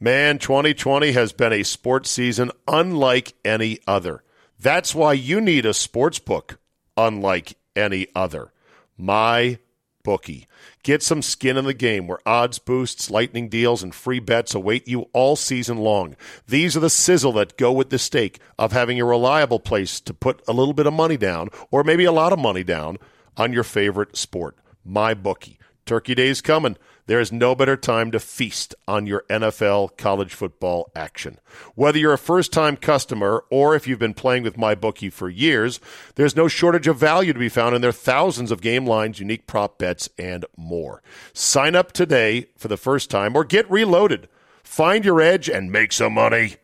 Man, 0.00 0.38
2020 0.38 1.10
has 1.10 1.32
been 1.32 1.52
a 1.52 1.64
sports 1.64 2.08
season 2.08 2.52
unlike 2.68 3.34
any 3.44 3.80
other. 3.84 4.22
That's 4.56 4.94
why 4.94 5.14
you 5.14 5.40
need 5.40 5.66
a 5.66 5.74
sports 5.74 6.20
book 6.20 6.60
unlike 6.96 7.56
any 7.74 8.06
other. 8.14 8.52
My 8.96 9.58
bookie. 10.04 10.46
Get 10.84 11.02
some 11.02 11.20
skin 11.20 11.56
in 11.56 11.64
the 11.64 11.74
game 11.74 12.06
where 12.06 12.20
odds 12.24 12.60
boosts, 12.60 13.10
lightning 13.10 13.48
deals, 13.48 13.82
and 13.82 13.92
free 13.92 14.20
bets 14.20 14.54
await 14.54 14.86
you 14.86 15.08
all 15.12 15.34
season 15.34 15.78
long. 15.78 16.14
These 16.46 16.76
are 16.76 16.80
the 16.80 16.90
sizzle 16.90 17.32
that 17.32 17.58
go 17.58 17.72
with 17.72 17.90
the 17.90 17.98
stake 17.98 18.38
of 18.56 18.70
having 18.70 19.00
a 19.00 19.04
reliable 19.04 19.58
place 19.58 19.98
to 20.02 20.14
put 20.14 20.42
a 20.46 20.52
little 20.52 20.74
bit 20.74 20.86
of 20.86 20.92
money 20.92 21.16
down, 21.16 21.48
or 21.72 21.82
maybe 21.82 22.04
a 22.04 22.12
lot 22.12 22.32
of 22.32 22.38
money 22.38 22.62
down, 22.62 22.98
on 23.36 23.52
your 23.52 23.64
favorite 23.64 24.16
sport. 24.16 24.56
My 24.84 25.12
bookie. 25.12 25.58
Turkey 25.84 26.14
Day's 26.14 26.40
coming. 26.40 26.76
There 27.08 27.20
is 27.20 27.32
no 27.32 27.54
better 27.54 27.78
time 27.78 28.10
to 28.10 28.20
feast 28.20 28.74
on 28.86 29.06
your 29.06 29.24
NFL 29.30 29.96
college 29.96 30.34
football 30.34 30.92
action. 30.94 31.38
Whether 31.74 31.98
you're 31.98 32.12
a 32.12 32.18
first 32.18 32.52
time 32.52 32.76
customer 32.76 33.44
or 33.48 33.74
if 33.74 33.88
you've 33.88 33.98
been 33.98 34.12
playing 34.12 34.42
with 34.42 34.58
MyBookie 34.58 35.10
for 35.10 35.30
years, 35.30 35.80
there's 36.16 36.36
no 36.36 36.48
shortage 36.48 36.86
of 36.86 36.98
value 36.98 37.32
to 37.32 37.38
be 37.38 37.48
found 37.48 37.74
in 37.74 37.80
their 37.80 37.92
thousands 37.92 38.50
of 38.50 38.60
game 38.60 38.84
lines, 38.84 39.20
unique 39.20 39.46
prop 39.46 39.78
bets, 39.78 40.10
and 40.18 40.44
more. 40.54 41.02
Sign 41.32 41.74
up 41.74 41.92
today 41.92 42.48
for 42.58 42.68
the 42.68 42.76
first 42.76 43.08
time 43.08 43.34
or 43.34 43.42
get 43.42 43.70
reloaded. 43.70 44.28
Find 44.62 45.02
your 45.02 45.22
edge 45.22 45.48
and 45.48 45.72
make 45.72 45.94
some 45.94 46.12
money. 46.12 46.56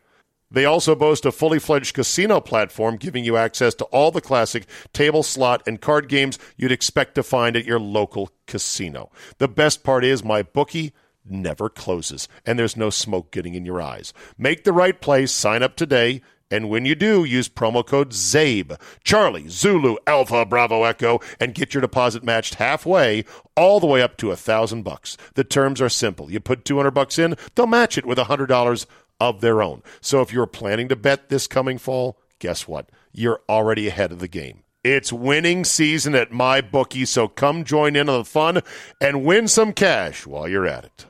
They 0.55 0.63
also 0.63 0.95
boast 0.95 1.25
a 1.25 1.33
fully 1.33 1.59
fledged 1.59 1.93
casino 1.93 2.39
platform 2.39 2.95
giving 2.95 3.25
you 3.25 3.35
access 3.35 3.75
to 3.75 3.83
all 3.85 4.09
the 4.09 4.21
classic 4.21 4.65
table, 4.93 5.21
slot, 5.21 5.61
and 5.67 5.81
card 5.81 6.07
games 6.07 6.39
you'd 6.55 6.71
expect 6.71 7.15
to 7.15 7.23
find 7.23 7.57
at 7.57 7.65
your 7.65 7.77
local 7.77 8.29
casino. 8.47 9.11
The 9.37 9.49
best 9.49 9.83
part 9.83 10.05
is 10.05 10.23
my 10.23 10.43
bookie 10.43 10.93
never 11.25 11.67
closes, 11.67 12.29
and 12.45 12.57
there's 12.57 12.77
no 12.77 12.89
smoke 12.89 13.31
getting 13.31 13.53
in 13.53 13.65
your 13.65 13.81
eyes. 13.81 14.13
Make 14.37 14.63
the 14.63 14.71
right 14.71 15.01
play, 15.01 15.25
sign 15.25 15.61
up 15.61 15.75
today, 15.75 16.21
and 16.49 16.69
when 16.69 16.85
you 16.85 16.95
do, 16.95 17.25
use 17.25 17.49
promo 17.49 17.85
code 17.85 18.13
ZABE, 18.13 18.79
Charlie, 19.03 19.49
Zulu, 19.49 19.97
Alpha, 20.07 20.45
Bravo, 20.45 20.83
Echo, 20.83 21.19
and 21.37 21.53
get 21.53 21.73
your 21.73 21.81
deposit 21.81 22.23
matched 22.23 22.55
halfway, 22.55 23.25
all 23.57 23.81
the 23.81 23.87
way 23.87 24.01
up 24.01 24.15
to 24.17 24.31
a 24.31 24.37
thousand 24.37 24.83
bucks. 24.83 25.17
The 25.33 25.43
terms 25.43 25.81
are 25.81 25.89
simple. 25.89 26.31
You 26.31 26.39
put 26.39 26.63
200 26.63 26.91
bucks 26.91 27.19
in, 27.19 27.35
they'll 27.55 27.67
match 27.67 27.97
it 27.97 28.05
with 28.05 28.19
a 28.19 28.25
$100 28.25 28.85
of 29.19 29.41
their 29.41 29.61
own. 29.61 29.81
So 30.01 30.21
if 30.21 30.33
you're 30.33 30.45
planning 30.45 30.87
to 30.89 30.95
bet 30.95 31.29
this 31.29 31.47
coming 31.47 31.77
fall, 31.77 32.17
guess 32.39 32.67
what? 32.67 32.89
You're 33.11 33.41
already 33.47 33.87
ahead 33.87 34.11
of 34.11 34.19
the 34.19 34.27
game. 34.27 34.63
It's 34.83 35.11
winning 35.11 35.65
season 35.65 36.13
at 36.13 36.31
my 36.31 36.61
bookie, 36.61 37.05
so 37.05 37.27
come 37.27 37.63
join 37.63 37.95
in 37.95 38.07
on 38.07 38.19
the 38.19 38.25
fun 38.25 38.61
and 39.01 39.25
win 39.25 39.47
some 39.47 39.73
cash 39.73 40.27
while 40.27 40.47
you're 40.47 40.67
at 40.67 40.85
it. 40.85 41.05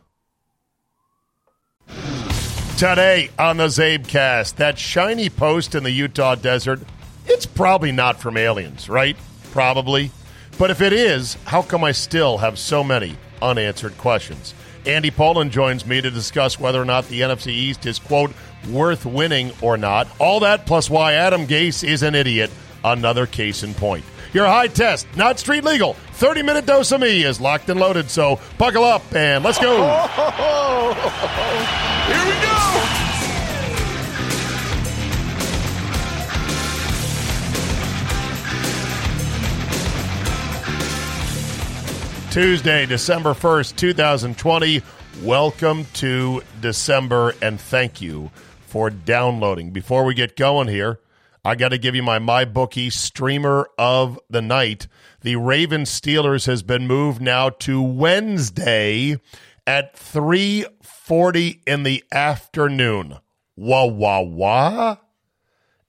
Today 2.78 3.30
on 3.38 3.58
the 3.58 3.67
Zabecast, 3.67 4.56
that 4.56 4.80
shiny 4.80 5.30
post 5.30 5.75
in 5.75 5.84
the 5.84 5.92
Utah 5.92 6.36
desert, 6.36 6.80
it's 7.25 7.45
probably 7.45 7.92
not 7.92 8.19
from 8.19 8.38
aliens, 8.38 8.88
right? 8.88 9.17
Probably. 9.52 10.12
But 10.58 10.72
if 10.72 10.81
it 10.81 10.94
is, 10.94 11.36
how 11.45 11.62
come 11.62 11.84
I 11.84 11.92
still 11.92 12.38
have 12.38 12.58
so 12.58 12.84
many 12.84 13.17
unanswered 13.42 13.97
questions? 13.97 14.53
Andy 14.86 15.09
Pollin 15.09 15.50
joins 15.50 15.86
me 15.86 16.00
to 16.00 16.11
discuss 16.11 16.59
whether 16.59 16.81
or 16.81 16.86
not 16.86 17.08
the 17.08 17.22
NFC 17.22 17.47
East 17.47 17.86
is, 17.86 17.97
quote, 17.97 18.31
worth 18.69 19.05
winning 19.05 19.52
or 19.61 19.78
not. 19.78 20.08
All 20.19 20.39
that 20.41 20.66
plus 20.66 20.89
why 20.89 21.14
Adam 21.14 21.47
Gase 21.47 21.88
is 21.88 22.03
an 22.03 22.14
idiot. 22.16 22.52
Another 22.83 23.25
case 23.25 23.63
in 23.63 23.73
point. 23.73 24.06
Your 24.33 24.45
high 24.45 24.67
test, 24.67 25.08
not 25.16 25.39
street 25.39 25.63
legal. 25.63 25.94
30 26.13 26.44
minute 26.44 26.66
dose 26.66 26.91
of 26.91 27.02
me 27.02 27.23
is 27.23 27.41
locked 27.41 27.69
and 27.69 27.80
loaded, 27.80 28.09
so 28.09 28.39
buckle 28.58 28.83
up 28.83 29.02
and 29.16 29.44
let's 29.44 29.58
go. 29.58 29.75
Here 32.06 32.25
we 32.25 32.33
go. 32.45 32.84
Tuesday, 42.35 42.85
December 42.85 43.34
1st, 43.34 43.78
2020. 43.78 44.81
Welcome 45.23 45.85
to 45.94 46.41
December 46.59 47.34
and 47.41 47.57
thank 47.57 48.01
you 48.01 48.29
for 48.68 48.90
downloading. 48.90 49.72
Before 49.72 50.03
we 50.03 50.16
get 50.16 50.35
going 50.35 50.68
here, 50.68 51.00
I 51.45 51.56
got 51.56 51.69
to 51.69 51.78
give 51.78 51.95
you 51.95 52.03
my 52.03 52.19
MyBookie 52.19 52.91
streamer 52.91 53.69
of 53.78 54.19
the 54.29 54.41
night. 54.41 54.88
The 55.22 55.38
Ravens 55.38 55.90
Steelers 55.90 56.45
has 56.47 56.62
been 56.62 56.88
moved 56.88 57.22
now 57.22 57.51
to 57.51 57.81
Wednesday 57.81 59.18
at 59.66 59.95
3:40 59.95 61.62
in 61.66 61.84
the 61.84 62.03
afternoon. 62.12 63.16
Wah 63.56 63.85
wah 63.85 64.19
wah. 64.19 64.97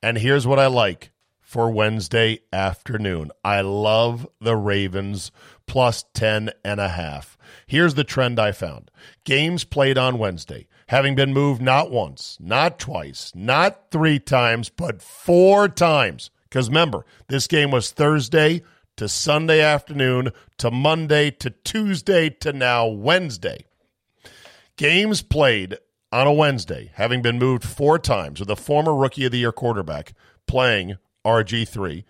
And 0.01 0.17
here's 0.17 0.47
what 0.47 0.61
I 0.61 0.69
like 0.69 1.11
for 1.41 1.71
Wednesday 1.71 2.41
afternoon. 2.53 3.31
I 3.45 3.63
love 3.63 4.29
the 4.41 4.57
Ravens 4.57 5.33
plus 5.67 6.05
10 6.15 6.51
and 6.65 6.81
a 6.81 6.89
half. 6.89 7.37
Here's 7.67 7.95
the 7.95 8.05
trend 8.05 8.39
I 8.39 8.53
found. 8.53 8.91
Games 9.25 9.65
played 9.65 9.99
on 9.99 10.19
Wednesday, 10.19 10.67
having 10.89 11.15
been 11.15 11.33
moved 11.33 11.61
not 11.61 11.91
once, 11.91 12.39
not 12.41 12.79
twice, 12.79 13.33
not 13.35 13.91
three 13.91 14.19
times, 14.19 14.69
but 14.69 15.03
four 15.03 15.69
times. 15.69 16.31
Because 16.45 16.69
remember, 16.69 17.05
this 17.29 17.47
game 17.47 17.71
was 17.71 17.91
Thursday 17.91 18.63
to 18.97 19.09
Sunday 19.09 19.61
afternoon 19.61 20.31
to 20.59 20.71
Monday 20.71 21.31
to 21.31 21.51
Tuesday 21.51 22.31
to 22.31 22.53
now 22.53 22.87
Wednesday. 22.87 23.65
Games 24.77 25.23
played 25.23 25.79
on 26.13 26.27
a 26.27 26.33
Wednesday, 26.33 26.91
having 26.95 27.21
been 27.21 27.39
moved 27.39 27.65
four 27.65 27.99
times 27.99 28.41
with 28.41 28.51
a 28.51 28.57
former 28.57 28.95
Rookie 28.95 29.27
of 29.27 29.33
the 29.33 29.39
Year 29.39 29.53
quarterback 29.53 30.15
playing 30.47 30.97
RG3 31.25 32.05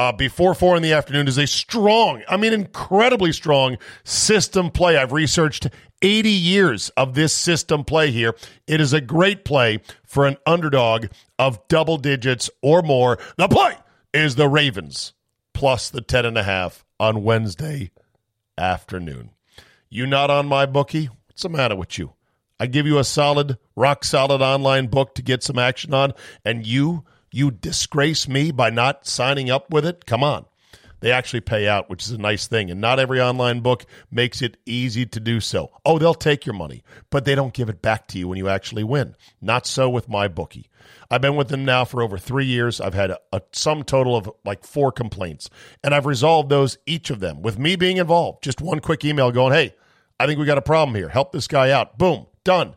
uh, 0.00 0.12
before 0.12 0.54
four 0.54 0.78
in 0.78 0.82
the 0.82 0.94
afternoon 0.94 1.28
is 1.28 1.36
a 1.36 1.46
strong, 1.46 2.22
I 2.26 2.38
mean, 2.38 2.54
incredibly 2.54 3.32
strong 3.32 3.76
system 4.02 4.70
play. 4.70 4.96
I've 4.96 5.12
researched 5.12 5.66
80 6.00 6.30
years 6.30 6.88
of 6.96 7.12
this 7.12 7.34
system 7.34 7.84
play 7.84 8.10
here. 8.10 8.34
It 8.66 8.80
is 8.80 8.94
a 8.94 9.02
great 9.02 9.44
play 9.44 9.80
for 10.06 10.26
an 10.26 10.38
underdog 10.46 11.08
of 11.38 11.68
double 11.68 11.98
digits 11.98 12.48
or 12.62 12.80
more. 12.80 13.18
The 13.36 13.46
play 13.48 13.74
is 14.14 14.36
the 14.36 14.48
Ravens 14.48 15.12
plus 15.52 15.90
the 15.90 16.00
10 16.00 16.24
and 16.24 16.38
a 16.38 16.44
half 16.44 16.82
on 16.98 17.22
Wednesday 17.22 17.90
afternoon. 18.56 19.32
You 19.90 20.06
not 20.06 20.30
on 20.30 20.46
my 20.46 20.64
bookie? 20.64 21.10
What's 21.26 21.42
the 21.42 21.50
matter 21.50 21.76
with 21.76 21.98
you? 21.98 22.14
I 22.58 22.68
give 22.68 22.86
you 22.86 22.98
a 22.98 23.04
solid, 23.04 23.58
rock 23.76 24.04
solid 24.04 24.40
online 24.40 24.86
book 24.86 25.14
to 25.16 25.22
get 25.22 25.42
some 25.42 25.58
action 25.58 25.92
on, 25.92 26.14
and 26.42 26.66
you 26.66 27.04
you 27.30 27.50
disgrace 27.50 28.28
me 28.28 28.50
by 28.50 28.70
not 28.70 29.06
signing 29.06 29.50
up 29.50 29.72
with 29.72 29.86
it? 29.86 30.06
Come 30.06 30.22
on. 30.22 30.46
They 31.00 31.12
actually 31.12 31.40
pay 31.40 31.66
out, 31.66 31.88
which 31.88 32.04
is 32.04 32.10
a 32.10 32.18
nice 32.18 32.46
thing. 32.46 32.70
And 32.70 32.80
not 32.80 32.98
every 32.98 33.20
online 33.20 33.60
book 33.60 33.86
makes 34.10 34.42
it 34.42 34.58
easy 34.66 35.06
to 35.06 35.20
do 35.20 35.40
so. 35.40 35.70
Oh, 35.84 35.98
they'll 35.98 36.14
take 36.14 36.44
your 36.44 36.54
money, 36.54 36.82
but 37.08 37.24
they 37.24 37.34
don't 37.34 37.54
give 37.54 37.70
it 37.70 37.80
back 37.80 38.06
to 38.08 38.18
you 38.18 38.28
when 38.28 38.36
you 38.36 38.48
actually 38.48 38.84
win. 38.84 39.16
Not 39.40 39.66
so 39.66 39.88
with 39.88 40.08
my 40.08 40.28
bookie. 40.28 40.68
I've 41.10 41.22
been 41.22 41.36
with 41.36 41.48
them 41.48 41.64
now 41.64 41.84
for 41.84 42.02
over 42.02 42.18
three 42.18 42.44
years. 42.44 42.80
I've 42.80 42.94
had 42.94 43.12
a, 43.12 43.18
a 43.32 43.42
sum 43.52 43.82
total 43.82 44.14
of 44.16 44.30
like 44.44 44.64
four 44.64 44.92
complaints, 44.92 45.48
and 45.82 45.94
I've 45.94 46.06
resolved 46.06 46.50
those, 46.50 46.78
each 46.86 47.10
of 47.10 47.20
them, 47.20 47.42
with 47.42 47.58
me 47.58 47.76
being 47.76 47.96
involved. 47.96 48.44
Just 48.44 48.60
one 48.60 48.80
quick 48.80 49.04
email 49.04 49.32
going, 49.32 49.52
hey, 49.52 49.74
I 50.18 50.26
think 50.26 50.38
we 50.38 50.46
got 50.46 50.58
a 50.58 50.62
problem 50.62 50.94
here. 50.94 51.08
Help 51.08 51.32
this 51.32 51.48
guy 51.48 51.70
out. 51.70 51.96
Boom, 51.96 52.26
done 52.44 52.76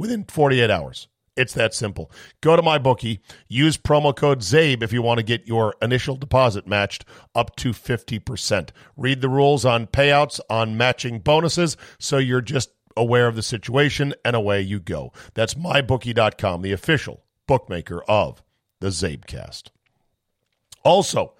within 0.00 0.24
48 0.24 0.70
hours. 0.70 1.08
It's 1.36 1.54
that 1.54 1.74
simple. 1.74 2.10
Go 2.40 2.56
to 2.56 2.62
my 2.62 2.78
bookie. 2.78 3.20
Use 3.48 3.76
promo 3.76 4.14
code 4.14 4.40
ZABE 4.40 4.82
if 4.82 4.92
you 4.92 5.00
want 5.00 5.18
to 5.18 5.24
get 5.24 5.46
your 5.46 5.74
initial 5.80 6.16
deposit 6.16 6.66
matched 6.66 7.04
up 7.34 7.56
to 7.56 7.70
50%. 7.70 8.70
Read 8.96 9.20
the 9.20 9.28
rules 9.28 9.64
on 9.64 9.86
payouts, 9.86 10.40
on 10.50 10.76
matching 10.76 11.20
bonuses, 11.20 11.76
so 11.98 12.18
you're 12.18 12.40
just 12.40 12.70
aware 12.96 13.26
of 13.26 13.36
the 13.36 13.42
situation 13.42 14.14
and 14.24 14.34
away 14.36 14.60
you 14.60 14.80
go. 14.80 15.12
That's 15.34 15.54
mybookie.com, 15.54 16.62
the 16.62 16.72
official 16.72 17.22
bookmaker 17.46 18.02
of 18.04 18.42
the 18.80 18.88
Zabecast. 18.88 19.70
Also, 20.82 21.34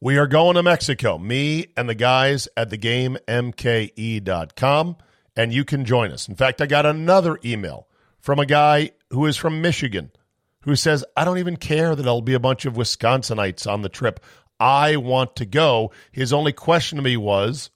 we 0.00 0.18
are 0.18 0.26
going 0.26 0.56
to 0.56 0.62
Mexico, 0.62 1.16
me 1.16 1.68
and 1.76 1.88
the 1.88 1.94
guys 1.94 2.48
at 2.56 2.70
the 2.70 2.76
game 2.76 3.16
MKE.com, 3.26 4.96
and 5.36 5.52
you 5.52 5.64
can 5.64 5.84
join 5.84 6.10
us. 6.10 6.28
In 6.28 6.34
fact, 6.34 6.60
I 6.60 6.66
got 6.66 6.84
another 6.84 7.38
email 7.44 7.88
from 8.20 8.38
a 8.38 8.46
guy 8.46 8.90
who 9.14 9.26
is 9.26 9.36
from 9.36 9.62
Michigan 9.62 10.10
who 10.64 10.76
says, 10.76 11.04
I 11.16 11.24
don't 11.24 11.38
even 11.38 11.56
care 11.56 11.94
that 11.94 12.02
there'll 12.02 12.22
be 12.22 12.34
a 12.34 12.40
bunch 12.40 12.64
of 12.64 12.74
Wisconsinites 12.74 13.70
on 13.70 13.82
the 13.82 13.88
trip. 13.88 14.20
I 14.58 14.96
want 14.96 15.36
to 15.36 15.44
go. 15.44 15.92
His 16.10 16.32
only 16.32 16.52
question 16.52 16.96
to 16.96 17.02
me 17.02 17.18
was, 17.18 17.70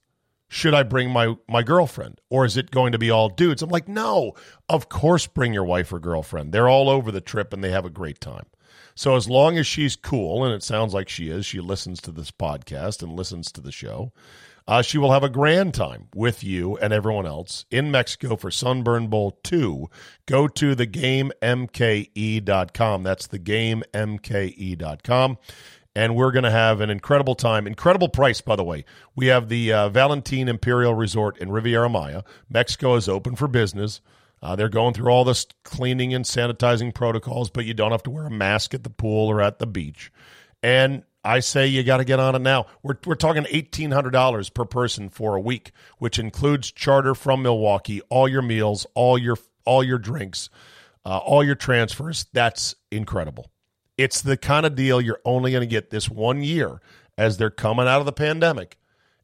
should 0.48 0.72
I 0.72 0.82
bring 0.84 1.10
my, 1.10 1.34
my 1.46 1.62
girlfriend 1.62 2.20
or 2.30 2.46
is 2.46 2.56
it 2.56 2.70
going 2.70 2.92
to 2.92 2.98
be 2.98 3.10
all 3.10 3.28
dudes? 3.28 3.60
I'm 3.60 3.68
like, 3.68 3.88
no, 3.88 4.32
of 4.70 4.88
course, 4.88 5.26
bring 5.26 5.52
your 5.52 5.64
wife 5.64 5.92
or 5.92 5.98
girlfriend. 5.98 6.52
They're 6.52 6.68
all 6.68 6.88
over 6.88 7.12
the 7.12 7.20
trip 7.20 7.52
and 7.52 7.62
they 7.62 7.70
have 7.70 7.84
a 7.84 7.90
great 7.90 8.20
time. 8.20 8.46
So 8.94 9.14
as 9.14 9.28
long 9.28 9.58
as 9.58 9.66
she's 9.66 9.94
cool, 9.94 10.44
and 10.44 10.54
it 10.54 10.62
sounds 10.62 10.94
like 10.94 11.10
she 11.10 11.28
is, 11.28 11.44
she 11.44 11.60
listens 11.60 12.00
to 12.00 12.10
this 12.10 12.30
podcast 12.30 13.02
and 13.02 13.12
listens 13.12 13.52
to 13.52 13.60
the 13.60 13.70
show. 13.70 14.12
Uh, 14.68 14.82
she 14.82 14.98
will 14.98 15.12
have 15.12 15.24
a 15.24 15.30
grand 15.30 15.72
time 15.72 16.08
with 16.14 16.44
you 16.44 16.76
and 16.76 16.92
everyone 16.92 17.24
else 17.24 17.64
in 17.70 17.90
Mexico 17.90 18.36
for 18.36 18.50
Sunburn 18.50 19.06
Bowl 19.06 19.38
2. 19.42 19.88
Go 20.26 20.46
to 20.46 20.76
thegamemke.com. 20.76 23.02
That's 23.02 23.28
thegamemke.com. 23.28 25.38
And 25.96 26.14
we're 26.14 26.32
going 26.32 26.44
to 26.44 26.50
have 26.50 26.82
an 26.82 26.90
incredible 26.90 27.34
time. 27.34 27.66
Incredible 27.66 28.10
price, 28.10 28.42
by 28.42 28.56
the 28.56 28.62
way. 28.62 28.84
We 29.16 29.28
have 29.28 29.48
the 29.48 29.72
uh, 29.72 29.88
Valentin 29.88 30.50
Imperial 30.50 30.92
Resort 30.94 31.38
in 31.38 31.50
Riviera 31.50 31.88
Maya. 31.88 32.20
Mexico 32.50 32.96
is 32.96 33.08
open 33.08 33.36
for 33.36 33.48
business. 33.48 34.02
Uh, 34.42 34.54
they're 34.54 34.68
going 34.68 34.92
through 34.92 35.10
all 35.10 35.24
this 35.24 35.46
cleaning 35.64 36.12
and 36.12 36.26
sanitizing 36.26 36.94
protocols, 36.94 37.48
but 37.48 37.64
you 37.64 37.72
don't 37.72 37.92
have 37.92 38.02
to 38.02 38.10
wear 38.10 38.26
a 38.26 38.30
mask 38.30 38.74
at 38.74 38.84
the 38.84 38.90
pool 38.90 39.28
or 39.28 39.40
at 39.40 39.60
the 39.60 39.66
beach. 39.66 40.12
And 40.62 41.04
I 41.28 41.40
say 41.40 41.66
you 41.66 41.82
got 41.82 41.98
to 41.98 42.06
get 42.06 42.18
on 42.18 42.34
it 42.34 42.40
now. 42.40 42.64
We're, 42.82 42.96
we're 43.04 43.14
talking 43.14 43.44
$1,800 43.44 44.54
per 44.54 44.64
person 44.64 45.10
for 45.10 45.36
a 45.36 45.40
week, 45.40 45.72
which 45.98 46.18
includes 46.18 46.72
charter 46.72 47.14
from 47.14 47.42
Milwaukee, 47.42 48.00
all 48.08 48.26
your 48.26 48.40
meals, 48.40 48.86
all 48.94 49.18
your 49.18 49.36
all 49.66 49.84
your 49.84 49.98
drinks, 49.98 50.48
uh, 51.04 51.18
all 51.18 51.44
your 51.44 51.54
transfers. 51.54 52.24
That's 52.32 52.74
incredible. 52.90 53.50
It's 53.98 54.22
the 54.22 54.38
kind 54.38 54.64
of 54.64 54.74
deal 54.74 55.02
you're 55.02 55.20
only 55.26 55.50
going 55.50 55.60
to 55.60 55.66
get 55.66 55.90
this 55.90 56.08
one 56.08 56.42
year 56.42 56.80
as 57.18 57.36
they're 57.36 57.50
coming 57.50 57.86
out 57.86 58.00
of 58.00 58.06
the 58.06 58.12
pandemic 58.12 58.78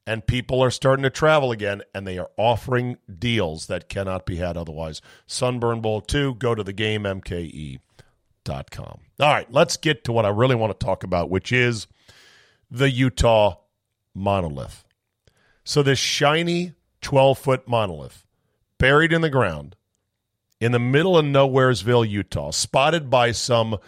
and 0.06 0.27
people 0.27 0.62
are 0.62 0.71
starting 0.71 1.05
to 1.05 1.11
travel 1.11 1.53
again 1.53 1.81
and 1.95 2.06
they 2.06 2.19
are 2.19 2.31
offering 2.37 2.99
deals 3.19 3.69
that 3.69 3.89
cannot 3.89 4.27
be 4.27 4.37
had 4.37 4.59
otherwise. 4.59 5.01
Sunburn 5.27 5.81
Bowl 5.81 6.03
2, 6.03 6.35
go 6.35 6.55
to 6.55 6.62
the 6.62 6.75
game 6.75 7.05
MKE. 7.05 7.79
All 9.19 9.33
right, 9.33 9.51
let's 9.51 9.79
get 9.79 10.05
to 10.05 10.12
what 10.12 10.27
I 10.27 10.29
really 10.29 10.55
want 10.55 10.79
to 10.79 10.85
talk 10.85 11.03
about, 11.03 11.31
which 11.31 11.51
is 11.51 11.87
the 12.71 12.91
Utah 12.91 13.57
monolith. 14.15 14.85
So, 15.65 15.83
this 15.83 15.99
shiny 15.99 16.75
12 17.01 17.39
foot 17.39 17.69
monolith 17.69 18.27
buried 18.79 19.13
in 19.13 19.21
the 19.21 19.31
ground 19.31 19.77
in 20.61 20.73
the 20.73 20.79
middle 20.79 21.17
of 21.17 21.25
Nowheresville, 21.25 22.09
Utah, 22.09 22.51
spotted 22.51 23.11
by 23.11 23.33
some 23.33 23.79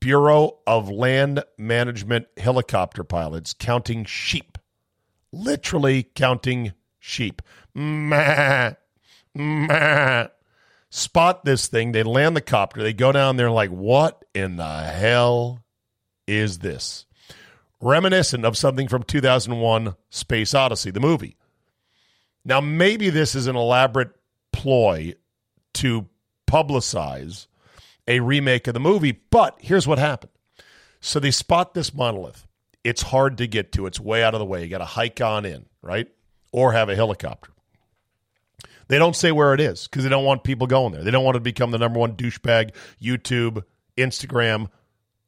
Bureau 0.00 0.58
of 0.66 0.88
Land 0.88 1.44
Management 1.58 2.26
helicopter 2.36 3.04
pilots 3.04 3.52
counting 3.52 4.04
sheep, 4.04 4.58
literally 5.32 6.02
counting 6.02 6.72
sheep. 6.98 7.42
Meh, 7.74 8.74
meh 9.34 10.26
spot 10.92 11.44
this 11.44 11.66
thing. 11.66 11.92
They 11.92 12.02
land 12.02 12.36
the 12.36 12.40
copter. 12.40 12.82
They 12.82 12.92
go 12.92 13.12
down 13.12 13.36
there 13.36 13.50
like, 13.50 13.70
what 13.70 14.24
in 14.34 14.56
the 14.56 14.82
hell 14.82 15.64
is 16.26 16.58
this? 16.58 17.06
Reminiscent 17.82 18.44
of 18.44 18.56
something 18.56 18.86
from 18.86 19.02
2001 19.02 19.96
Space 20.08 20.54
Odyssey, 20.54 20.92
the 20.92 21.00
movie. 21.00 21.36
Now, 22.44 22.60
maybe 22.60 23.10
this 23.10 23.34
is 23.34 23.48
an 23.48 23.56
elaborate 23.56 24.12
ploy 24.52 25.14
to 25.74 26.08
publicize 26.46 27.48
a 28.06 28.20
remake 28.20 28.68
of 28.68 28.74
the 28.74 28.80
movie, 28.80 29.20
but 29.30 29.56
here's 29.60 29.86
what 29.86 29.98
happened. 29.98 30.32
So 31.00 31.18
they 31.18 31.32
spot 31.32 31.74
this 31.74 31.92
monolith. 31.92 32.46
It's 32.84 33.02
hard 33.02 33.36
to 33.38 33.48
get 33.48 33.72
to, 33.72 33.86
it's 33.86 33.98
way 33.98 34.22
out 34.22 34.34
of 34.34 34.38
the 34.38 34.46
way. 34.46 34.62
You 34.62 34.68
got 34.68 34.78
to 34.78 34.84
hike 34.84 35.20
on 35.20 35.44
in, 35.44 35.66
right? 35.82 36.08
Or 36.52 36.72
have 36.72 36.88
a 36.88 36.96
helicopter. 36.96 37.50
They 38.88 38.98
don't 38.98 39.16
say 39.16 39.32
where 39.32 39.54
it 39.54 39.60
is 39.60 39.88
because 39.88 40.04
they 40.04 40.10
don't 40.10 40.24
want 40.24 40.44
people 40.44 40.66
going 40.66 40.92
there. 40.92 41.02
They 41.02 41.10
don't 41.10 41.24
want 41.24 41.34
to 41.34 41.40
become 41.40 41.72
the 41.72 41.78
number 41.78 41.98
one 41.98 42.14
douchebag, 42.14 42.72
YouTube, 43.00 43.64
Instagram. 43.96 44.68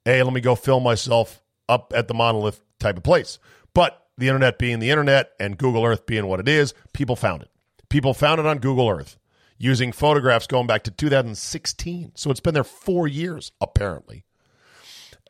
Hey, 0.04 0.22
let 0.22 0.32
me 0.32 0.40
go 0.40 0.54
film 0.54 0.82
myself 0.84 1.43
up 1.68 1.92
at 1.94 2.08
the 2.08 2.14
monolith 2.14 2.60
type 2.78 2.96
of 2.96 3.02
place. 3.02 3.38
But 3.74 4.06
the 4.16 4.28
internet 4.28 4.58
being 4.58 4.78
the 4.78 4.90
internet 4.90 5.32
and 5.40 5.58
Google 5.58 5.84
Earth 5.84 6.06
being 6.06 6.26
what 6.26 6.40
it 6.40 6.48
is, 6.48 6.74
people 6.92 7.16
found 7.16 7.42
it. 7.42 7.50
People 7.88 8.14
found 8.14 8.40
it 8.40 8.46
on 8.46 8.58
Google 8.58 8.88
Earth 8.88 9.18
using 9.58 9.92
photographs 9.92 10.46
going 10.46 10.66
back 10.66 10.84
to 10.84 10.90
2016. 10.90 12.12
So 12.14 12.30
it's 12.30 12.40
been 12.40 12.54
there 12.54 12.64
four 12.64 13.06
years, 13.06 13.52
apparently. 13.60 14.24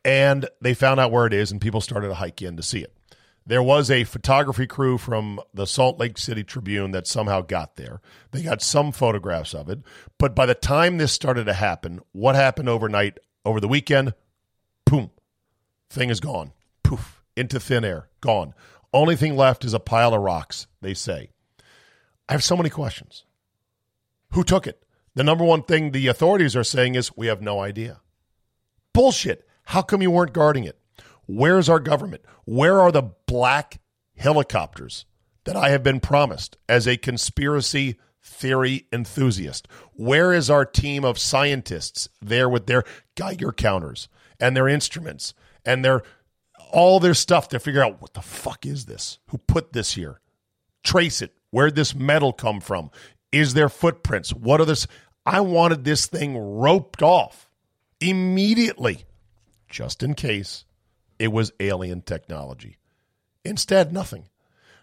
And 0.04 0.48
they 0.60 0.74
found 0.74 1.00
out 1.00 1.12
where 1.12 1.26
it 1.26 1.32
is, 1.32 1.50
and 1.50 1.60
people 1.60 1.80
started 1.80 2.08
to 2.08 2.14
hike 2.14 2.42
in 2.42 2.56
to 2.56 2.62
see 2.62 2.80
it. 2.80 2.94
There 3.46 3.62
was 3.62 3.90
a 3.90 4.04
photography 4.04 4.66
crew 4.66 4.96
from 4.96 5.38
the 5.52 5.66
Salt 5.66 5.98
Lake 5.98 6.16
City 6.16 6.42
Tribune 6.42 6.92
that 6.92 7.06
somehow 7.06 7.42
got 7.42 7.76
there. 7.76 8.00
They 8.30 8.42
got 8.42 8.62
some 8.62 8.90
photographs 8.90 9.54
of 9.54 9.68
it. 9.68 9.80
But 10.18 10.34
by 10.34 10.46
the 10.46 10.54
time 10.54 10.96
this 10.96 11.12
started 11.12 11.44
to 11.44 11.52
happen, 11.52 12.00
what 12.12 12.34
happened 12.34 12.70
overnight 12.70 13.18
over 13.44 13.60
the 13.60 13.68
weekend? 13.68 14.14
Boom. 14.86 15.10
Thing 15.94 16.10
is 16.10 16.18
gone. 16.18 16.50
Poof. 16.82 17.22
Into 17.36 17.60
thin 17.60 17.84
air. 17.84 18.08
Gone. 18.20 18.52
Only 18.92 19.14
thing 19.14 19.36
left 19.36 19.64
is 19.64 19.74
a 19.74 19.78
pile 19.78 20.12
of 20.12 20.22
rocks, 20.22 20.66
they 20.82 20.92
say. 20.92 21.28
I 22.28 22.32
have 22.32 22.42
so 22.42 22.56
many 22.56 22.68
questions. 22.68 23.24
Who 24.32 24.42
took 24.42 24.66
it? 24.66 24.82
The 25.14 25.22
number 25.22 25.44
one 25.44 25.62
thing 25.62 25.92
the 25.92 26.08
authorities 26.08 26.56
are 26.56 26.64
saying 26.64 26.96
is 26.96 27.16
we 27.16 27.28
have 27.28 27.40
no 27.40 27.60
idea. 27.60 28.00
Bullshit. 28.92 29.46
How 29.66 29.82
come 29.82 30.02
you 30.02 30.10
weren't 30.10 30.32
guarding 30.32 30.64
it? 30.64 30.80
Where's 31.26 31.68
our 31.68 31.78
government? 31.78 32.22
Where 32.44 32.80
are 32.80 32.90
the 32.90 33.12
black 33.28 33.80
helicopters 34.16 35.06
that 35.44 35.54
I 35.54 35.68
have 35.68 35.84
been 35.84 36.00
promised 36.00 36.56
as 36.68 36.88
a 36.88 36.96
conspiracy 36.96 38.00
theory 38.20 38.88
enthusiast? 38.92 39.68
Where 39.92 40.32
is 40.32 40.50
our 40.50 40.66
team 40.66 41.04
of 41.04 41.20
scientists 41.20 42.08
there 42.20 42.48
with 42.48 42.66
their 42.66 42.82
Geiger 43.14 43.52
counters 43.52 44.08
and 44.40 44.56
their 44.56 44.66
instruments 44.66 45.34
and 45.64 45.84
they're 45.84 46.02
all 46.72 47.00
their 47.00 47.14
stuff 47.14 47.48
to 47.48 47.60
figure 47.60 47.82
out 47.82 48.00
what 48.00 48.14
the 48.14 48.22
fuck 48.22 48.66
is 48.66 48.86
this? 48.86 49.18
Who 49.28 49.38
put 49.38 49.72
this 49.72 49.94
here? 49.94 50.20
Trace 50.82 51.22
it. 51.22 51.32
Where'd 51.50 51.76
this 51.76 51.94
metal 51.94 52.32
come 52.32 52.60
from? 52.60 52.90
Is 53.30 53.54
there 53.54 53.68
footprints? 53.68 54.32
What 54.32 54.60
are 54.60 54.64
this? 54.64 54.86
I 55.24 55.40
wanted 55.40 55.84
this 55.84 56.06
thing 56.06 56.36
roped 56.36 57.02
off 57.02 57.48
immediately, 58.00 59.04
just 59.68 60.02
in 60.02 60.14
case 60.14 60.64
it 61.18 61.28
was 61.28 61.52
alien 61.60 62.02
technology. 62.02 62.78
Instead, 63.44 63.92
nothing. 63.92 64.28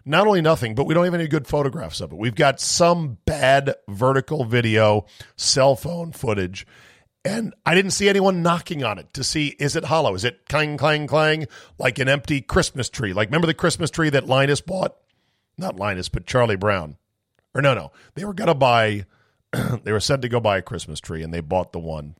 Not 0.04 0.26
only 0.26 0.40
nothing, 0.40 0.74
but 0.74 0.84
we 0.84 0.94
don't 0.94 1.04
have 1.04 1.14
any 1.14 1.28
good 1.28 1.46
photographs 1.46 2.00
of 2.00 2.10
it. 2.10 2.18
We've 2.18 2.34
got 2.34 2.58
some 2.58 3.18
bad 3.24 3.74
vertical 3.88 4.44
video, 4.44 5.06
cell 5.36 5.76
phone 5.76 6.10
footage, 6.10 6.66
and 7.24 7.54
I 7.64 7.74
didn't 7.74 7.92
see 7.92 8.08
anyone 8.08 8.42
knocking 8.42 8.82
on 8.84 8.98
it 8.98 9.12
to 9.14 9.24
see 9.24 9.48
is 9.58 9.76
it 9.76 9.84
hollow? 9.84 10.14
Is 10.14 10.24
it 10.24 10.48
clang, 10.48 10.76
clang, 10.76 11.06
clang, 11.06 11.46
like 11.78 11.98
an 11.98 12.08
empty 12.08 12.40
Christmas 12.40 12.88
tree? 12.88 13.12
Like, 13.12 13.28
remember 13.28 13.46
the 13.46 13.54
Christmas 13.54 13.90
tree 13.90 14.10
that 14.10 14.26
Linus 14.26 14.60
bought? 14.60 14.96
Not 15.56 15.76
Linus, 15.76 16.08
but 16.08 16.26
Charlie 16.26 16.56
Brown. 16.56 16.96
Or 17.54 17.62
no, 17.62 17.74
no. 17.74 17.92
They 18.14 18.24
were 18.24 18.34
going 18.34 18.48
to 18.48 18.54
buy, 18.54 19.04
they 19.84 19.92
were 19.92 20.00
said 20.00 20.22
to 20.22 20.28
go 20.28 20.40
buy 20.40 20.58
a 20.58 20.62
Christmas 20.62 21.00
tree, 21.00 21.22
and 21.22 21.32
they 21.32 21.40
bought 21.40 21.72
the 21.72 21.78
one 21.78 22.16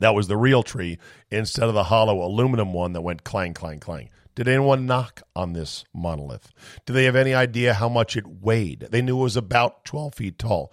that 0.00 0.14
was 0.14 0.28
the 0.28 0.36
real 0.36 0.62
tree 0.62 0.98
instead 1.30 1.68
of 1.68 1.74
the 1.74 1.84
hollow 1.84 2.22
aluminum 2.22 2.72
one 2.72 2.92
that 2.92 3.02
went 3.02 3.24
clang, 3.24 3.54
clang, 3.54 3.80
clang. 3.80 4.10
Did 4.34 4.48
anyone 4.48 4.86
knock 4.86 5.22
on 5.36 5.52
this 5.52 5.84
monolith? 5.94 6.52
Do 6.86 6.92
they 6.92 7.04
have 7.04 7.16
any 7.16 7.34
idea 7.34 7.74
how 7.74 7.88
much 7.88 8.16
it 8.16 8.26
weighed? 8.26 8.88
They 8.90 9.00
knew 9.00 9.18
it 9.18 9.22
was 9.22 9.36
about 9.36 9.84
12 9.84 10.14
feet 10.14 10.38
tall. 10.38 10.72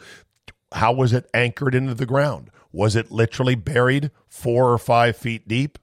How 0.74 0.92
was 0.94 1.14
it 1.14 1.30
anchored 1.34 1.76
into 1.76 1.94
the 1.94 2.06
ground? 2.06 2.50
Was 2.72 2.96
it 2.96 3.12
literally 3.12 3.56
buried 3.56 4.12
four 4.28 4.72
or 4.72 4.78
five 4.78 5.18
feet 5.18 5.48
deep? 5.48 5.78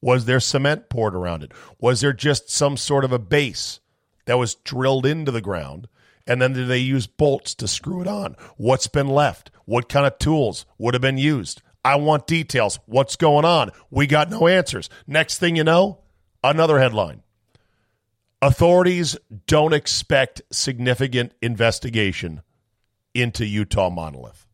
Was 0.00 0.24
there 0.24 0.40
cement 0.40 0.88
poured 0.88 1.14
around 1.14 1.44
it? 1.44 1.52
Was 1.78 2.00
there 2.00 2.12
just 2.12 2.50
some 2.50 2.76
sort 2.76 3.04
of 3.04 3.12
a 3.12 3.18
base 3.18 3.80
that 4.24 4.38
was 4.38 4.56
drilled 4.56 5.06
into 5.06 5.30
the 5.30 5.40
ground? 5.40 5.88
And 6.26 6.40
then 6.40 6.52
did 6.52 6.68
they 6.68 6.78
use 6.78 7.06
bolts 7.06 7.54
to 7.56 7.68
screw 7.68 8.00
it 8.00 8.08
on? 8.08 8.36
What's 8.56 8.86
been 8.86 9.08
left? 9.08 9.50
What 9.64 9.88
kind 9.88 10.06
of 10.06 10.18
tools 10.18 10.66
would 10.78 10.94
have 10.94 11.00
been 11.00 11.18
used? 11.18 11.62
I 11.84 11.96
want 11.96 12.26
details. 12.26 12.78
What's 12.86 13.16
going 13.16 13.44
on? 13.44 13.70
We 13.90 14.06
got 14.06 14.30
no 14.30 14.46
answers. 14.46 14.88
Next 15.06 15.38
thing 15.38 15.56
you 15.56 15.64
know, 15.64 16.00
another 16.44 16.78
headline. 16.78 17.22
Authorities 18.40 19.16
don't 19.46 19.72
expect 19.72 20.42
significant 20.50 21.32
investigation 21.40 22.42
into 23.14 23.46
Utah 23.46 23.90
monolith. 23.90 24.46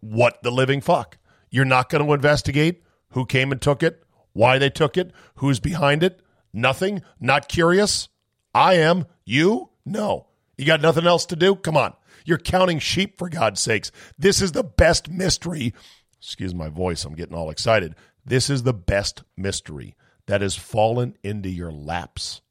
What 0.00 0.42
the 0.42 0.50
living 0.50 0.80
fuck? 0.80 1.18
You're 1.50 1.64
not 1.64 1.88
going 1.88 2.04
to 2.04 2.12
investigate 2.12 2.82
who 3.12 3.24
came 3.24 3.52
and 3.52 3.60
took 3.60 3.82
it, 3.82 4.02
why 4.32 4.58
they 4.58 4.70
took 4.70 4.96
it, 4.96 5.12
who's 5.36 5.60
behind 5.60 6.02
it? 6.02 6.20
Nothing? 6.52 7.02
Not 7.20 7.48
curious? 7.48 8.08
I 8.54 8.74
am. 8.74 9.06
You? 9.24 9.70
No. 9.84 10.26
You 10.56 10.66
got 10.66 10.80
nothing 10.82 11.06
else 11.06 11.26
to 11.26 11.36
do? 11.36 11.54
Come 11.56 11.76
on. 11.76 11.94
You're 12.24 12.38
counting 12.38 12.78
sheep, 12.78 13.18
for 13.18 13.28
God's 13.28 13.60
sakes. 13.60 13.90
This 14.18 14.42
is 14.42 14.52
the 14.52 14.64
best 14.64 15.08
mystery 15.08 15.72
excuse 16.18 16.54
my 16.54 16.68
voice, 16.68 17.04
I'm 17.04 17.14
getting 17.14 17.36
all 17.36 17.50
excited. 17.50 17.94
This 18.24 18.50
is 18.50 18.62
the 18.62 18.74
best 18.74 19.22
mystery 19.36 19.96
that 20.26 20.42
has 20.42 20.56
fallen 20.56 21.16
into 21.22 21.48
your 21.48 21.72
laps 21.72 22.42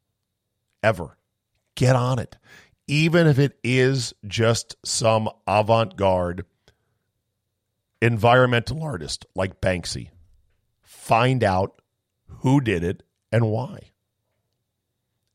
ever. 0.82 1.18
Get 1.76 1.96
on 1.96 2.18
it. 2.18 2.38
Even 2.88 3.28
if 3.28 3.38
it 3.38 3.60
is 3.64 4.14
just 4.26 4.76
some 4.84 5.30
avant 5.46 5.96
garde 5.98 6.46
environmental 8.02 8.84
artist 8.84 9.26
like 9.36 9.62
Banksy, 9.62 10.10
find 10.82 11.44
out 11.44 11.82
who 12.28 12.62
did 12.62 12.84
it 12.84 13.04
and 13.32 13.50
why. 13.50 13.92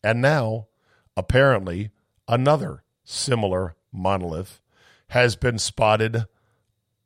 And 0.02 0.20
now, 0.20 0.68
apparently 1.16 1.90
another 2.28 2.82
similar 3.04 3.76
monolith 3.92 4.60
has 5.08 5.36
been 5.36 5.58
spotted 5.58 6.24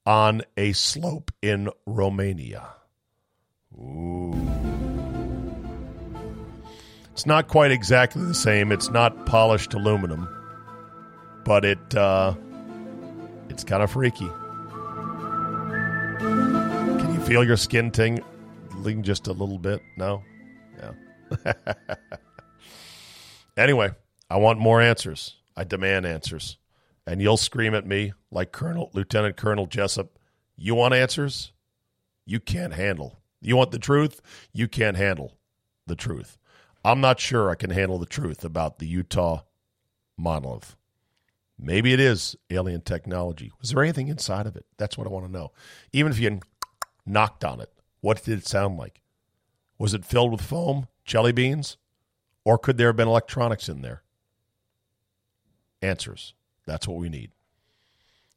on 0.05 0.43
a 0.57 0.73
slope 0.73 1.33
in 1.43 1.69
Romania. 1.87 2.69
Ooh. 3.75 4.33
It's 7.11 7.27
not 7.27 7.49
quite 7.49 7.71
exactly 7.71 8.23
the 8.25 8.35
same. 8.35 8.71
It's 8.71 8.91
not 8.91 9.27
polished 9.27 9.73
aluminum, 9.73 10.29
but 11.45 11.65
it 11.65 11.95
uh, 11.95 12.35
it's 13.49 13.65
kind 13.65 13.83
of 13.83 13.91
freaky. 13.91 14.29
Feel 17.27 17.43
your 17.43 17.57
skin 17.57 17.91
tingling 17.91 19.03
just 19.03 19.27
a 19.27 19.33
little 19.33 19.59
bit? 19.59 19.83
No, 19.97 20.23
yeah. 20.79 21.53
anyway, 23.57 23.91
I 24.31 24.37
want 24.37 24.61
more 24.61 24.81
answers. 24.81 25.35
I 25.57 25.65
demand 25.65 26.07
answers, 26.07 26.57
and 27.05 27.21
you'll 27.21 27.37
scream 27.37 27.75
at 27.75 27.85
me 27.85 28.13
like 28.31 28.53
Colonel 28.53 28.93
Lieutenant 28.95 29.37
Colonel 29.37 29.67
Jessep. 29.67 30.11
You 30.55 30.77
want 30.77 30.95
answers? 30.95 31.51
You 32.25 32.39
can't 32.39 32.75
handle. 32.75 33.19
You 33.41 33.57
want 33.57 33.73
the 33.73 33.81
truth? 33.81 34.23
You 34.53 34.69
can't 34.69 34.97
handle 34.97 35.37
the 35.85 35.97
truth. 35.97 36.39
I'm 36.85 37.01
not 37.01 37.19
sure 37.19 37.51
I 37.51 37.57
can 37.57 37.71
handle 37.71 37.99
the 37.99 38.07
truth 38.07 38.45
about 38.45 38.79
the 38.79 38.87
Utah 38.87 39.43
monolith. 40.17 40.77
Maybe 41.59 41.93
it 41.93 42.01
is 42.01 42.37
alien 42.51 42.83
technology. 42.83 43.51
Was 43.61 43.71
there 43.71 43.83
anything 43.83 44.07
inside 44.07 44.47
of 44.47 44.55
it? 44.55 44.65
That's 44.77 44.97
what 44.97 45.09
I 45.09 45.11
want 45.11 45.27
to 45.27 45.33
know. 45.33 45.51
Even 45.93 46.13
if 46.13 46.21
you 46.21 46.39
knocked 47.07 47.45
on 47.45 47.61
it, 47.61 47.73
what 48.01 48.23
did 48.23 48.39
it 48.39 48.47
sound 48.47 48.77
like? 48.77 49.01
Was 49.79 49.95
it 49.95 50.05
filled 50.05 50.33
with 50.33 50.41
foam, 50.41 50.89
jelly 51.05 51.33
beans, 51.33 51.77
or 52.45 52.59
could 52.59 52.79
there 52.79 52.89
have 52.89 52.97
been 52.97 53.09
electronics 53.09 53.69
in 53.69 53.83
there? 53.83 54.03
Answers. 55.83 56.35
That's 56.67 56.89
what 56.89 56.99
we 56.99 57.09
need. 57.09 57.31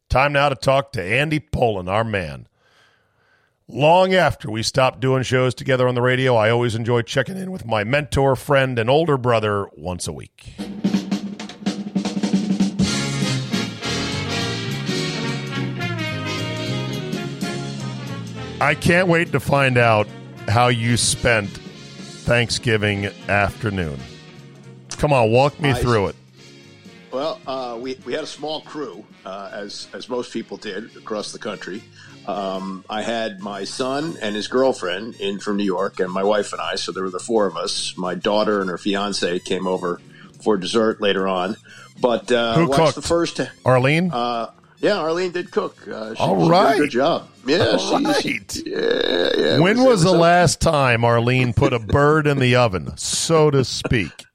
Time 0.10 0.34
now 0.34 0.50
to 0.50 0.56
talk 0.56 0.92
to 0.94 1.04
Andy 1.04 1.40
Pollin, 1.40 1.88
our 1.88 2.04
man. 2.04 2.48
Long 3.68 4.16
after 4.16 4.50
we 4.50 4.64
stopped 4.64 5.00
doing 5.00 5.22
shows 5.22 5.54
together 5.54 5.88
on 5.88 5.94
the 5.94 6.02
radio, 6.02 6.36
I 6.36 6.50
always 6.50 6.74
enjoy 6.74 7.04
checking 7.04 7.38
in 7.38 7.52
with 7.52 7.66
my 7.66 7.84
mentor, 7.84 8.36
friend, 8.36 8.80
and 8.80 8.90
older 8.90 9.18
brother 9.18 9.68
once 9.78 10.08
a 10.08 10.14
week. 10.14 10.56
I 18.62 18.76
can't 18.76 19.08
wait 19.08 19.32
to 19.32 19.40
find 19.40 19.78
out 19.78 20.08
how 20.48 20.68
you 20.68 20.98
spent 20.98 21.50
Thanksgiving 21.50 23.06
afternoon. 23.28 23.98
Come 24.98 25.14
on, 25.14 25.32
walk 25.32 25.60
me 25.60 25.70
I- 25.72 25.74
through 25.76 26.08
it. 26.08 26.16
Well, 27.12 27.40
uh, 27.48 27.76
we, 27.82 27.96
we 28.06 28.14
had 28.14 28.24
a 28.24 28.28
small 28.28 28.62
crew, 28.62 29.04
uh, 29.26 29.50
as 29.52 29.88
as 29.94 30.08
most 30.10 30.32
people 30.32 30.58
did 30.58 30.96
across 30.96 31.32
the 31.32 31.40
country. 31.40 31.82
Um, 32.28 32.86
I 32.88 33.02
had 33.02 33.40
my 33.40 33.64
son 33.64 34.16
and 34.22 34.36
his 34.36 34.48
girlfriend 34.48 35.16
in 35.16 35.40
from 35.40 35.58
New 35.58 35.64
York, 35.64 36.00
and 36.00 36.12
my 36.12 36.22
wife 36.22 36.54
and 36.54 36.62
I. 36.62 36.76
So 36.76 36.92
there 36.92 37.02
were 37.02 37.10
the 37.10 37.18
four 37.18 37.48
of 37.48 37.58
us. 37.58 37.98
My 37.98 38.14
daughter 38.14 38.62
and 38.62 38.70
her 38.70 38.78
fiance 38.78 39.40
came 39.40 39.66
over 39.66 40.00
for 40.44 40.56
dessert 40.56 41.02
later 41.02 41.28
on. 41.28 41.56
But 42.00 42.32
uh, 42.32 42.54
Who 42.54 42.68
cooked? 42.72 42.94
the 42.94 43.02
first. 43.02 43.42
Arlene? 43.66 44.12
Uh, 44.12 44.52
yeah, 44.80 44.98
Arlene 45.00 45.32
did 45.32 45.52
cook. 45.52 45.88
Uh, 45.88 46.16
she, 46.16 46.22
All 46.22 46.36
she 46.38 46.44
did 46.46 46.52
right. 46.52 46.76
a 46.76 46.78
good 46.80 46.90
job. 46.92 47.30
Yeah, 47.46 47.78
she, 47.78 47.88
she- 47.88 48.04
right. 48.06 48.58
yeah, 48.66 49.30
yeah. 49.38 49.60
when 49.60 49.80
it 49.80 49.84
was 49.88 50.04
the 50.04 50.10
a- 50.10 50.12
last 50.12 50.62
time 50.62 51.04
Arlene 51.04 51.54
put 51.54 51.74
a 51.74 51.80
bird 51.80 52.28
in 52.28 52.40
the 52.40 52.56
oven, 52.56 52.96
so 52.98 53.50
to 53.52 53.64
speak? 53.66 54.26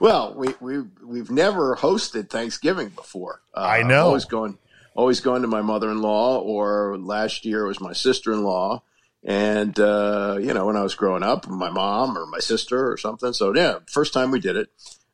Well, 0.00 0.34
we 0.36 0.54
we 0.60 0.82
we've 1.04 1.30
never 1.30 1.76
hosted 1.76 2.28
Thanksgiving 2.30 2.88
before. 2.90 3.40
Uh, 3.54 3.60
I 3.60 3.82
know. 3.82 4.06
Always 4.06 4.24
going, 4.26 4.58
always 4.94 5.20
going 5.20 5.42
to 5.42 5.48
my 5.48 5.62
mother-in-law, 5.62 6.40
or 6.40 6.98
last 6.98 7.44
year 7.44 7.64
it 7.64 7.68
was 7.68 7.80
my 7.80 7.92
sister-in-law. 7.92 8.82
And 9.24 9.78
uh, 9.78 10.38
you 10.40 10.52
know, 10.52 10.66
when 10.66 10.76
I 10.76 10.82
was 10.82 10.94
growing 10.94 11.22
up, 11.22 11.46
my 11.48 11.70
mom 11.70 12.18
or 12.18 12.26
my 12.26 12.40
sister 12.40 12.90
or 12.90 12.96
something. 12.96 13.32
So 13.32 13.54
yeah, 13.54 13.78
first 13.86 14.12
time 14.12 14.30
we 14.32 14.40
did 14.40 14.56
it, 14.56 14.68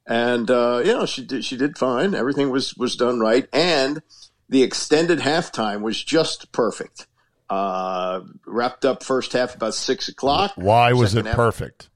and 0.07 0.51
uh, 0.51 0.81
you 0.85 0.93
know, 0.93 1.05
she 1.07 1.25
did 1.25 1.45
she 1.45 1.57
did 1.57 1.77
fine. 1.77 2.15
Everything 2.15 2.49
was 2.51 2.75
was 2.77 2.97
done 2.97 3.21
right, 3.21 3.47
and 3.53 4.01
the 4.49 4.63
extended 4.63 5.19
halftime 5.21 5.83
was 5.83 6.03
just 6.03 6.53
perfect. 6.53 7.07
Uh, 7.51 8.21
wrapped 8.47 8.85
up 8.85 9.03
first 9.03 9.33
half 9.33 9.55
about 9.55 9.75
six 9.75 10.09
o'clock. 10.09 10.53
Why 10.57 10.93
was 10.93 11.15
it 11.15 11.25
half- 11.27 11.35
perfect? 11.37 11.89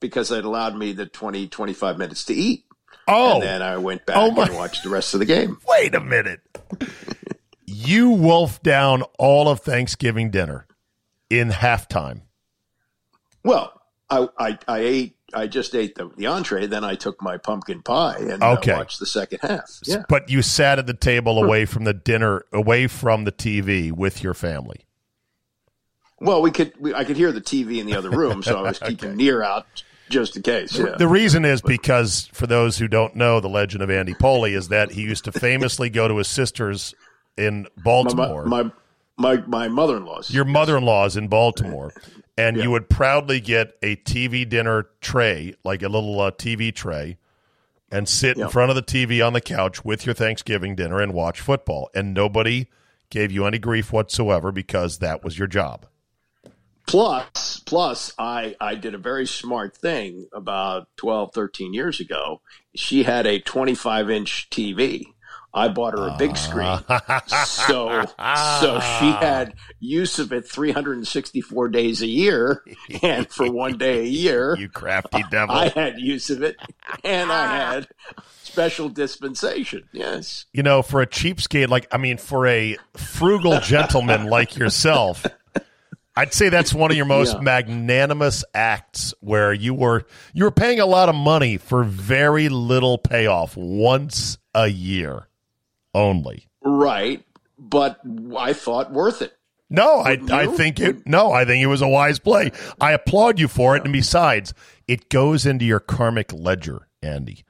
Because 0.00 0.30
it 0.30 0.44
allowed 0.44 0.76
me 0.76 0.92
the 0.92 1.06
20, 1.06 1.48
25 1.48 1.96
minutes 1.98 2.24
to 2.26 2.34
eat. 2.34 2.64
Oh, 3.08 3.34
And 3.34 3.42
then 3.42 3.62
I 3.62 3.78
went 3.78 4.04
back 4.06 4.16
Oh, 4.16 4.30
my- 4.30 4.46
and 4.46 4.54
watched 4.56 4.82
the 4.84 4.90
rest 4.90 5.14
of 5.14 5.20
the 5.20 5.26
game. 5.26 5.58
wait 5.68 5.94
a 5.94 6.00
minute. 6.00 6.40
you 7.66 8.10
wolfed 8.10 8.62
down 8.62 9.02
all 9.18 9.48
of 9.48 9.60
Thanksgiving 9.60 10.30
dinner 10.30 10.66
in 11.30 11.48
halftime. 11.50 12.22
Well, 13.44 13.72
I, 14.10 14.28
I, 14.38 14.58
I 14.68 14.78
ate. 14.80 15.16
I 15.34 15.46
just 15.46 15.74
ate 15.74 15.94
the, 15.94 16.10
the 16.16 16.26
entree. 16.26 16.66
Then 16.66 16.84
I 16.84 16.94
took 16.94 17.20
my 17.22 17.36
pumpkin 17.38 17.82
pie 17.82 18.18
and 18.18 18.42
Okay. 18.42 18.72
uh, 18.72 18.78
watched 18.78 18.98
the 19.00 19.06
second 19.06 19.40
half. 19.42 19.80
Yeah. 19.84 20.02
But 20.08 20.28
you 20.30 20.42
sat 20.42 20.78
at 20.78 20.86
the 20.86 20.94
table 20.94 21.42
away 21.42 21.64
from 21.64 21.84
the 21.84 21.94
dinner, 21.94 22.44
away 22.52 22.86
from 22.86 23.24
the 23.24 23.32
TV 23.32 23.90
with 23.92 24.22
your 24.22 24.34
family. 24.34 24.86
Well, 26.20 26.40
we 26.42 26.50
could. 26.52 26.72
We, 26.78 26.94
I 26.94 27.04
could 27.04 27.16
hear 27.16 27.32
the 27.32 27.40
TV 27.40 27.78
in 27.80 27.86
the 27.86 27.96
other 27.96 28.10
room, 28.10 28.42
so 28.42 28.58
I 28.58 28.62
was 28.62 28.78
keeping 28.86 29.16
near 29.16 29.42
out 29.42 29.66
just 30.08 30.36
in 30.36 30.42
case. 30.42 30.78
Yeah. 30.78 30.94
The 30.96 31.08
reason 31.08 31.44
is 31.44 31.60
because, 31.62 32.28
for 32.32 32.46
those 32.46 32.78
who 32.78 32.86
don't 32.86 33.16
know, 33.16 33.40
the 33.40 33.48
legend 33.48 33.82
of 33.82 33.90
Andy 33.90 34.14
Pollin 34.14 34.52
is 34.54 34.68
that 34.68 34.92
he 34.92 35.02
used 35.02 35.24
to 35.24 35.32
famously 35.32 35.90
go 35.90 36.06
to 36.06 36.16
his 36.18 36.28
sister's 36.28 36.94
in 37.36 37.62
my, 37.62 37.82
Baltimore. 37.82 38.44
my 38.44 38.70
my 39.16 39.36
my 39.48 39.68
mother-in-law's. 39.68 40.30
your 40.30 40.44
mother-in-law's 40.44 41.16
in 41.16 41.26
Baltimore, 41.26 41.92
and 42.36 42.56
you 42.56 42.70
would 42.70 42.88
proudly 42.88 43.40
get 43.40 43.76
a 43.82 43.96
TV 43.96 44.48
dinner 44.48 44.88
tray, 45.00 45.54
like 45.64 45.82
a 45.82 45.88
little 45.88 46.20
uh, 46.20 46.30
TV 46.30 46.74
tray, 46.74 47.18
and 47.90 48.08
sit 48.08 48.38
in 48.38 48.48
front 48.48 48.70
of 48.70 48.76
the 48.76 48.82
TV 48.82 49.24
on 49.24 49.32
the 49.32 49.40
couch 49.40 49.84
with 49.84 50.06
your 50.06 50.14
Thanksgiving 50.14 50.74
dinner 50.74 51.00
and 51.00 51.12
watch 51.12 51.40
football, 51.40 51.90
and 51.94 52.14
nobody 52.14 52.66
gave 53.10 53.30
you 53.30 53.44
any 53.44 53.58
grief 53.58 53.92
whatsoever 53.92 54.50
because 54.50 54.98
that 54.98 55.22
was 55.22 55.38
your 55.38 55.48
job. 55.48 55.86
Plus, 56.86 57.62
plus, 57.64 58.12
I, 58.18 58.56
I 58.60 58.74
did 58.74 58.94
a 58.94 58.98
very 58.98 59.26
smart 59.26 59.76
thing 59.76 60.28
about 60.32 60.88
12, 60.96 61.32
13 61.32 61.74
years 61.74 62.00
ago. 62.00 62.40
She 62.74 63.04
had 63.04 63.26
a 63.26 63.38
25 63.38 64.10
inch 64.10 64.48
TV. 64.50 65.04
I 65.54 65.68
bought 65.68 65.98
her 65.98 66.08
a 66.08 66.16
big 66.16 66.36
screen. 66.36 66.78
So, 67.46 68.04
so 68.06 68.80
she 68.80 69.08
ah. 69.08 69.18
had 69.20 69.54
use 69.78 70.18
of 70.18 70.32
it 70.32 70.48
364 70.48 71.68
days 71.68 72.02
a 72.02 72.06
year. 72.06 72.64
And 73.02 73.28
for 73.28 73.50
one 73.50 73.76
day 73.78 74.00
a 74.00 74.04
year, 74.06 74.56
You 74.58 74.68
crafty 74.68 75.22
devil. 75.30 75.54
I 75.54 75.68
had 75.68 75.98
use 75.98 76.30
of 76.30 76.42
it 76.42 76.56
and 77.04 77.30
I 77.30 77.44
ah. 77.44 77.48
had 77.48 77.88
special 78.42 78.88
dispensation. 78.88 79.88
Yes. 79.92 80.46
you 80.52 80.62
know, 80.62 80.82
for 80.82 81.02
a 81.02 81.06
cheapskate, 81.06 81.68
like, 81.68 81.86
I 81.92 81.98
mean, 81.98 82.16
for 82.16 82.46
a 82.46 82.76
frugal 82.96 83.60
gentleman 83.60 84.26
like 84.26 84.56
yourself, 84.56 85.26
I'd 86.16 86.34
say 86.34 86.48
that's 86.48 86.74
one 86.74 86.90
of 86.90 86.96
your 86.96 87.06
most 87.06 87.34
Yeah. 87.34 87.40
magnanimous 87.40 88.44
acts 88.54 89.14
where 89.20 89.52
you 89.52 89.74
were 89.74 90.04
you 90.34 90.44
were 90.44 90.50
paying 90.50 90.80
a 90.80 90.86
lot 90.86 91.08
of 91.08 91.14
money 91.14 91.56
for 91.56 91.84
very 91.84 92.48
little 92.48 92.98
payoff 92.98 93.56
once 93.56 94.38
a 94.54 94.68
year 94.68 95.28
only. 95.94 96.48
Right. 96.62 97.24
But 97.58 98.00
I 98.36 98.52
thought 98.52 98.92
worth 98.92 99.22
it. 99.22 99.36
No, 99.70 100.00
I, 100.00 100.18
I 100.30 100.46
think 100.48 100.80
it. 100.80 101.06
No, 101.06 101.32
I 101.32 101.44
think 101.46 101.62
it 101.62 101.66
was 101.68 101.80
a 101.80 101.88
wise 101.88 102.18
play. 102.18 102.52
I 102.80 102.92
applaud 102.92 103.38
you 103.38 103.48
for 103.48 103.74
it, 103.76 103.84
and 103.84 103.92
besides, 103.92 104.52
it 104.86 105.08
goes 105.08 105.46
into 105.46 105.64
your 105.64 105.80
karmic 105.80 106.30
ledger, 106.32 106.88
Andy. 107.02 107.44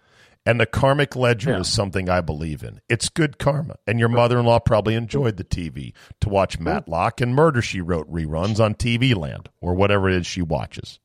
And 0.47 0.61
the 0.61 0.67
karmic 0.67 1.17
ledger 1.17 1.51
Yeah. 1.51 1.61
is 1.61 1.69
something 1.69 2.09
I 2.09 2.21
believe 2.21 2.63
in. 2.63 2.81
It's 2.89 3.09
good 3.09 3.39
karma. 3.39 3.77
And 3.89 3.99
your 3.99 4.09
mother-in-law 4.09 4.61
probably 4.61 4.95
enjoyed 4.95 5.37
the 5.37 5.45
TV 5.45 5.95
to 6.21 6.29
watch 6.29 6.59
Matlock 6.61 7.21
and 7.21 7.35
Murder 7.35 7.63
She 7.63 7.81
Wrote 7.81 8.13
reruns 8.13 8.61
on 8.61 8.75
TV 8.75 9.17
Land 9.17 9.49
or 9.61 9.75
whatever 9.75 10.09
it 10.09 10.15
is 10.17 10.27
she 10.27 10.43
watches. 10.43 10.99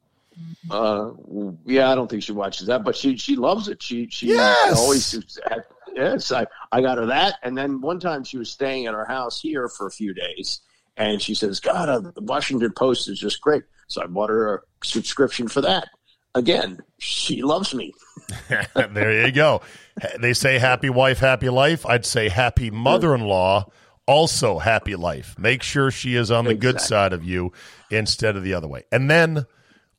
Uh, 0.69 1.11
yeah, 1.65 1.91
I 1.91 1.95
don't 1.95 2.09
think 2.09 2.21
she 2.23 2.31
watches 2.31 2.67
that, 2.67 2.83
but 2.83 2.95
she 2.95 3.17
she 3.17 3.35
loves 3.35 3.67
it. 3.69 3.81
She 3.81 4.07
she 4.11 4.27
Yes! 4.27 4.77
always 4.77 5.15
yes. 5.97 6.31
I 6.31 6.45
I 6.71 6.81
got 6.81 6.97
her 6.97 7.07
that, 7.07 7.35
and 7.43 7.57
then 7.57 7.81
one 7.81 7.99
time 7.99 8.23
she 8.23 8.37
was 8.37 8.49
staying 8.49 8.85
at 8.85 8.93
our 8.93 9.05
house 9.05 9.41
here 9.41 9.67
for 9.67 9.87
a 9.87 9.91
few 9.91 10.13
days, 10.13 10.61
and 10.95 11.21
she 11.21 11.33
says, 11.33 11.59
"God, 11.59 11.89
uh, 11.89 11.99
the 11.99 12.21
Washington 12.21 12.71
Post 12.71 13.09
is 13.09 13.19
just 13.19 13.41
great." 13.41 13.63
So 13.87 14.03
I 14.03 14.07
bought 14.07 14.29
her 14.29 14.55
a 14.55 14.59
subscription 14.85 15.47
for 15.47 15.61
that. 15.61 15.89
Again, 16.35 16.79
she 16.99 17.41
loves 17.41 17.73
me. 17.73 17.93
there 18.75 19.25
you 19.25 19.31
go. 19.31 19.61
They 20.19 20.33
say 20.33 20.59
happy 20.59 20.89
wife, 20.89 21.19
happy 21.19 21.49
life. 21.49 21.85
I'd 21.85 22.05
say 22.05 22.29
happy 22.29 22.69
mother-in-law, 22.69 23.65
also 24.05 24.59
happy 24.59 24.95
life. 24.95 25.35
Make 25.39 25.63
sure 25.63 25.89
she 25.89 26.15
is 26.15 26.29
on 26.29 26.45
the 26.45 26.53
good 26.53 26.79
side 26.79 27.13
of 27.13 27.23
you 27.23 27.53
instead 27.89 28.35
of 28.35 28.43
the 28.43 28.53
other 28.53 28.67
way. 28.67 28.83
And 28.91 29.09
then 29.09 29.45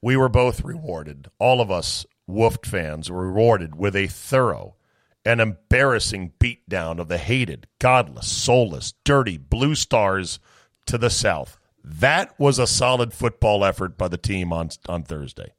we 0.01 0.17
were 0.17 0.29
both 0.29 0.63
rewarded. 0.63 1.29
All 1.39 1.61
of 1.61 1.71
us 1.71 2.07
Wolf 2.29 2.59
fans 2.63 3.11
were 3.11 3.27
rewarded 3.27 3.75
with 3.75 3.97
a 3.97 4.07
thorough 4.07 4.77
and 5.29 5.43
embarrassing 5.43 6.33
beatdown 6.41 6.99
of 6.99 7.09
the 7.09 7.19
hated, 7.19 7.67
godless, 7.79 8.27
soulless, 8.27 8.95
dirty 9.05 9.37
Blue 9.37 9.75
Stars 9.75 10.39
to 10.87 10.97
the 10.97 11.11
South. 11.11 11.59
That 11.85 12.35
was 12.41 12.59
a 12.59 12.67
solid 12.67 13.13
football 13.13 13.63
effort 13.63 13.99
by 13.99 14.09
the 14.09 14.17
team 14.17 14.55
on 14.55 14.71
on 14.89 15.03
Thursday. 15.03 15.53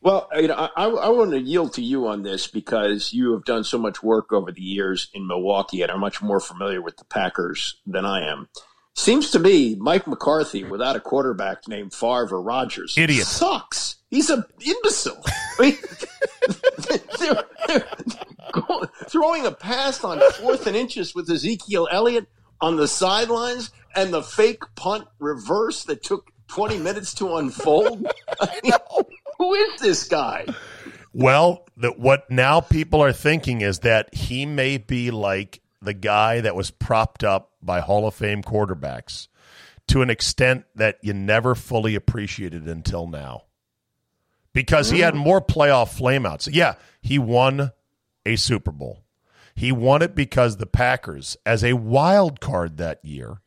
Well, 0.00 0.28
you 0.36 0.46
know, 0.46 0.68
I, 0.76 0.84
I 0.84 1.08
want 1.08 1.32
to 1.32 1.40
yield 1.40 1.72
to 1.74 1.82
you 1.82 2.06
on 2.06 2.22
this 2.22 2.46
because 2.46 3.12
you 3.12 3.32
have 3.32 3.44
done 3.44 3.64
so 3.64 3.76
much 3.78 4.04
work 4.04 4.32
over 4.32 4.52
the 4.52 4.62
years 4.62 5.08
in 5.14 5.26
Milwaukee 5.26 5.82
and 5.82 5.90
are 5.90 5.98
much 5.98 6.22
more 6.22 6.38
familiar 6.38 6.80
with 6.80 6.96
the 6.98 7.06
Packers 7.06 7.80
than 7.86 8.04
I 8.04 8.30
am. 8.30 8.48
Seems 8.94 9.30
to 9.32 9.40
me 9.40 9.74
Mike 9.74 10.06
McCarthy, 10.06 10.62
without 10.62 10.94
a 10.94 11.00
quarterback 11.00 11.66
named 11.66 11.92
Favre 11.92 12.28
or 12.30 12.42
Rodgers, 12.42 12.94
Idiot. 12.96 13.26
sucks. 13.26 13.96
He's 14.10 14.30
an 14.30 14.44
imbecile. 14.64 15.24
I 15.58 15.62
mean, 15.62 15.78
they're, 17.18 17.44
they're 17.66 17.86
going, 18.54 18.88
throwing 19.08 19.46
a 19.46 19.52
pass 19.52 20.02
on 20.04 20.20
fourth 20.32 20.66
and 20.66 20.76
inches 20.76 21.14
with 21.14 21.30
Ezekiel 21.30 21.88
Elliott 21.90 22.26
on 22.60 22.76
the 22.76 22.88
sidelines 22.88 23.70
and 23.94 24.12
the 24.12 24.22
fake 24.22 24.62
punt 24.74 25.06
reverse 25.18 25.84
that 25.84 26.02
took 26.02 26.30
20 26.48 26.78
minutes 26.78 27.14
to 27.14 27.36
unfold. 27.36 28.06
I 28.40 28.60
mean, 28.62 28.72
who 29.38 29.54
is 29.54 29.80
this 29.80 30.08
guy? 30.08 30.46
Well, 31.12 31.66
that 31.76 31.98
what 31.98 32.30
now 32.30 32.60
people 32.60 33.02
are 33.02 33.12
thinking 33.12 33.60
is 33.60 33.80
that 33.80 34.14
he 34.14 34.46
may 34.46 34.78
be 34.78 35.10
like 35.10 35.60
the 35.80 35.94
guy 35.94 36.40
that 36.40 36.56
was 36.56 36.70
propped 36.70 37.22
up 37.22 37.52
by 37.62 37.80
Hall 37.80 38.06
of 38.06 38.14
Fame 38.14 38.42
quarterbacks 38.42 39.28
to 39.88 40.02
an 40.02 40.10
extent 40.10 40.64
that 40.74 40.98
you 41.02 41.12
never 41.12 41.54
fully 41.54 41.94
appreciated 41.94 42.66
until 42.66 43.06
now. 43.06 43.44
Because 44.52 44.90
he 44.90 45.00
had 45.00 45.14
mm. 45.14 45.18
more 45.18 45.40
playoff 45.40 45.98
flameouts. 45.98 46.48
Yeah, 46.50 46.74
he 47.00 47.18
won 47.18 47.72
a 48.26 48.36
Super 48.36 48.72
Bowl. 48.72 49.04
He 49.54 49.70
won 49.70 50.02
it 50.02 50.14
because 50.14 50.56
the 50.56 50.66
Packers, 50.66 51.36
as 51.46 51.62
a 51.62 51.74
wild 51.74 52.40
card 52.40 52.76
that 52.76 53.04
year, 53.04 53.40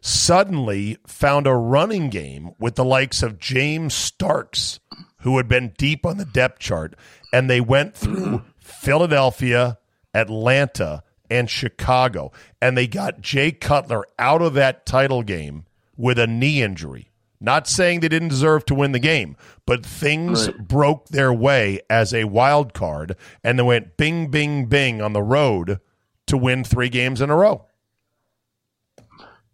suddenly 0.00 0.98
found 1.06 1.46
a 1.46 1.54
running 1.54 2.10
game 2.10 2.52
with 2.58 2.74
the 2.74 2.84
likes 2.84 3.22
of 3.22 3.38
James 3.38 3.94
Starks, 3.94 4.78
who 5.22 5.36
had 5.38 5.48
been 5.48 5.72
deep 5.76 6.06
on 6.06 6.18
the 6.18 6.24
depth 6.24 6.58
chart, 6.58 6.94
and 7.32 7.48
they 7.48 7.60
went 7.60 7.94
through 7.94 8.42
Philadelphia, 8.58 9.78
Atlanta, 10.14 11.02
and 11.30 11.50
Chicago, 11.50 12.32
and 12.60 12.76
they 12.76 12.86
got 12.86 13.20
Jay 13.20 13.50
Cutler 13.50 14.04
out 14.18 14.42
of 14.42 14.54
that 14.54 14.86
title 14.86 15.22
game 15.22 15.66
with 15.96 16.18
a 16.18 16.26
knee 16.26 16.62
injury. 16.62 17.07
Not 17.40 17.68
saying 17.68 18.00
they 18.00 18.08
didn't 18.08 18.28
deserve 18.28 18.64
to 18.66 18.74
win 18.74 18.92
the 18.92 18.98
game, 18.98 19.36
but 19.64 19.86
things 19.86 20.48
Right. 20.48 20.58
broke 20.58 21.08
their 21.08 21.32
way 21.32 21.80
as 21.88 22.12
a 22.12 22.24
wild 22.24 22.74
card, 22.74 23.16
and 23.44 23.58
they 23.58 23.62
went 23.62 23.96
bing, 23.96 24.28
bing, 24.30 24.66
bing 24.66 25.00
on 25.00 25.12
the 25.12 25.22
road 25.22 25.80
to 26.26 26.36
win 26.36 26.64
three 26.64 26.88
games 26.88 27.20
in 27.20 27.30
a 27.30 27.36
row. 27.36 27.64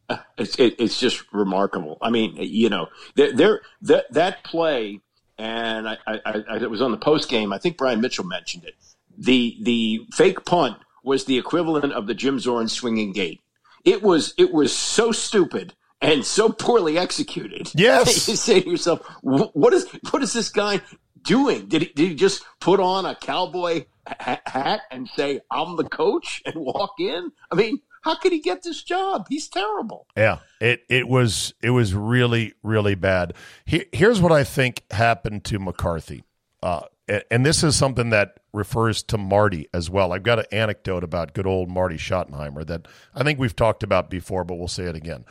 Uh, 0.08 0.18
it's 0.36 0.58
it, 0.58 0.74
it's 0.78 0.98
just 1.00 1.24
remarkable. 1.32 1.96
I 2.02 2.10
mean, 2.10 2.36
you 2.36 2.68
know, 2.68 2.88
there 3.14 3.62
that 3.82 4.12
that 4.12 4.44
play, 4.44 5.00
and 5.38 5.88
I, 5.88 5.96
I, 6.06 6.20
I 6.26 6.56
it 6.56 6.70
was 6.70 6.82
on 6.82 6.90
the 6.90 6.98
post 6.98 7.28
game. 7.28 7.52
I 7.52 7.58
think 7.58 7.78
Brian 7.78 8.00
Mitchell 8.00 8.24
mentioned 8.24 8.64
it. 8.64 8.74
The 9.16 9.56
the 9.62 10.06
fake 10.12 10.44
punt 10.44 10.76
was 11.02 11.24
the 11.24 11.38
equivalent 11.38 11.92
of 11.92 12.06
the 12.06 12.14
Jim 12.14 12.38
Zorn 12.38 12.68
swinging 12.68 13.12
gate. 13.12 13.40
It 13.84 14.02
was 14.02 14.34
it 14.36 14.52
was 14.52 14.76
so 14.76 15.10
stupid 15.12 15.74
and 16.04 16.24
so 16.24 16.50
poorly 16.50 16.98
executed. 16.98 17.72
Yes. 17.84 18.28
you 18.28 18.36
say 18.36 18.60
to 18.60 18.70
yourself, 18.70 19.06
what 19.22 19.72
is 19.72 19.86
what 20.10 20.22
is 20.22 20.32
this 20.32 20.48
guy 20.48 20.80
doing? 21.22 21.66
Did 21.66 21.82
he, 21.82 21.88
did 21.88 22.08
he 22.10 22.14
just 22.14 22.44
put 22.60 22.80
on 22.80 23.04
a 23.04 23.14
cowboy 23.14 23.86
ha- 24.06 24.40
hat 24.46 24.80
and 24.90 25.08
say 25.08 25.40
I'm 25.50 25.76
the 25.76 25.84
coach 25.84 26.42
and 26.46 26.54
walk 26.56 26.92
in? 26.98 27.32
I 27.50 27.54
mean, 27.54 27.80
how 28.02 28.14
could 28.16 28.32
he 28.32 28.40
get 28.40 28.62
this 28.62 28.82
job? 28.82 29.26
He's 29.28 29.48
terrible. 29.48 30.06
Yeah, 30.16 30.38
it 30.60 30.82
it 30.88 31.08
was 31.08 31.54
it 31.62 31.70
was 31.70 31.94
really 31.94 32.54
really 32.62 32.94
bad. 32.94 33.34
He, 33.64 33.86
here's 33.92 34.20
what 34.20 34.32
I 34.32 34.44
think 34.44 34.82
happened 34.90 35.44
to 35.44 35.58
McCarthy, 35.58 36.22
uh, 36.62 36.82
and 37.30 37.44
this 37.44 37.62
is 37.62 37.76
something 37.76 38.10
that 38.10 38.40
refers 38.52 39.02
to 39.02 39.18
Marty 39.18 39.68
as 39.74 39.90
well. 39.90 40.12
I've 40.12 40.22
got 40.22 40.38
an 40.38 40.46
anecdote 40.52 41.04
about 41.04 41.34
good 41.34 41.46
old 41.46 41.68
Marty 41.68 41.96
Schottenheimer 41.96 42.66
that 42.66 42.86
I 43.14 43.24
think 43.24 43.38
we've 43.38 43.56
talked 43.56 43.82
about 43.82 44.08
before, 44.10 44.44
but 44.44 44.54
we'll 44.54 44.68
say 44.68 44.84
it 44.84 44.96
again. 44.96 45.24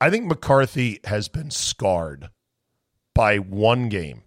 I 0.00 0.10
think 0.10 0.26
McCarthy 0.26 1.00
has 1.04 1.28
been 1.28 1.50
scarred 1.50 2.30
by 3.14 3.38
one 3.38 3.88
game, 3.88 4.22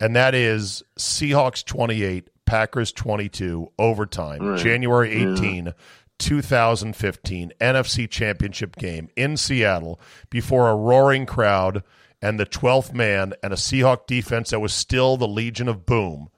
and 0.00 0.16
that 0.16 0.34
is 0.34 0.82
Seahawks 0.98 1.64
28, 1.64 2.30
Packers 2.46 2.92
22, 2.92 3.72
overtime, 3.78 4.56
January 4.56 5.12
18, 5.12 5.74
2015, 6.18 7.52
NFC 7.60 8.08
Championship 8.08 8.76
game 8.76 9.08
in 9.16 9.36
Seattle 9.36 10.00
before 10.30 10.70
a 10.70 10.76
roaring 10.76 11.26
crowd 11.26 11.82
and 12.22 12.40
the 12.40 12.46
12th 12.46 12.94
man 12.94 13.34
and 13.42 13.52
a 13.52 13.56
Seahawk 13.56 14.06
defense 14.06 14.50
that 14.50 14.60
was 14.60 14.72
still 14.72 15.16
the 15.16 15.28
Legion 15.28 15.68
of 15.68 15.84
Boom. 15.84 16.28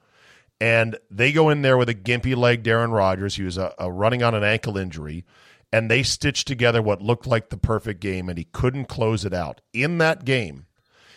And 0.59 0.97
they 1.09 1.31
go 1.31 1.49
in 1.49 1.61
there 1.61 1.77
with 1.77 1.87
a 1.87 1.95
gimpy 1.95 2.35
leg, 2.35 2.67
Aaron 2.67 2.91
Rodgers. 2.91 3.35
He 3.37 3.43
was 3.43 3.57
a, 3.57 3.73
a 3.79 3.89
running 3.89 4.21
on 4.21 4.35
an 4.35 4.43
ankle 4.43 4.77
injury. 4.77 5.23
And 5.71 5.89
they 5.89 6.01
stitched 6.01 6.47
together 6.47 6.81
what 6.81 7.01
looked 7.01 7.27
like 7.27 7.49
the 7.49 7.57
perfect 7.57 8.01
game, 8.01 8.27
and 8.27 8.37
he 8.37 8.45
couldn't 8.45 8.85
close 8.85 9.23
it 9.23 9.33
out. 9.33 9.61
In 9.71 9.99
that 9.99 10.25
game, 10.25 10.65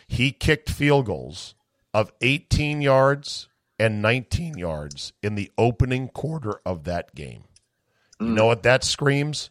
he 0.07 0.31
kicked 0.31 0.69
field 0.69 1.07
goals 1.07 1.55
of 1.95 2.13
18 2.21 2.83
yards 2.83 3.49
and 3.79 4.03
19 4.03 4.59
yards 4.59 5.13
in 5.23 5.35
the 5.35 5.51
opening 5.57 6.09
quarter 6.09 6.61
of 6.67 6.85
that 6.85 7.15
game. 7.15 7.45
You 8.21 8.27
mm. 8.27 8.35
know 8.35 8.47
what 8.47 8.63
that 8.63 8.85
screams? 8.85 9.51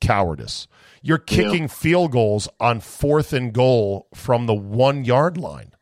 Cowardice. 0.00 0.68
You're 1.02 1.18
kicking 1.18 1.66
field 1.68 2.12
goals 2.12 2.48
on 2.58 2.80
fourth 2.80 3.32
and 3.32 3.52
goal 3.52 4.06
from 4.14 4.46
the 4.46 4.54
one 4.54 5.04
yard 5.04 5.36
line. 5.36 5.72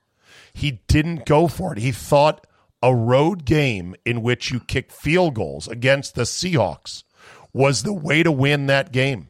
He 0.52 0.80
didn't 0.88 1.26
go 1.26 1.48
for 1.48 1.72
it. 1.72 1.78
He 1.78 1.92
thought 1.92 2.46
a 2.82 2.94
road 2.94 3.44
game 3.44 3.94
in 4.04 4.22
which 4.22 4.50
you 4.50 4.60
kick 4.60 4.92
field 4.92 5.34
goals 5.34 5.68
against 5.68 6.14
the 6.14 6.22
Seahawks 6.22 7.02
was 7.52 7.82
the 7.82 7.92
way 7.92 8.22
to 8.22 8.32
win 8.32 8.66
that 8.66 8.92
game. 8.92 9.28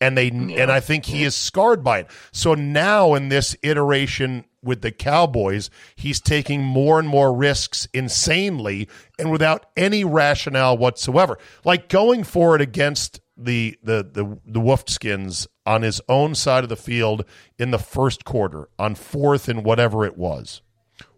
And 0.00 0.16
they 0.16 0.28
and 0.28 0.72
I 0.72 0.80
think 0.80 1.04
he 1.04 1.24
is 1.24 1.34
scarred 1.34 1.84
by 1.84 2.00
it. 2.00 2.06
So 2.32 2.54
now 2.54 3.14
in 3.14 3.28
this 3.28 3.54
iteration 3.62 4.46
with 4.62 4.80
the 4.80 4.92
Cowboys, 4.92 5.68
he's 5.94 6.20
taking 6.20 6.62
more 6.62 6.98
and 6.98 7.06
more 7.06 7.34
risks 7.34 7.86
insanely 7.92 8.88
and 9.18 9.30
without 9.30 9.66
any 9.76 10.04
rationale 10.04 10.78
whatsoever. 10.78 11.38
Like 11.64 11.90
going 11.90 12.24
for 12.24 12.54
it 12.56 12.62
against 12.62 13.20
the 13.36 13.76
the 13.82 14.08
the 14.10 14.38
the 14.46 14.60
Wolfskins 14.60 15.46
on 15.66 15.82
his 15.82 16.00
own 16.08 16.34
side 16.34 16.62
of 16.62 16.70
the 16.70 16.76
field 16.76 17.24
in 17.58 17.70
the 17.70 17.78
first 17.78 18.24
quarter 18.24 18.68
on 18.78 18.94
fourth 18.94 19.48
and 19.48 19.64
whatever 19.64 20.04
it 20.04 20.16
was. 20.16 20.62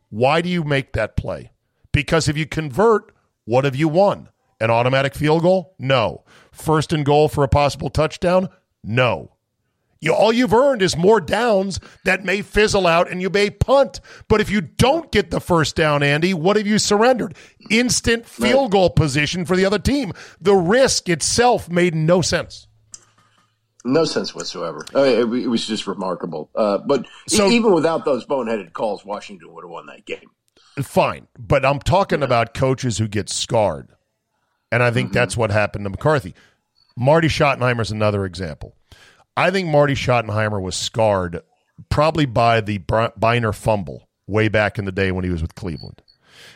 Why 0.09 0.41
do 0.41 0.49
you 0.49 0.63
make 0.63 0.93
that 0.93 1.17
play? 1.17 1.53
Because 1.93 2.29
if 2.29 2.37
you 2.37 2.47
convert, 2.47 3.15
what 3.45 3.65
have 3.65 3.77
you 3.77 3.89
won? 3.89 4.29
An 4.63 4.71
automatic 4.71 5.17
field 5.17 5.43
goal? 5.43 5.75
No. 5.81 6.23
First 6.53 6.93
and 6.93 7.05
goal 7.05 7.29
for 7.29 7.43
a 7.43 7.49
possible 7.49 7.91
touchdown? 7.91 8.49
No. 8.85 9.33
You, 10.01 10.15
all 10.15 10.33
you've 10.33 10.55
earned 10.55 10.83
is 10.83 10.97
more 10.97 11.21
downs 11.21 11.81
that 12.05 12.25
may 12.25 12.43
fizzle 12.43 12.87
out 12.87 13.11
and 13.11 13.21
you 13.21 13.29
may 13.29 13.51
punt. 13.51 14.01
But 14.29 14.41
if 14.41 14.51
you 14.51 14.61
don't 14.61 15.11
get 15.11 15.33
the 15.33 15.41
first 15.41 15.75
down, 15.75 16.05
Andy, 16.05 16.33
what 16.33 16.55
have 16.57 16.67
you 16.67 16.79
surrendered? 16.79 17.35
Instant 17.71 18.25
field 18.25 18.71
goal 18.71 18.91
position 18.91 19.45
for 19.45 19.57
the 19.57 19.65
other 19.65 19.81
team. 19.81 20.13
The 20.41 20.55
risk 20.55 21.09
itself 21.09 21.69
made 21.69 21.97
no 21.97 22.23
sense. 22.23 22.69
No 23.85 24.05
sense 24.05 24.33
whatsoever. 24.33 24.87
It, 24.95 25.49
was 25.49 25.67
just 25.67 25.89
remarkable. 25.89 26.51
Uh, 26.55 26.79
but 26.79 27.05
So- 27.27 27.51
even 27.51 27.73
without 27.75 28.05
those 28.05 28.25
boneheaded 28.25 28.75
calls, 28.75 29.05
Washington 29.05 29.53
would 29.55 29.65
have 29.65 29.71
won 29.71 29.87
that 29.87 30.07
game. 30.07 30.31
Fine. 30.81 31.27
But 31.37 31.65
I'm 31.67 31.81
talking 31.81 32.23
about 32.23 32.55
coaches 32.55 32.99
who 32.99 33.09
get 33.09 33.29
scarred. 33.29 33.89
And 34.73 34.83
I 34.83 34.91
think 34.91 35.11
mm-hmm. 35.11 35.15
that's 35.15 35.37
what 35.37 35.51
happened 35.51 35.85
to 35.85 35.91
McCarthy. 35.91 36.35
Marty 36.97 37.29
Schottenheimer 37.29 37.83
is 37.83 37.93
another 37.93 38.25
example. 38.25 38.75
I 39.37 39.51
think 39.51 39.69
Marty 39.69 39.95
Schottenheimer 39.95 40.61
was 40.61 40.75
scarred 40.75 41.43
probably 41.89 42.27
by 42.27 42.61
the 42.61 42.79
Byner 42.79 43.53
fumble 43.53 44.09
way 44.27 44.49
back 44.49 44.79
in 44.79 44.87
the 44.87 44.93
day 44.93 45.13
when 45.13 45.25
he 45.25 45.31
was 45.31 45.43
with 45.43 45.55
Cleveland. 45.55 46.03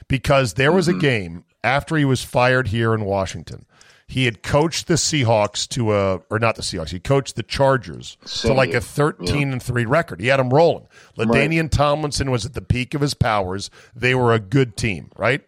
Because 0.09 0.55
there 0.55 0.73
was 0.73 0.89
a 0.89 0.93
mm-hmm. 0.93 1.01
game 1.01 1.45
after 1.63 1.97
he 1.97 2.05
was 2.05 2.25
fired 2.25 2.69
here 2.69 2.95
in 2.95 3.05
Washington. 3.05 3.67
He 4.09 4.25
had 4.25 4.43
coached 4.43 4.87
the 4.87 4.95
Seahawks 4.95 5.69
to 5.71 5.93
a, 5.93 6.17
or 6.31 6.39
not 6.39 6.55
the 6.55 6.63
Seahawks, 6.63 6.91
he 6.91 7.01
coached 7.01 7.35
the 7.35 7.43
Chargers 7.43 8.17
to 8.25 8.55
like 8.55 8.73
a 8.73 8.81
13 8.81 9.53
and 9.53 9.61
3 9.61 9.85
record. 9.85 10.21
He 10.21 10.29
had 10.29 10.39
them 10.39 10.51
rolling. 10.51 10.87
LaDainian 11.19 11.71
Tomlinson 11.71 12.31
was 12.31 12.47
at 12.47 12.55
the 12.55 12.63
peak 12.63 12.95
of 12.95 13.01
his 13.01 13.15
powers. 13.15 13.69
They 13.97 14.15
were 14.15 14.33
a 14.33 14.39
good 14.39 14.77
team, 14.77 15.11
right? 15.17 15.43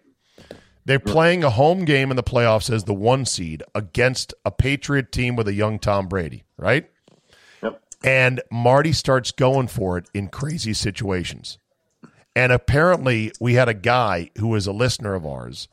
They're 0.88 0.98
playing 0.98 1.44
a 1.44 1.51
home 1.51 1.85
game 1.85 2.11
in 2.11 2.16
the 2.16 2.22
playoffs 2.22 2.72
as 2.72 2.85
the 2.85 2.94
one 2.94 3.27
seed 3.27 3.62
against 3.74 4.33
a 4.46 4.51
Patriot 4.51 5.12
team 5.12 5.37
with 5.37 5.46
a 5.46 5.53
young 5.53 5.79
Tom 5.79 6.09
Brady, 6.09 6.44
right? 6.57 6.88
Yep. 7.62 7.83
And 8.03 8.40
Marty 8.51 8.94
starts 8.94 9.31
going 9.31 9.68
for 9.68 9.98
it 9.98 10.09
in 10.14 10.29
crazy 10.29 10.72
situations. 10.72 11.59
And 12.35 12.53
apparently, 12.53 13.33
we 13.38 13.53
had 13.53 13.68
a 13.68 13.74
guy 13.74 14.31
who 14.38 14.48
was 14.48 14.66
a 14.66 14.72
listener 14.72 15.12
of 15.12 15.27
ours 15.27 15.68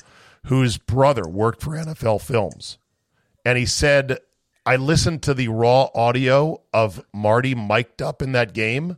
whose 0.48 0.78
brother 0.78 1.26
worked 1.26 1.64
for 1.64 1.78
NFL 1.78 2.22
Films. 2.22 2.78
And 3.46 3.58
he 3.58 3.66
said, 3.66 4.20
I 4.66 4.76
listened 4.76 5.24
to 5.24 5.34
the 5.34 5.48
raw 5.48 5.88
audio 5.96 6.62
of 6.74 7.02
Marty 7.14 7.56
mic'd 7.56 8.02
up 8.02 8.22
in 8.22 8.34
that 8.34 8.52
game 8.52 8.98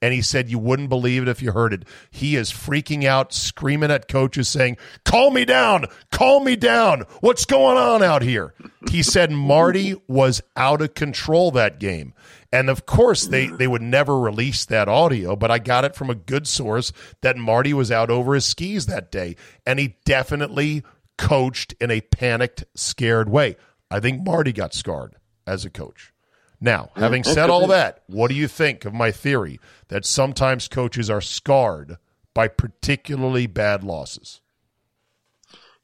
and 0.00 0.14
he 0.14 0.22
said 0.22 0.48
you 0.48 0.58
wouldn't 0.58 0.88
believe 0.88 1.22
it 1.22 1.28
if 1.28 1.42
you 1.42 1.52
heard 1.52 1.72
it. 1.72 1.84
He 2.10 2.36
is 2.36 2.50
freaking 2.50 3.04
out, 3.04 3.32
screaming 3.32 3.90
at 3.90 4.08
coaches, 4.08 4.48
saying, 4.48 4.76
Call 5.04 5.30
me 5.30 5.44
down, 5.44 5.86
call 6.10 6.40
me 6.40 6.56
down. 6.56 7.02
What's 7.20 7.44
going 7.44 7.76
on 7.76 8.02
out 8.02 8.22
here? 8.22 8.54
He 8.90 9.02
said 9.02 9.30
Marty 9.30 9.94
was 10.06 10.40
out 10.56 10.82
of 10.82 10.94
control 10.94 11.50
that 11.52 11.80
game. 11.80 12.14
And 12.50 12.70
of 12.70 12.86
course, 12.86 13.26
they, 13.26 13.48
they 13.48 13.66
would 13.66 13.82
never 13.82 14.18
release 14.18 14.64
that 14.66 14.88
audio, 14.88 15.36
but 15.36 15.50
I 15.50 15.58
got 15.58 15.84
it 15.84 15.94
from 15.94 16.08
a 16.08 16.14
good 16.14 16.46
source 16.46 16.92
that 17.20 17.36
Marty 17.36 17.74
was 17.74 17.92
out 17.92 18.10
over 18.10 18.34
his 18.34 18.46
skis 18.46 18.86
that 18.86 19.10
day. 19.10 19.36
And 19.66 19.78
he 19.78 19.96
definitely 20.06 20.82
coached 21.18 21.74
in 21.80 21.90
a 21.90 22.00
panicked, 22.00 22.64
scared 22.74 23.28
way. 23.28 23.56
I 23.90 24.00
think 24.00 24.24
Marty 24.24 24.52
got 24.52 24.72
scarred 24.72 25.16
as 25.46 25.64
a 25.64 25.70
coach. 25.70 26.12
Now, 26.60 26.90
having 26.96 27.22
said 27.22 27.50
all 27.50 27.68
that, 27.68 28.02
what 28.08 28.28
do 28.28 28.34
you 28.34 28.48
think 28.48 28.84
of 28.84 28.92
my 28.92 29.12
theory 29.12 29.60
that 29.88 30.04
sometimes 30.04 30.66
coaches 30.66 31.08
are 31.08 31.20
scarred 31.20 31.98
by 32.34 32.48
particularly 32.48 33.46
bad 33.46 33.84
losses? 33.84 34.40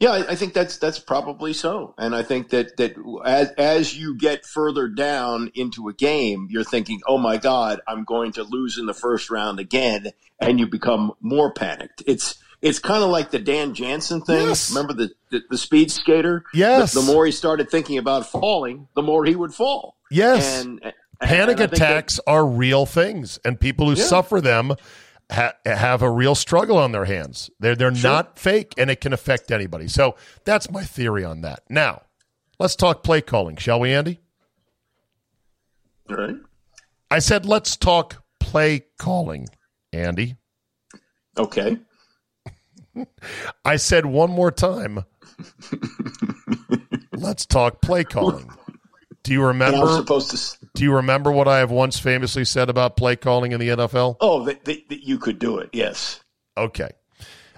Yeah, 0.00 0.24
I 0.28 0.34
think 0.34 0.54
that's 0.54 0.76
that's 0.78 0.98
probably 0.98 1.52
so, 1.52 1.94
and 1.96 2.16
I 2.16 2.24
think 2.24 2.50
that 2.50 2.76
that 2.78 2.96
as 3.24 3.50
as 3.56 3.96
you 3.96 4.16
get 4.18 4.44
further 4.44 4.88
down 4.88 5.52
into 5.54 5.88
a 5.88 5.94
game, 5.94 6.48
you're 6.50 6.64
thinking, 6.64 7.00
"Oh 7.06 7.16
my 7.16 7.36
God, 7.36 7.80
I'm 7.86 8.02
going 8.02 8.32
to 8.32 8.42
lose 8.42 8.76
in 8.76 8.86
the 8.86 8.92
first 8.92 9.30
round 9.30 9.60
again," 9.60 10.10
and 10.40 10.58
you 10.58 10.66
become 10.66 11.12
more 11.20 11.52
panicked. 11.52 12.02
It's 12.08 12.34
it's 12.64 12.78
kind 12.78 13.04
of 13.04 13.10
like 13.10 13.30
the 13.30 13.38
Dan 13.38 13.74
Jansen 13.74 14.22
thing. 14.22 14.48
Yes. 14.48 14.70
Remember 14.70 14.94
the, 14.94 15.10
the, 15.30 15.42
the 15.50 15.58
speed 15.58 15.90
skater? 15.90 16.44
Yes. 16.54 16.94
The, 16.94 17.00
the, 17.00 17.06
more 17.06 17.26
he 17.26 17.30
started 17.30 17.70
thinking 17.70 17.98
about 17.98 18.26
falling, 18.26 18.88
the 18.96 19.02
more 19.02 19.26
he 19.26 19.36
would 19.36 19.52
fall. 19.52 19.96
Yes. 20.10 20.62
And, 20.62 20.82
and 20.82 20.94
panic 21.20 21.60
and 21.60 21.70
attacks 21.70 22.16
that, 22.16 22.22
are 22.26 22.46
real 22.46 22.86
things, 22.86 23.38
and 23.44 23.60
people 23.60 23.90
who 23.90 23.96
Yeah. 23.96 24.04
suffer 24.04 24.40
them 24.40 24.74
ha- 25.30 25.52
have 25.66 26.00
a 26.00 26.10
real 26.10 26.34
struggle 26.34 26.78
on 26.78 26.92
their 26.92 27.04
hands. 27.04 27.50
They're 27.60 27.76
they're 27.76 27.94
Sure. 27.94 28.10
not 28.10 28.38
fake, 28.38 28.72
and 28.78 28.90
it 28.90 29.02
can 29.02 29.12
affect 29.12 29.50
anybody. 29.50 29.86
So 29.86 30.16
that's 30.44 30.70
my 30.70 30.84
theory 30.84 31.22
on 31.24 31.42
that. 31.42 31.64
Now, 31.68 32.02
let's 32.58 32.76
talk 32.76 33.02
play 33.04 33.20
calling, 33.20 33.56
shall 33.56 33.80
we, 33.80 33.92
Andy? 33.92 34.20
All 36.08 36.16
right. 36.16 36.36
I 37.10 37.18
said 37.18 37.44
let's 37.44 37.76
talk 37.76 38.24
play 38.40 38.86
calling, 38.98 39.48
Andy. 39.92 40.36
Okay. 41.36 41.76
I 43.64 43.76
said 43.76 44.06
one 44.06 44.30
more 44.30 44.50
time. 44.50 45.04
let's 47.12 47.46
talk 47.46 47.80
play 47.80 48.04
calling. 48.04 48.50
Do 49.22 49.32
you 49.32 49.42
remember? 49.42 50.04
to. 50.04 50.56
Do 50.74 50.84
you 50.84 50.94
remember 50.94 51.32
what 51.32 51.48
I 51.48 51.58
have 51.58 51.70
once 51.70 51.98
famously 51.98 52.44
said 52.44 52.68
about 52.68 52.96
play 52.96 53.16
calling 53.16 53.52
in 53.52 53.60
the 53.60 53.68
NFL? 53.68 54.16
Oh, 54.20 54.44
that, 54.44 54.64
that, 54.66 54.88
that 54.90 55.02
you 55.06 55.18
could 55.18 55.38
do 55.38 55.58
it. 55.58 55.70
Yes. 55.72 56.22
Okay. 56.56 56.90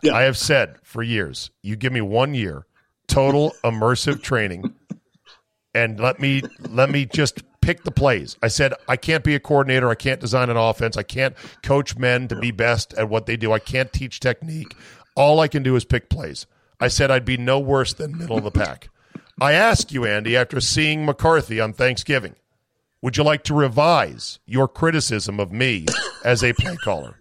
Yeah. 0.03 0.14
I 0.14 0.22
have 0.22 0.37
said 0.37 0.77
for 0.85 1.03
years, 1.03 1.51
you 1.62 1.75
give 1.77 1.92
me 1.92 2.01
one 2.01 2.35
year 2.35 2.66
total 3.09 3.53
immersive 3.64 4.22
training 4.22 4.75
and 5.77 6.01
let 6.01 6.18
me 6.18 6.42
let 6.70 6.90
me 6.90 7.05
just 7.05 7.42
pick 7.61 7.85
the 7.85 7.90
plays. 7.90 8.37
I 8.42 8.49
said 8.49 8.72
I 8.88 8.96
can't 8.96 9.22
be 9.22 9.35
a 9.35 9.40
coordinator, 9.40 9.90
I 9.90 9.94
can't 9.94 10.20
design 10.20 10.49
an 10.49 10.57
offense, 10.57 10.96
I 10.96 11.03
can't 11.03 11.37
coach 11.62 11.96
men 11.99 12.29
to 12.29 12.37
be 12.37 12.51
best 12.51 12.94
at 12.94 13.09
what 13.09 13.27
they 13.27 13.37
do. 13.37 13.53
I 13.53 13.59
can't 13.59 13.92
teach 13.92 14.20
technique. 14.20 14.75
All 15.16 15.40
I 15.40 15.48
can 15.48 15.62
do 15.62 15.74
is 15.76 15.85
pick 15.85 16.09
plays. 16.09 16.46
I 16.79 16.88
said 16.88 17.11
I'd 17.11 17.24
be 17.24 17.37
no 17.37 17.59
worse 17.59 17.94
than 17.94 18.18
middle 18.18 18.38
of 18.38 18.44
the 18.44 18.50
pack. 18.50 18.90
I 19.40 19.52
ask 19.52 19.90
you, 19.92 20.05
Andy, 20.05 20.37
after 20.37 20.61
seeing 20.61 21.05
McCarthy 21.05 21.61
on 21.61 21.72
Thanksgiving, 21.72 22.35
would 23.02 23.16
you 23.16 23.24
like 23.24 23.44
to 23.44 23.55
revise 23.55 24.38
your 24.46 24.68
criticism 24.68 25.40
of 25.40 25.52
me 25.52 25.87
as 26.24 26.42
a 26.44 26.52
play 26.52 26.76
caller? 26.76 27.18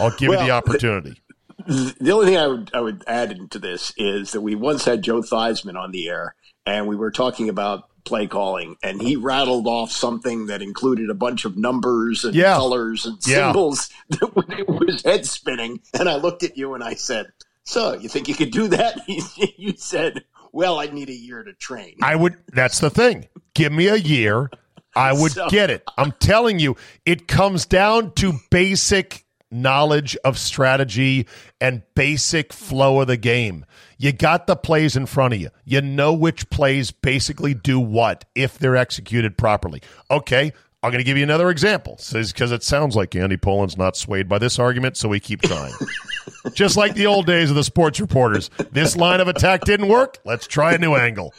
I'll 0.00 0.10
give 0.10 0.30
you 0.30 0.38
the 0.38 0.46
Well, 0.46 0.50
opportunity. 0.50 1.20
The 1.66 2.10
only 2.12 2.26
thing 2.26 2.36
I 2.36 2.46
would 2.46 2.70
I 2.72 2.80
would 2.80 3.04
add 3.06 3.32
into 3.32 3.58
this 3.58 3.92
is 3.96 4.32
that 4.32 4.40
we 4.40 4.54
once 4.54 4.84
had 4.84 5.02
Joe 5.02 5.20
Theismann 5.20 5.76
on 5.78 5.90
the 5.90 6.08
air, 6.08 6.34
and 6.64 6.86
we 6.86 6.96
were 6.96 7.10
talking 7.10 7.48
about 7.48 7.88
play 8.08 8.26
calling, 8.26 8.76
and 8.82 9.00
he 9.00 9.14
rattled 9.16 9.66
off 9.66 9.92
something 9.92 10.46
that 10.46 10.62
included 10.62 11.10
a 11.10 11.14
bunch 11.14 11.44
of 11.44 11.56
numbers 11.56 12.24
and 12.24 12.34
Yeah. 12.34 12.54
colors 12.56 13.06
and 13.06 13.18
Yeah. 13.26 13.46
symbols 13.52 13.90
that 14.10 14.56
it 14.58 14.68
was 14.68 15.02
head 15.02 15.26
spinning. 15.26 15.80
And 15.98 16.08
I 16.08 16.16
looked 16.16 16.42
at 16.42 16.56
you 16.56 16.74
and 16.74 16.82
I 16.82 16.94
said, 16.94 17.26
"So 17.64 17.94
you 17.94 18.08
think 18.08 18.28
you 18.28 18.34
could 18.34 18.50
do 18.50 18.68
that?" 18.68 18.98
you 19.56 19.74
said, 19.76 20.24
"Well, 20.52 20.78
I'd 20.80 20.94
need 20.94 21.10
a 21.10 21.14
year 21.14 21.42
to 21.44 21.52
train." 21.52 21.96
I 22.02 22.16
would. 22.16 22.36
That's 22.52 22.80
the 22.80 22.90
thing. 22.90 23.28
Give 23.54 23.72
me 23.72 23.88
a 23.88 23.96
year. 23.96 24.50
I 24.96 25.12
would 25.12 25.32
So- 25.32 25.48
get 25.48 25.70
it. 25.70 25.84
I'm 25.96 26.12
telling 26.12 26.58
you, 26.58 26.76
it 27.04 27.28
comes 27.28 27.66
down 27.66 28.12
to 28.14 28.40
basic 28.50 29.24
knowledge 29.50 30.16
of 30.24 30.38
strategy 30.38 31.26
and 31.60 31.82
basic 31.94 32.52
flow 32.52 33.00
of 33.00 33.06
the 33.06 33.16
game. 33.16 33.64
You 33.96 34.12
got 34.12 34.46
the 34.46 34.56
plays 34.56 34.96
in 34.96 35.06
front 35.06 35.34
of 35.34 35.40
you. 35.40 35.50
You 35.64 35.80
know 35.80 36.12
which 36.12 36.48
plays 36.50 36.90
basically 36.90 37.54
do 37.54 37.80
what 37.80 38.24
if 38.34 38.58
they're 38.58 38.76
executed 38.76 39.36
properly. 39.36 39.82
Okay, 40.10 40.52
I'm 40.82 40.90
going 40.90 41.00
to 41.00 41.04
give 41.04 41.16
you 41.16 41.24
another 41.24 41.50
example 41.50 41.98
because 42.12 42.52
it 42.52 42.62
sounds 42.62 42.94
like 42.94 43.16
Andy 43.16 43.36
Pollin's 43.36 43.76
not 43.76 43.96
swayed 43.96 44.28
by 44.28 44.38
this 44.38 44.58
argument, 44.60 44.96
so 44.96 45.08
we 45.08 45.18
keep 45.18 45.42
trying. 45.42 45.72
Just 46.52 46.76
like 46.76 46.94
the 46.94 47.06
old 47.06 47.26
days 47.26 47.50
of 47.50 47.56
the 47.56 47.64
sports 47.64 47.98
reporters. 47.98 48.48
This 48.70 48.96
line 48.96 49.20
of 49.20 49.26
attack 49.26 49.62
didn't 49.62 49.88
work. 49.88 50.18
Let's 50.24 50.46
try 50.46 50.74
a 50.74 50.78
new 50.78 50.94
angle. 50.94 51.34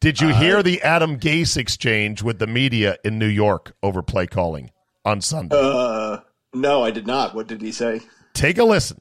Did 0.00 0.20
you 0.20 0.28
hear 0.28 0.62
the 0.62 0.80
Adam 0.82 1.18
Gase 1.18 1.56
exchange 1.56 2.22
with 2.22 2.38
the 2.38 2.46
media 2.46 2.96
in 3.04 3.18
New 3.18 3.26
York 3.26 3.74
over 3.82 4.00
play 4.02 4.26
calling 4.26 4.70
on 5.04 5.20
Sunday? 5.20 5.56
Uh, 5.58 6.20
no, 6.54 6.82
I 6.82 6.90
did 6.90 7.06
not. 7.06 7.34
What 7.34 7.46
did 7.46 7.62
he 7.62 7.72
say? 7.72 8.00
Take 8.34 8.58
a 8.58 8.64
listen. 8.64 9.00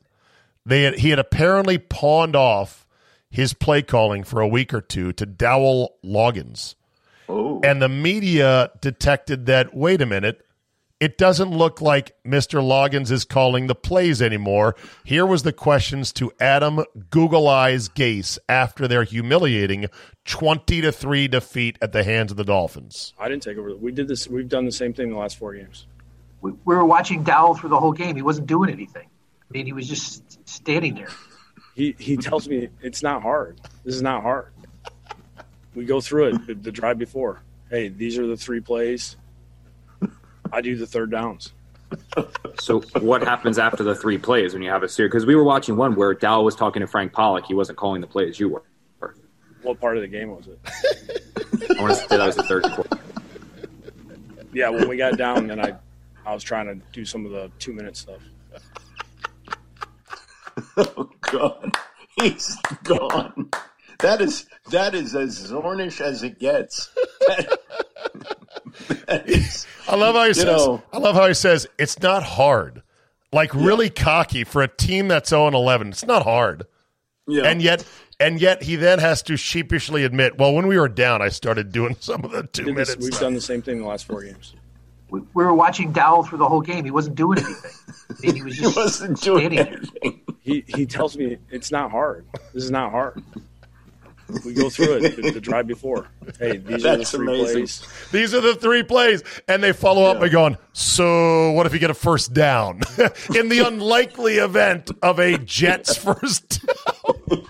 They 0.65 0.83
had, 0.83 0.99
he 0.99 1.09
had 1.11 1.19
apparently 1.19 1.77
pawned 1.77 2.35
off 2.35 2.85
his 3.29 3.53
play 3.53 3.81
calling 3.81 4.23
for 4.23 4.41
a 4.41 4.47
week 4.47 4.73
or 4.73 4.81
two 4.81 5.13
to 5.13 5.25
Dowell 5.25 5.95
Loggins. 6.03 6.75
Oh, 7.29 7.61
And 7.63 7.81
the 7.81 7.89
media 7.89 8.71
detected 8.81 9.45
that, 9.47 9.75
wait 9.75 10.01
a 10.01 10.05
minute, 10.05 10.45
it 10.99 11.17
doesn't 11.17 11.51
look 11.51 11.79
like 11.79 12.15
Mr. 12.25 12.59
Loggins 12.61 13.11
is 13.11 13.23
calling 13.23 13.67
the 13.67 13.75
plays 13.75 14.21
anymore. 14.21 14.75
Here 15.03 15.25
was 15.25 15.43
the 15.43 15.53
questions 15.53 16.11
to 16.13 16.31
Adam 16.39 16.83
Google 17.11 17.47
Eyes 17.47 17.87
Gase 17.87 18.39
after 18.49 18.87
their 18.87 19.03
humiliating 19.03 19.87
20 20.25 20.81
to 20.81 20.91
3 20.91 21.27
defeat 21.27 21.77
at 21.81 21.91
the 21.91 22.03
hands 22.03 22.31
of 22.31 22.37
the 22.37 22.43
Dolphins. 22.43 23.13
I 23.19 23.29
didn't 23.29 23.43
take 23.43 23.57
over. 23.57 23.75
We 23.75 23.91
did 23.91 24.07
this. 24.07 24.27
We've 24.27 24.49
done 24.49 24.65
the 24.65 24.71
same 24.71 24.93
thing 24.93 25.09
the 25.09 25.17
last 25.17 25.37
four 25.37 25.53
games. 25.53 25.85
We, 26.47 26.53
we 26.63 26.75
were 26.75 26.85
watching 26.85 27.23
Dowell 27.23 27.55
through 27.55 27.69
the 27.69 27.79
whole 27.79 27.91
game. 27.91 28.15
He 28.15 28.21
wasn't 28.21 28.47
doing 28.47 28.69
anything. 28.69 29.05
I 29.05 29.51
mean, 29.51 29.65
he 29.65 29.73
was 29.73 29.87
just 29.87 30.47
standing 30.47 30.95
there. 30.95 31.09
He 31.75 31.93
he 31.99 32.15
tells 32.15 32.47
me 32.47 32.69
it's 32.81 33.03
not 33.03 33.21
hard. 33.21 33.59
This 33.83 33.95
is 33.95 34.01
not 34.01 34.21
hard. 34.23 34.53
We 35.75 35.85
go 35.85 35.99
through 35.99 36.29
it 36.29 36.47
the, 36.47 36.53
the 36.55 36.71
drive 36.71 36.97
before. 36.97 37.41
Hey, 37.69 37.89
these 37.89 38.17
are 38.17 38.25
the 38.25 38.37
three 38.37 38.61
plays. 38.61 39.17
I 40.51 40.61
do 40.61 40.77
the 40.77 40.87
third 40.87 41.11
downs. 41.11 41.51
So 42.61 42.79
what 42.99 43.23
happens 43.23 43.59
after 43.59 43.83
the 43.83 43.93
three 43.93 44.17
plays 44.17 44.53
when 44.53 44.61
you 44.61 44.69
have 44.69 44.83
a 44.83 44.89
series? 44.89 45.11
Because 45.11 45.25
we 45.25 45.35
were 45.35 45.43
watching 45.43 45.75
one 45.75 45.95
where 45.95 46.13
Dowell 46.13 46.45
was 46.45 46.55
talking 46.55 46.79
to 46.79 46.87
Frank 46.87 47.11
Pollack. 47.11 47.45
He 47.45 47.53
wasn't 47.53 47.77
calling 47.77 47.99
the 47.99 48.07
plays. 48.07 48.39
You 48.39 48.49
were. 48.49 48.63
What 49.63 49.81
part 49.81 49.97
of 49.97 50.01
the 50.01 50.07
game 50.07 50.29
was 50.29 50.47
it? 50.47 50.59
I 51.77 51.81
want 51.81 51.93
to 51.93 51.99
say 51.99 52.15
that 52.15 52.25
was 52.25 52.37
the 52.37 52.43
third 52.43 52.63
quarter. 52.63 52.97
Yeah, 54.53 54.69
when 54.69 54.87
we 54.87 54.95
got 54.95 55.17
down, 55.17 55.47
then 55.47 55.59
I 55.59 55.75
I 56.27 56.33
was 56.33 56.43
trying 56.43 56.65
to 56.65 56.75
do 56.91 57.05
some 57.05 57.25
of 57.25 57.31
the 57.31 57.49
two 57.57 57.71
minute 57.73 57.95
stuff. 57.95 58.19
oh 60.77 61.09
God, 61.21 61.73
he's 62.19 62.57
gone. 62.83 63.49
That 63.99 64.19
is 64.21 64.45
that 64.71 64.93
is 64.93 65.15
as 65.15 65.49
Zornish 65.51 66.01
as 66.01 66.23
it 66.23 66.37
gets. 66.37 66.89
That- 67.27 67.59
that 69.07 69.29
is- 69.29 69.65
I 69.87 69.95
love 69.95 70.15
how 70.15 70.25
he 70.27 70.33
says. 70.33 70.45
know. 70.45 70.83
I 70.91 70.97
love 70.97 71.15
how 71.15 71.27
he 71.29 71.33
says 71.33 71.65
it's 71.79 72.01
not 72.01 72.23
hard. 72.23 72.83
Like 73.31 73.53
really 73.55 73.89
cocky 73.89 74.43
for 74.43 74.61
a 74.61 74.67
team 74.67 75.07
that's 75.07 75.29
0 75.29 75.47
11. 75.47 75.89
It's 75.89 76.05
not 76.05 76.23
hard. 76.23 76.65
yeah. 77.27 77.43
And 77.43 77.61
yet 77.61 77.85
and 78.19 78.41
yet 78.41 78.63
he 78.63 78.75
then 78.75 78.99
has 78.99 79.21
to 79.23 79.37
sheepishly 79.37 80.03
admit, 80.03 80.37
well, 80.37 80.53
when 80.53 80.67
we 80.67 80.77
were 80.77 80.89
down, 80.89 81.21
I 81.21 81.29
started 81.29 81.71
doing 81.71 81.95
some 82.01 82.25
of 82.25 82.31
the 82.31 82.43
2 82.43 82.65
minutes. 82.65 82.97
we've 82.97 83.17
done 83.17 83.33
the 83.33 83.39
same 83.41 83.61
thing 83.61 83.79
the 83.79 83.87
last 83.87 84.05
four 84.05 84.23
games. 84.23 84.53
We, 85.09 85.21
we 85.33 85.43
were 85.45 85.53
watching 85.53 85.91
Dowell 85.93 86.23
through 86.23 86.39
the 86.39 86.47
whole 86.49 86.61
game. 86.61 86.83
He 86.85 86.91
wasn't 86.91 87.15
doing 87.15 87.39
anything. 87.39 87.71
I 88.09 88.13
mean, 88.25 88.35
he 88.35 88.43
was 88.43 88.55
he 88.55 88.61
just 88.63 88.75
wasn't 88.75 89.21
doing 89.21 89.51
standing 89.51 89.63
there. 89.65 89.77
anything. 90.03 90.21
He 90.41 90.63
he 90.67 90.85
tells 90.85 91.17
me 91.17 91.37
it's 91.49 91.71
not 91.71 91.91
hard. 91.91 92.25
This 92.53 92.63
is 92.63 92.71
not 92.71 92.91
hard. 92.91 93.23
We 94.43 94.53
go 94.53 94.69
through 94.69 94.95
it 94.97 95.15
the, 95.15 95.31
the 95.31 95.39
drive 95.39 95.67
before. 95.67 96.09
Hey, 96.37 96.57
these 96.57 96.83
are 96.85 96.97
the 96.97 97.05
three 97.05 97.25
amazing. 97.27 97.53
plays. 97.55 97.87
These 98.11 98.33
are 98.33 98.41
the 98.41 98.55
three 98.55 98.83
plays. 98.83 99.23
And 99.47 99.63
they 99.63 99.71
follow 99.71 100.03
up 100.03 100.19
by 100.19 100.27
going, 100.27 100.57
So 100.73 101.51
what 101.53 101.65
if 101.65 101.71
you 101.71 101.79
get 101.79 101.91
a 101.91 101.93
first 101.93 102.33
down? 102.33 102.81
In 103.35 103.47
the 103.47 103.63
unlikely 103.65 104.35
event 104.35 104.91
of 105.01 105.19
a 105.19 105.37
Jets 105.37 105.95
first 106.03 106.65
down. 106.65 107.45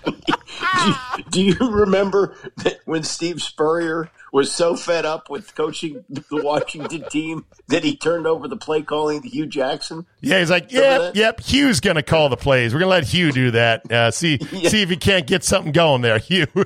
Do 1.30 1.42
you 1.42 1.56
remember 1.58 2.36
that 2.58 2.78
when 2.84 3.02
Steve 3.02 3.42
Spurrier 3.42 4.10
was 4.32 4.52
so 4.52 4.76
fed 4.76 5.04
up 5.06 5.30
with 5.30 5.54
coaching 5.54 6.04
the 6.08 6.24
Washington 6.42 7.04
team 7.10 7.46
that 7.68 7.84
he 7.84 7.96
turned 7.96 8.26
over 8.26 8.48
the 8.48 8.56
play 8.56 8.82
calling 8.82 9.22
to 9.22 9.28
Hue 9.28 9.46
Jackson? 9.46 10.06
Yeah, 10.20 10.38
he's 10.40 10.50
like, 10.50 10.70
yep, 10.72 11.14
yep. 11.16 11.40
Hue's 11.40 11.80
gonna 11.80 12.02
call 12.02 12.28
the 12.28 12.36
plays. 12.36 12.72
We're 12.74 12.80
gonna 12.80 12.90
let 12.90 13.04
Hue 13.04 13.32
do 13.32 13.50
that. 13.52 13.90
Uh, 13.90 14.10
see, 14.10 14.38
Yeah. 14.52 14.68
see 14.68 14.82
if 14.82 14.90
he 14.90 14.96
can't 14.96 15.26
get 15.26 15.44
something 15.44 15.72
going 15.72 16.02
there, 16.02 16.18
Hue. 16.18 16.46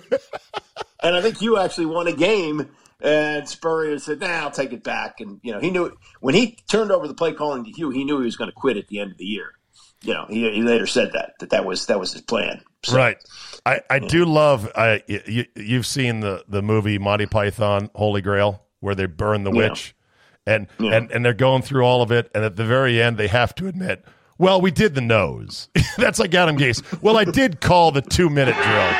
And 1.04 1.16
I 1.16 1.20
think 1.20 1.38
Hue 1.38 1.58
actually 1.58 1.86
won 1.86 2.06
a 2.06 2.12
game. 2.12 2.68
And 3.00 3.48
Spurrier 3.48 3.98
said, 3.98 4.20
"Nah, 4.20 4.28
I'll 4.28 4.52
take 4.52 4.72
it 4.72 4.84
back." 4.84 5.20
And 5.20 5.40
you 5.42 5.50
know, 5.52 5.58
he 5.58 5.72
knew 5.72 5.96
when 6.20 6.36
he 6.36 6.56
turned 6.70 6.92
over 6.92 7.08
the 7.08 7.14
play 7.14 7.32
calling 7.32 7.64
to 7.64 7.70
Hue, 7.72 7.90
he 7.90 8.04
knew 8.04 8.20
he 8.20 8.24
was 8.26 8.36
going 8.36 8.48
to 8.50 8.54
quit 8.54 8.76
at 8.76 8.86
the 8.86 9.00
end 9.00 9.10
of 9.10 9.18
the 9.18 9.24
year. 9.24 9.50
You 10.02 10.14
know, 10.14 10.26
he, 10.28 10.50
he 10.52 10.62
later 10.62 10.86
said 10.86 11.12
that 11.12 11.34
that 11.40 11.50
that 11.50 11.64
was 11.64 11.86
that 11.86 11.98
was 12.00 12.12
his 12.12 12.22
plan. 12.22 12.62
So, 12.84 12.96
right. 12.96 13.16
I, 13.64 13.80
I 13.88 13.98
do 14.00 14.24
love. 14.24 14.68
Uh, 14.74 14.98
you, 15.06 15.44
you've 15.54 15.86
seen 15.86 16.20
the 16.20 16.44
the 16.48 16.62
movie 16.62 16.98
Monty 16.98 17.26
Python 17.26 17.90
Holy 17.94 18.20
Grail 18.20 18.62
where 18.80 18.94
they 18.96 19.06
burn 19.06 19.44
the 19.44 19.52
Yeah. 19.52 19.68
witch, 19.70 19.94
and 20.46 20.66
Yeah. 20.80 20.96
and 20.96 21.10
and 21.12 21.24
they're 21.24 21.32
going 21.34 21.62
through 21.62 21.84
all 21.84 22.02
of 22.02 22.10
it, 22.10 22.30
and 22.34 22.42
at 22.44 22.56
the 22.56 22.64
very 22.64 23.00
end 23.00 23.16
they 23.18 23.28
have 23.28 23.54
to 23.56 23.68
admit. 23.68 24.04
Well, 24.38 24.60
we 24.60 24.72
did 24.72 24.96
the 24.96 25.00
nose. 25.00 25.68
That's 25.96 26.18
like 26.18 26.34
Adam 26.34 26.58
Gase. 26.58 26.82
Well, 27.00 27.16
I 27.16 27.22
did 27.24 27.60
call 27.60 27.92
the 27.92 28.02
two 28.02 28.28
minute 28.28 28.56
drill. 28.56 28.92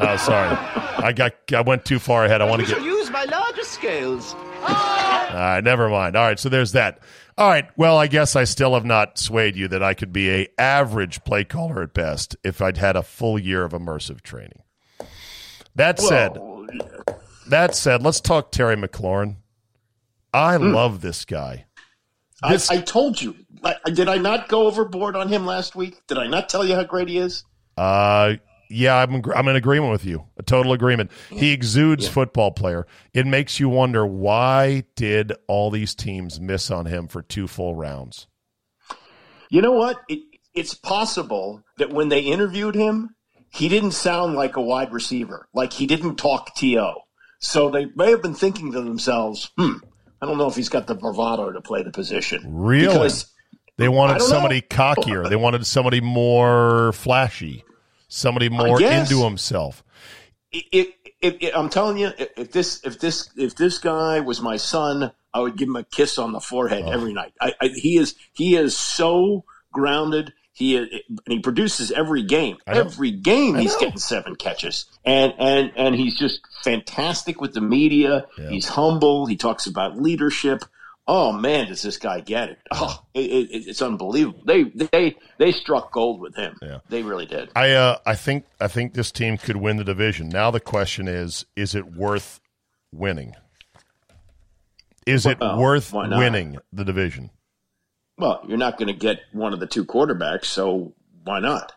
Oh, 0.00 0.16
sorry. 0.16 0.56
I 1.04 1.12
got. 1.12 1.32
I 1.52 1.60
went 1.62 1.84
too 1.84 1.98
far 1.98 2.24
ahead. 2.24 2.40
I 2.40 2.44
want 2.44 2.64
to 2.64 2.68
get. 2.74 2.82
use 2.82 3.10
my 3.10 3.24
larger 3.24 3.64
scales. 3.64 4.34
All 4.62 5.34
right, 5.34 5.60
never 5.62 5.88
mind. 5.88 6.14
All 6.16 6.24
right, 6.24 6.38
so 6.38 6.48
there's 6.48 6.72
that. 6.72 7.00
All 7.38 7.48
right, 7.48 7.68
well, 7.76 7.96
I 7.96 8.08
guess 8.08 8.34
I 8.34 8.42
still 8.42 8.74
have 8.74 8.84
not 8.84 9.16
swayed 9.16 9.54
you 9.54 9.68
that 9.68 9.80
I 9.80 9.94
could 9.94 10.12
be 10.12 10.28
a 10.28 10.48
average 10.58 11.22
play 11.22 11.44
caller 11.44 11.82
at 11.84 11.94
best 11.94 12.34
if 12.42 12.60
I'd 12.60 12.78
had 12.78 12.96
a 12.96 13.02
full 13.04 13.38
year 13.38 13.64
of 13.64 13.70
immersive 13.70 14.22
training. 14.22 14.60
That 15.76 16.00
said, 16.00 16.36
Well, 16.36 16.66
that 17.48 17.76
said, 17.76 18.02
let's 18.02 18.20
talk 18.20 18.50
Terry 18.50 18.74
McLaurin. 18.74 19.36
I 20.34 20.56
love 20.56 21.00
this 21.00 21.24
guy. 21.24 21.66
I, 22.42 22.58
I 22.70 22.80
told 22.80 23.22
you. 23.22 23.36
I, 23.62 23.76
did 23.92 24.08
I 24.08 24.16
not 24.16 24.48
go 24.48 24.66
overboard 24.66 25.14
on 25.14 25.28
him 25.28 25.46
last 25.46 25.76
week? 25.76 26.04
Did 26.08 26.18
I 26.18 26.26
not 26.26 26.48
tell 26.48 26.64
you 26.64 26.74
how 26.74 26.82
great 26.82 27.08
he 27.08 27.18
is? 27.18 27.44
Uh, 27.76 28.34
yeah, 28.68 28.96
I'm 28.96 29.14
in- 29.14 29.32
I'm 29.34 29.48
in 29.48 29.56
agreement 29.56 29.92
with 29.92 30.04
you. 30.04 30.24
A 30.36 30.42
total 30.42 30.72
agreement. 30.72 31.10
He 31.30 31.52
exudes 31.52 32.08
football 32.08 32.50
player. 32.50 32.86
It 33.14 33.26
makes 33.26 33.58
you 33.60 33.68
wonder 33.68 34.06
why 34.06 34.84
did 34.96 35.32
all 35.46 35.70
these 35.70 35.94
teams 35.94 36.40
miss 36.40 36.70
on 36.70 36.86
him 36.86 37.08
for 37.08 37.22
two 37.22 37.46
full 37.48 37.74
rounds? 37.74 38.26
You 39.50 39.62
know 39.62 39.72
what? 39.72 40.00
It, 40.08 40.20
it's 40.54 40.74
possible 40.74 41.62
that 41.78 41.90
when 41.92 42.08
they 42.08 42.20
interviewed 42.20 42.74
him, 42.74 43.14
he 43.50 43.68
didn't 43.68 43.92
sound 43.92 44.34
like 44.34 44.56
a 44.56 44.60
wide 44.60 44.92
receiver. 44.92 45.48
Like 45.54 45.72
he 45.72 45.86
didn't 45.86 46.16
talk 46.16 46.54
to. 46.56 46.92
So 47.40 47.70
they 47.70 47.86
may 47.96 48.10
have 48.10 48.22
been 48.22 48.34
thinking 48.34 48.72
to 48.72 48.80
themselves, 48.82 49.50
"Hmm, 49.56 49.76
I 50.20 50.26
don't 50.26 50.38
know 50.38 50.48
if 50.48 50.56
he's 50.56 50.68
got 50.68 50.86
the 50.86 50.94
bravado 50.94 51.52
to 51.52 51.60
play 51.60 51.82
the 51.82 51.90
position." 51.92 52.42
Really? 52.46 52.88
Because 52.88 53.32
They 53.78 53.88
wanted 53.88 54.20
somebody 54.22 54.56
know. 54.60 54.66
cockier. 54.76 55.28
They 55.28 55.36
wanted 55.36 55.64
somebody 55.64 56.00
more 56.00 56.92
flashy, 56.94 57.64
somebody 58.08 58.48
more 58.48 58.80
into 58.82 59.22
himself. 59.24 59.84
it, 60.52 60.94
it, 61.20 61.42
it, 61.42 61.52
I'm 61.54 61.68
telling 61.68 61.98
you, 61.98 62.10
if 62.36 62.52
this 62.52 62.80
if 62.84 62.98
this 63.00 63.30
if 63.36 63.56
this 63.56 63.78
guy 63.78 64.20
was 64.20 64.40
my 64.40 64.56
son, 64.56 65.12
I 65.34 65.40
would 65.40 65.56
give 65.56 65.68
him 65.68 65.76
a 65.76 65.84
kiss 65.84 66.18
on 66.18 66.32
the 66.32 66.40
forehead 66.40 66.84
Oh. 66.86 66.90
every 66.90 67.12
night. 67.12 67.32
I, 67.40 67.54
I, 67.60 67.68
he 67.68 67.98
is 67.98 68.14
he 68.32 68.56
is 68.56 68.76
so 68.76 69.44
grounded. 69.72 70.32
He 70.52 70.76
is, 70.76 70.88
and 71.08 71.18
he 71.28 71.38
produces 71.38 71.92
every 71.92 72.22
game. 72.24 72.56
Every 72.66 73.12
game, 73.12 73.54
he's 73.56 73.76
getting 73.76 73.98
seven 73.98 74.34
catches, 74.34 74.86
and 75.04 75.32
and 75.38 75.70
and 75.76 75.94
he's 75.94 76.18
just 76.18 76.40
fantastic 76.64 77.40
with 77.40 77.54
the 77.54 77.60
media. 77.60 78.26
Yeah. 78.36 78.48
He's 78.50 78.66
humble. 78.68 79.26
He 79.26 79.36
talks 79.36 79.66
about 79.66 80.00
leadership. 80.00 80.64
Oh 81.10 81.32
man, 81.32 81.68
does 81.68 81.80
this 81.80 81.96
guy 81.96 82.20
get 82.20 82.50
it? 82.50 82.58
Oh, 82.70 83.02
it, 83.14 83.20
it, 83.20 83.68
it's 83.68 83.80
unbelievable. 83.80 84.42
They 84.44 84.64
they 84.64 85.16
they 85.38 85.52
struck 85.52 85.90
gold 85.90 86.20
with 86.20 86.36
him. 86.36 86.58
Yeah. 86.62 86.78
They 86.90 87.02
really 87.02 87.24
did. 87.26 87.50
I 87.56 87.70
uh, 87.72 87.98
I 88.04 88.14
think 88.14 88.44
I 88.60 88.68
think 88.68 88.92
this 88.92 89.10
team 89.10 89.38
could 89.38 89.56
win 89.56 89.78
the 89.78 89.84
division. 89.84 90.28
Now 90.28 90.50
the 90.50 90.60
question 90.60 91.08
is: 91.08 91.46
Is 91.56 91.74
it 91.74 91.86
worth 91.96 92.40
winning? 92.92 93.34
Is 95.06 95.24
it 95.24 95.40
Well, 95.40 95.58
worth 95.58 95.92
winning 95.94 96.58
the 96.72 96.84
division? 96.84 97.30
Well, 98.18 98.42
you're 98.46 98.58
not 98.58 98.76
going 98.76 98.88
to 98.88 98.94
get 98.98 99.20
one 99.32 99.54
of 99.54 99.60
the 99.60 99.66
two 99.66 99.84
quarterbacks, 99.86 100.44
so 100.46 100.92
why 101.24 101.40
not? 101.40 101.72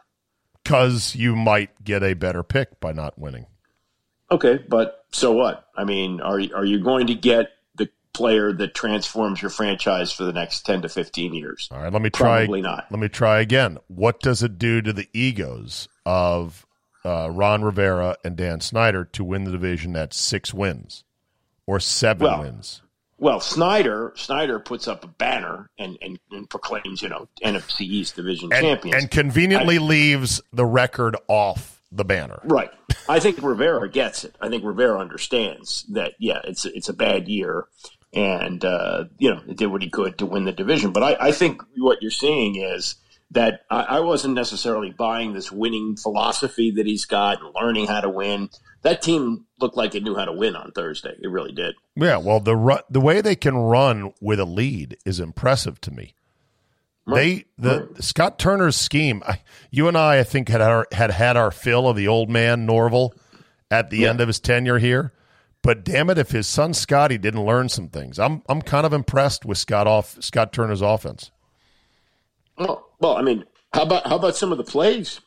Because 0.63 1.15
you 1.15 1.35
might 1.35 1.81
get 1.83 2.03
a 2.03 2.13
better 2.13 2.43
pick 2.43 2.79
by 2.81 2.91
not 2.91 3.17
winning. 3.17 3.45
Okay, 4.29 4.59
but 4.67 5.05
so 5.11 5.31
what? 5.31 5.65
I 5.77 5.85
mean, 5.85 6.19
are 6.19 6.39
you- 6.39 6.53
are 6.55 6.65
you 6.65 6.83
going 6.83 7.07
to 7.07 7.15
get 7.15 7.47
player 8.13 8.51
that 8.53 8.73
transforms 8.73 9.41
your 9.41 9.49
franchise 9.51 10.11
for 10.11 10.23
the 10.23 10.33
next 10.33 10.65
ten 10.65 10.81
to 10.81 10.89
fifteen 10.89 11.33
years? 11.33 11.67
All 11.71 11.81
right, 11.81 11.91
let 11.91 12.01
me 12.01 12.09
try. 12.09 12.39
Probably 12.45 12.61
not. 12.61 12.85
Let 12.91 12.99
me 12.99 13.09
try 13.09 13.39
again. 13.39 13.77
What 13.87 14.19
does 14.19 14.43
it 14.43 14.57
do 14.57 14.81
to 14.81 14.93
the 14.93 15.07
egos 15.13 15.87
of 16.05 16.65
uh, 17.03 17.29
Ron 17.31 17.63
Rivera 17.63 18.15
and 18.23 18.35
Dan 18.35 18.61
Snyder 18.61 19.05
to 19.05 19.23
win 19.23 19.43
the 19.45 19.51
division 19.51 19.95
at 19.95 20.13
six 20.13 20.53
wins 20.53 21.03
or 21.65 21.79
seven 21.79 22.25
Well, 22.25 22.41
wins? 22.41 22.81
Well, 23.17 23.39
Snyder 23.39 24.13
Snyder 24.15 24.59
puts 24.59 24.87
up 24.87 25.03
a 25.03 25.07
banner 25.07 25.69
and, 25.77 25.97
and, 26.01 26.19
and 26.31 26.49
proclaims, 26.49 27.01
you 27.03 27.09
know, 27.09 27.27
NFC 27.43 27.81
East 27.81 28.15
Division 28.15 28.51
And, 28.51 28.61
champions. 28.63 29.01
and 29.03 29.11
conveniently 29.11 29.77
leaves 29.79 30.41
the 30.51 30.65
record 30.65 31.15
off 31.27 31.81
the 31.91 32.03
banner. 32.05 32.39
Right. 32.43 32.71
I 33.09 33.19
think 33.19 33.41
Rivera 33.43 33.89
gets 33.89 34.23
it. 34.23 34.35
I 34.41 34.49
think 34.49 34.63
Rivera 34.63 34.97
understands 34.99 35.85
that. 35.89 36.13
Yeah, 36.19 36.39
it's 36.45 36.65
it's 36.65 36.87
a 36.89 36.93
bad 36.93 37.27
year, 37.27 37.65
and 38.13 38.63
uh, 38.65 39.05
you 39.17 39.33
know, 39.33 39.41
did 39.53 39.67
what 39.67 39.81
he 39.81 39.89
could 39.89 40.17
to 40.17 40.25
win 40.25 40.45
the 40.45 40.51
division. 40.51 40.91
But 40.91 41.03
I, 41.03 41.27
I 41.27 41.31
think 41.31 41.61
what 41.77 42.01
you're 42.01 42.11
seeing 42.11 42.55
is 42.55 42.95
that 43.31 43.61
I, 43.69 43.81
I 43.81 43.99
wasn't 44.01 44.35
necessarily 44.35 44.91
buying 44.91 45.33
this 45.33 45.51
winning 45.51 45.95
philosophy 45.95 46.71
that 46.71 46.85
he's 46.85 47.05
got 47.05 47.41
and 47.41 47.55
learning 47.55 47.87
how 47.87 48.01
to 48.01 48.09
win. 48.09 48.49
That 48.81 49.01
team 49.01 49.45
looked 49.59 49.77
like 49.77 49.95
it 49.95 50.03
knew 50.03 50.15
how 50.15 50.25
to 50.25 50.33
win 50.33 50.55
on 50.55 50.71
Thursday. 50.71 51.15
It 51.21 51.27
really 51.29 51.53
did. 51.53 51.75
Yeah, 51.95 52.17
well, 52.17 52.39
the 52.39 52.55
ru- 52.55 52.79
the 52.89 53.01
way 53.01 53.21
they 53.21 53.35
can 53.35 53.55
run 53.55 54.13
with 54.19 54.39
a 54.39 54.45
lead 54.45 54.97
is 55.05 55.19
impressive 55.19 55.79
to 55.81 55.91
me. 55.91 56.15
Right. 57.05 57.45
They 57.57 57.69
the 57.69 58.01
Scott 58.01 58.37
Turner's 58.37 58.75
scheme. 58.75 59.23
I, 59.25 59.41
you 59.69 59.87
and 59.87 59.97
I, 59.97 60.19
I 60.19 60.23
think, 60.23 60.49
had 60.49 60.61
our, 60.61 60.87
had 60.91 61.11
had 61.11 61.37
our 61.37 61.51
fill 61.51 61.87
of 61.87 61.95
the 61.95 62.07
old 62.07 62.29
man 62.29 62.65
Norval 62.65 63.15
at 63.69 63.89
the 63.89 64.05
end 64.05 64.19
of 64.19 64.27
his 64.27 64.39
tenure 64.39 64.77
here. 64.77 65.13
But 65.63 65.83
damn 65.85 66.09
it, 66.09 66.17
if 66.17 66.31
his 66.31 66.47
son 66.47 66.73
Scotty 66.73 67.17
didn't 67.19 67.45
learn 67.45 67.69
some 67.69 67.87
things, 67.89 68.17
I'm 68.17 68.41
I'm 68.49 68.61
kind 68.61 68.85
of 68.85 68.93
impressed 68.93 69.45
with 69.45 69.57
Scott 69.59 69.85
off 69.87 70.17
Scott 70.21 70.51
Turner's 70.53 70.81
offense. 70.81 71.29
Well, 72.57 72.87
well, 72.99 73.15
I 73.17 73.21
mean, 73.21 73.45
how 73.73 73.83
about 73.83 74.07
how 74.07 74.15
about 74.15 74.35
some 74.35 74.51
of 74.51 74.57
the 74.57 74.63
plays? 74.63 75.21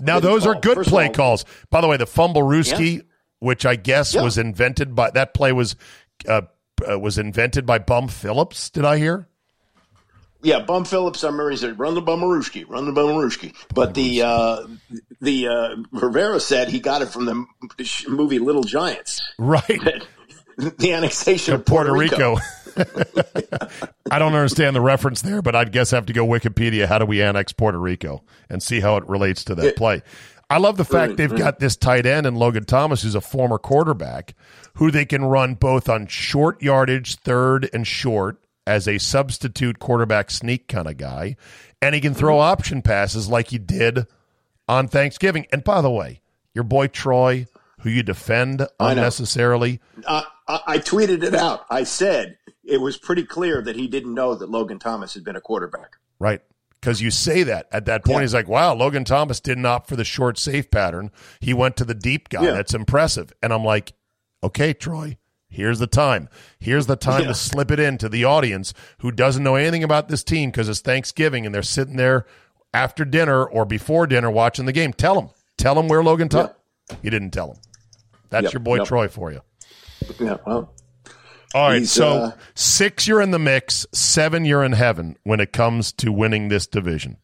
Now 0.00 0.20
those 0.20 0.46
are 0.46 0.54
good 0.54 0.76
First 0.76 0.90
play 0.90 1.06
all- 1.06 1.12
calls. 1.14 1.44
By 1.70 1.80
the 1.80 1.88
way, 1.88 1.96
the 1.96 2.06
fumble 2.06 2.42
Ruski, 2.42 2.96
Yeah. 2.96 3.02
which 3.40 3.64
I 3.66 3.76
guess 3.76 4.14
Yeah. 4.14 4.22
was 4.22 4.38
invented 4.38 4.94
by 4.94 5.10
that 5.10 5.34
play 5.34 5.52
was 5.52 5.76
uh, 6.28 6.42
uh, 6.88 6.98
was 6.98 7.18
invented 7.18 7.64
by 7.66 7.78
Bum 7.78 8.08
Phillips. 8.08 8.70
Did 8.70 8.84
I 8.84 8.98
hear? 8.98 9.28
Yeah, 10.42 10.60
Bum 10.60 10.84
Phillips. 10.84 11.24
I 11.24 11.28
remember 11.28 11.50
he 11.50 11.56
said, 11.56 11.78
"Run 11.78 11.94
the 11.94 12.02
Bummaruski, 12.02 12.64
run 12.68 12.84
the 12.86 12.92
Bummaruski." 12.92 13.54
But 13.74 13.94
the 13.94 14.22
uh, 14.22 14.66
the 15.20 15.48
uh, 15.48 15.76
Rivera 15.90 16.38
said 16.38 16.68
he 16.68 16.78
got 16.78 17.02
it 17.02 17.06
from 17.08 17.24
the 17.24 17.44
movie 18.08 18.38
Little 18.38 18.62
Giants, 18.62 19.20
Right. 19.38 19.80
the 20.56 20.92
annexation 20.92 21.54
of 21.54 21.60
of 21.60 21.66
Puerto 21.66 21.92
Rico. 21.92 22.36
I 24.10 24.18
don't 24.18 24.34
understand 24.34 24.76
the 24.76 24.80
reference 24.80 25.22
there, 25.22 25.42
but 25.42 25.54
I'd 25.56 25.72
guess 25.72 25.92
I 25.92 25.96
have 25.96 26.06
to 26.06 26.12
go 26.12 26.26
Wikipedia. 26.26 26.86
How 26.86 26.98
do 26.98 27.06
we 27.06 27.20
annex 27.22 27.52
Puerto 27.52 27.78
Rico 27.78 28.22
and 28.48 28.62
see 28.62 28.80
how 28.80 28.96
it 28.96 29.08
relates 29.08 29.44
to 29.44 29.54
that 29.56 29.64
Yeah. 29.64 29.72
play? 29.76 30.02
I 30.50 30.58
love 30.58 30.76
the 30.78 30.84
fact 30.84 31.10
Right, 31.10 31.16
they've 31.18 31.36
got 31.36 31.58
this 31.58 31.76
tight 31.76 32.06
end 32.06 32.26
and 32.26 32.38
Logan 32.38 32.64
Thomas, 32.64 33.02
who's 33.02 33.14
a 33.14 33.20
former 33.20 33.58
quarterback, 33.58 34.34
who 34.74 34.90
they 34.90 35.04
can 35.04 35.24
run 35.24 35.54
both 35.54 35.88
on 35.90 36.06
short 36.06 36.62
yardage, 36.62 37.16
third 37.16 37.68
and 37.74 37.86
short, 37.86 38.38
as 38.68 38.86
a 38.86 38.98
substitute 38.98 39.78
quarterback 39.78 40.30
sneak 40.30 40.68
kind 40.68 40.86
of 40.86 40.96
guy, 40.98 41.36
and 41.82 41.94
he 41.94 42.00
can 42.00 42.14
throw 42.14 42.34
Mm-hmm. 42.34 42.52
option 42.52 42.82
passes 42.82 43.28
like 43.28 43.48
he 43.48 43.58
did 43.58 44.06
on 44.68 44.86
Thanksgiving. 44.88 45.46
And 45.50 45.64
by 45.64 45.80
the 45.80 45.90
way, 45.90 46.20
your 46.54 46.64
boy 46.64 46.88
Troy, 46.88 47.46
who 47.80 47.90
you 47.90 48.02
defend 48.02 48.62
I 48.78 48.92
unnecessarily, 48.92 49.80
Uh, 50.06 50.22
I, 50.46 50.60
I 50.66 50.78
tweeted 50.78 51.22
it 51.22 51.34
out. 51.34 51.64
I 51.70 51.84
said 51.84 52.36
it 52.64 52.80
was 52.80 52.98
pretty 52.98 53.24
clear 53.24 53.62
that 53.62 53.76
he 53.76 53.88
didn't 53.88 54.12
know 54.14 54.34
that 54.34 54.50
Logan 54.50 54.78
Thomas 54.78 55.14
had 55.14 55.24
been 55.24 55.36
a 55.36 55.40
quarterback. 55.40 55.96
Right. 56.18 56.42
because 56.80 57.00
you 57.00 57.10
say 57.10 57.42
that 57.44 57.66
at 57.72 57.86
that 57.86 58.04
point. 58.04 58.16
Yeah. 58.18 58.22
He's 58.22 58.34
like, 58.34 58.48
wow, 58.48 58.74
Logan 58.74 59.04
Thomas 59.04 59.40
didn't 59.40 59.64
opt 59.66 59.88
for 59.88 59.96
the 59.96 60.04
short 60.04 60.36
safe 60.38 60.70
pattern. 60.70 61.10
He 61.40 61.54
went 61.54 61.76
to 61.78 61.84
the 61.84 61.94
deep 61.94 62.28
guy. 62.28 62.44
Yeah. 62.44 62.50
That's 62.52 62.74
impressive. 62.74 63.32
And 63.42 63.52
I'm 63.52 63.64
like, 63.64 63.92
okay, 64.44 64.72
Troy, 64.74 65.16
here's 65.48 65.78
the 65.78 65.86
time. 65.86 66.28
Here's 66.58 66.86
the 66.86 66.96
time 66.96 67.22
Yeah. 67.22 67.28
to 67.28 67.34
slip 67.34 67.70
it 67.70 67.80
in 67.80 67.98
to 67.98 68.08
the 68.08 68.24
audience 68.24 68.74
who 68.98 69.10
doesn't 69.10 69.42
know 69.42 69.54
anything 69.56 69.82
about 69.84 70.08
this 70.08 70.22
team 70.22 70.50
because 70.50 70.68
it's 70.68 70.80
Thanksgiving 70.80 71.46
and 71.46 71.54
they're 71.54 71.62
sitting 71.62 71.96
there 71.96 72.26
after 72.74 73.04
dinner 73.04 73.44
or 73.44 73.64
before 73.64 74.06
dinner 74.06 74.30
watching 74.30 74.66
the 74.66 74.72
game. 74.72 74.92
Tell 74.92 75.14
them. 75.14 75.30
Tell 75.56 75.74
them 75.74 75.88
where 75.88 76.02
Logan 76.02 76.28
Thomas. 76.28 76.52
You 77.02 77.10
didn't 77.10 77.30
tell 77.30 77.48
them. 77.48 77.56
That's 78.30 78.44
Yep. 78.44 78.52
your 78.52 78.60
boy 78.60 78.76
Yep. 78.78 78.86
Troy 78.86 79.08
for 79.08 79.32
you. 79.32 79.40
Yeah, 80.20 80.36
well, 80.46 80.72
All 81.54 81.68
right, 81.70 81.86
so 81.86 82.08
uh, 82.08 82.30
six 82.54 83.08
you're 83.08 83.22
in 83.22 83.30
the 83.30 83.38
mix, 83.38 83.86
seven 83.92 84.44
you're 84.44 84.62
in 84.62 84.72
heaven 84.72 85.16
when 85.24 85.40
it 85.40 85.52
comes 85.52 85.92
to 85.94 86.12
winning 86.12 86.48
this 86.48 86.66
division. 86.66 87.16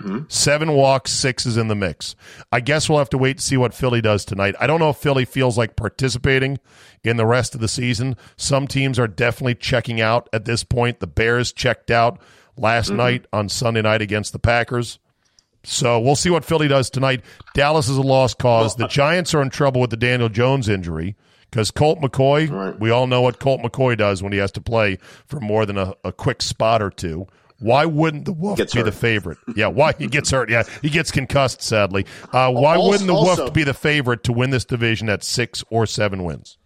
Mm-hmm. 0.00 0.18
Seven 0.28 0.72
walks, 0.72 1.10
six 1.12 1.46
is 1.46 1.56
in 1.56 1.68
the 1.68 1.74
mix. 1.74 2.14
I 2.52 2.60
guess 2.60 2.88
we'll 2.88 2.98
have 2.98 3.10
to 3.10 3.18
wait 3.18 3.38
to 3.38 3.42
see 3.42 3.56
what 3.56 3.74
Philly 3.74 4.00
does 4.00 4.24
tonight. 4.24 4.54
I 4.60 4.66
don't 4.66 4.80
know 4.80 4.90
if 4.90 4.96
Philly 4.96 5.24
feels 5.24 5.56
like 5.58 5.76
participating 5.76 6.58
in 7.04 7.16
the 7.16 7.26
rest 7.26 7.54
of 7.54 7.60
the 7.60 7.68
season. 7.68 8.16
Some 8.36 8.66
teams 8.66 8.98
are 8.98 9.08
definitely 9.08 9.54
checking 9.54 10.00
out 10.00 10.28
at 10.32 10.44
this 10.44 10.64
point. 10.64 11.00
The 11.00 11.06
Bears 11.06 11.52
checked 11.52 11.90
out 11.90 12.20
last 12.56 12.88
Mm-hmm. 12.88 12.96
night 12.96 13.26
on 13.32 13.48
Sunday 13.48 13.82
night 13.82 14.02
against 14.02 14.32
the 14.32 14.38
Packers. 14.38 14.98
So 15.64 15.98
we'll 15.98 16.14
see 16.16 16.30
what 16.30 16.44
Philly 16.44 16.68
does 16.68 16.90
tonight. 16.90 17.22
Dallas 17.54 17.88
is 17.88 17.96
a 17.96 18.02
lost 18.02 18.38
cause. 18.38 18.76
the 18.76 18.86
Giants 18.86 19.34
are 19.34 19.42
in 19.42 19.50
trouble 19.50 19.80
with 19.80 19.90
the 19.90 19.96
Daniel 19.96 20.28
Jones 20.28 20.68
injury 20.68 21.16
because 21.50 21.70
Colt 21.72 22.00
McCoy, 22.00 22.48
Right. 22.50 22.78
we 22.78 22.90
all 22.90 23.06
know 23.08 23.20
what 23.20 23.40
Colt 23.40 23.60
McCoy 23.62 23.96
does 23.96 24.22
when 24.22 24.32
he 24.32 24.38
has 24.38 24.52
to 24.52 24.60
play 24.60 24.98
for 25.26 25.40
more 25.40 25.66
than 25.66 25.76
a, 25.76 25.92
a 26.04 26.12
quick 26.12 26.40
spot 26.40 26.80
or 26.82 26.90
two. 26.90 27.26
Why 27.58 27.86
wouldn't 27.86 28.26
the 28.26 28.32
Wolf 28.32 28.58
be 28.58 28.82
the 28.82 28.92
favorite? 28.92 29.38
Yeah, 29.54 29.68
why 29.68 29.92
he 29.94 30.06
gets 30.08 30.30
hurt? 30.30 30.50
Yeah, 30.50 30.64
he 30.82 30.90
gets 30.90 31.10
concussed. 31.10 31.62
Sadly, 31.62 32.04
uh, 32.32 32.50
why 32.52 32.76
Also- 32.76 32.88
wouldn't 32.90 33.06
the 33.06 33.14
also- 33.14 33.42
Wolf 33.44 33.54
be 33.54 33.64
the 33.64 33.72
favorite 33.74 34.24
to 34.24 34.32
win 34.32 34.50
this 34.50 34.64
division 34.64 35.08
at 35.08 35.24
six 35.24 35.64
or 35.70 35.86
seven 35.86 36.24
wins? 36.24 36.58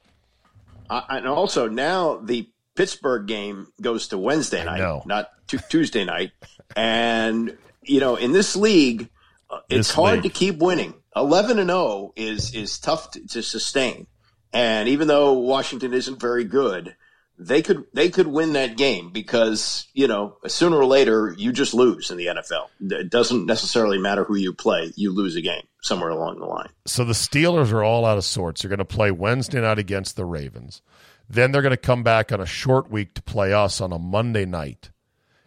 I, 0.88 1.04
and 1.10 1.28
also 1.28 1.68
now 1.68 2.16
the 2.24 2.48
Pittsburgh 2.74 3.26
game 3.26 3.68
goes 3.80 4.08
to 4.08 4.18
Wednesday 4.18 4.64
night, 4.64 5.02
not 5.06 5.28
tu- 5.46 5.58
Tuesday 5.68 6.04
night. 6.04 6.32
And 6.76 7.56
you 7.84 8.00
know, 8.00 8.16
in 8.16 8.32
this 8.32 8.56
league, 8.56 9.08
uh, 9.48 9.60
it's 9.68 9.88
This 9.88 9.90
hard 9.92 10.14
league. 10.14 10.22
to 10.24 10.28
keep 10.28 10.58
winning. 10.58 10.94
Eleven 11.14 11.58
and 11.58 11.70
zero 11.70 12.12
is 12.16 12.54
is 12.54 12.78
tough 12.78 13.12
to, 13.12 13.26
to 13.28 13.42
sustain. 13.42 14.06
And 14.52 14.88
even 14.88 15.06
though 15.08 15.34
Washington 15.34 15.94
isn't 15.94 16.20
very 16.20 16.44
good, 16.44 16.96
they 17.40 17.62
could 17.62 17.86
they 17.94 18.10
could 18.10 18.26
win 18.26 18.52
that 18.52 18.76
game 18.76 19.10
because 19.10 19.88
you 19.94 20.06
know 20.06 20.36
sooner 20.46 20.76
or 20.76 20.84
later 20.84 21.34
you 21.36 21.52
just 21.52 21.72
lose 21.72 22.10
in 22.10 22.18
the 22.18 22.26
NFL. 22.26 22.68
It 22.80 23.10
doesn't 23.10 23.46
necessarily 23.46 23.98
matter 23.98 24.24
who 24.24 24.36
you 24.36 24.52
play; 24.52 24.92
you 24.94 25.12
lose 25.12 25.36
a 25.36 25.40
game 25.40 25.62
somewhere 25.80 26.10
along 26.10 26.38
the 26.38 26.46
line. 26.46 26.68
So 26.86 27.04
the 27.04 27.14
Steelers 27.14 27.72
are 27.72 27.82
all 27.82 28.04
out 28.04 28.18
of 28.18 28.24
sorts. 28.24 28.62
They're 28.62 28.68
going 28.68 28.78
to 28.78 28.84
play 28.84 29.10
Wednesday 29.10 29.60
night 29.60 29.78
against 29.78 30.16
the 30.16 30.26
Ravens. 30.26 30.82
Then 31.30 31.50
they're 31.52 31.62
going 31.62 31.70
to 31.70 31.76
come 31.76 32.02
back 32.02 32.30
on 32.30 32.40
a 32.40 32.46
short 32.46 32.90
week 32.90 33.14
to 33.14 33.22
play 33.22 33.52
us 33.52 33.80
on 33.80 33.92
a 33.92 33.98
Monday 33.98 34.44
night. 34.44 34.90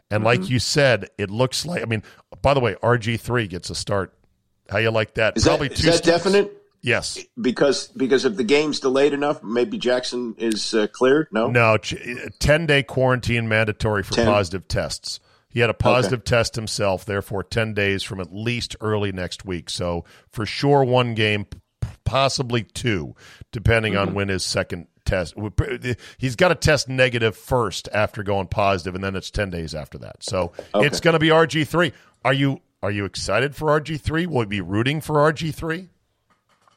And 0.09 0.19
Mm-hmm. 0.23 0.25
like 0.25 0.49
you 0.49 0.59
said, 0.59 1.09
it 1.17 1.29
looks 1.29 1.65
like. 1.65 1.81
I 1.83 1.85
mean, 1.85 2.03
by 2.41 2.53
the 2.53 2.59
way, 2.59 2.75
RG 2.81 3.19
three 3.19 3.47
gets 3.47 3.69
a 3.69 3.75
start. 3.75 4.13
How 4.69 4.79
you 4.79 4.91
like 4.91 5.15
that? 5.15 5.37
Is 5.37 5.43
that, 5.43 5.61
is 5.61 5.79
two 5.79 5.91
that 5.91 5.97
starts. 5.97 6.23
definite? 6.23 6.62
Yes. 6.83 7.17
because 7.41 7.87
because 7.87 8.25
if 8.25 8.35
the 8.35 8.43
game's 8.43 8.79
delayed 8.81 9.13
enough, 9.13 9.41
maybe 9.41 9.77
Jackson 9.77 10.35
is 10.37 10.73
uh, 10.73 10.87
cleared. 10.87 11.29
No, 11.31 11.47
No, 11.49 11.77
ten 12.39 12.65
day 12.65 12.83
quarantine 12.83 13.47
mandatory 13.47 14.03
for 14.03 14.13
10? 14.15 14.25
positive 14.25 14.67
tests. 14.67 15.19
He 15.49 15.59
had 15.61 15.69
a 15.69 15.73
positive 15.75 16.23
test 16.23 16.55
himself, 16.55 17.05
therefore 17.05 17.43
ten 17.43 17.73
days 17.73 18.03
from 18.03 18.19
at 18.19 18.33
least 18.33 18.75
early 18.81 19.11
next 19.11 19.45
week. 19.45 19.69
So 19.69 20.03
for 20.29 20.45
sure, 20.45 20.83
one 20.83 21.13
game, 21.13 21.45
possibly 22.03 22.63
two, 22.63 23.15
depending 23.51 23.93
Mm-hmm. 23.93 24.09
on 24.09 24.13
when 24.15 24.27
his 24.29 24.43
second 24.43 24.87
test. 25.05 25.35
He's 26.17 26.35
got 26.35 26.47
to 26.49 26.55
test 26.55 26.89
negative 26.89 27.35
first 27.37 27.87
after 27.93 28.23
going 28.23 28.47
positive, 28.47 28.95
and 28.95 29.03
then 29.03 29.15
it's 29.15 29.29
ten 29.31 29.49
days 29.49 29.75
after 29.75 29.97
that. 29.99 30.23
So 30.23 30.53
Okay. 30.73 30.87
it's 30.87 30.99
going 30.99 31.13
to 31.13 31.19
be 31.19 31.29
RG 31.29 31.67
three. 31.67 31.93
Are 32.25 32.33
you 32.33 32.59
are 32.81 32.91
you 32.91 33.05
excited 33.05 33.55
for 33.55 33.67
RG 33.79 34.01
three? 34.01 34.25
Will 34.25 34.41
you 34.43 34.47
be 34.47 34.61
rooting 34.61 35.01
for 35.01 35.15
RG 35.15 35.53
three? 35.53 35.89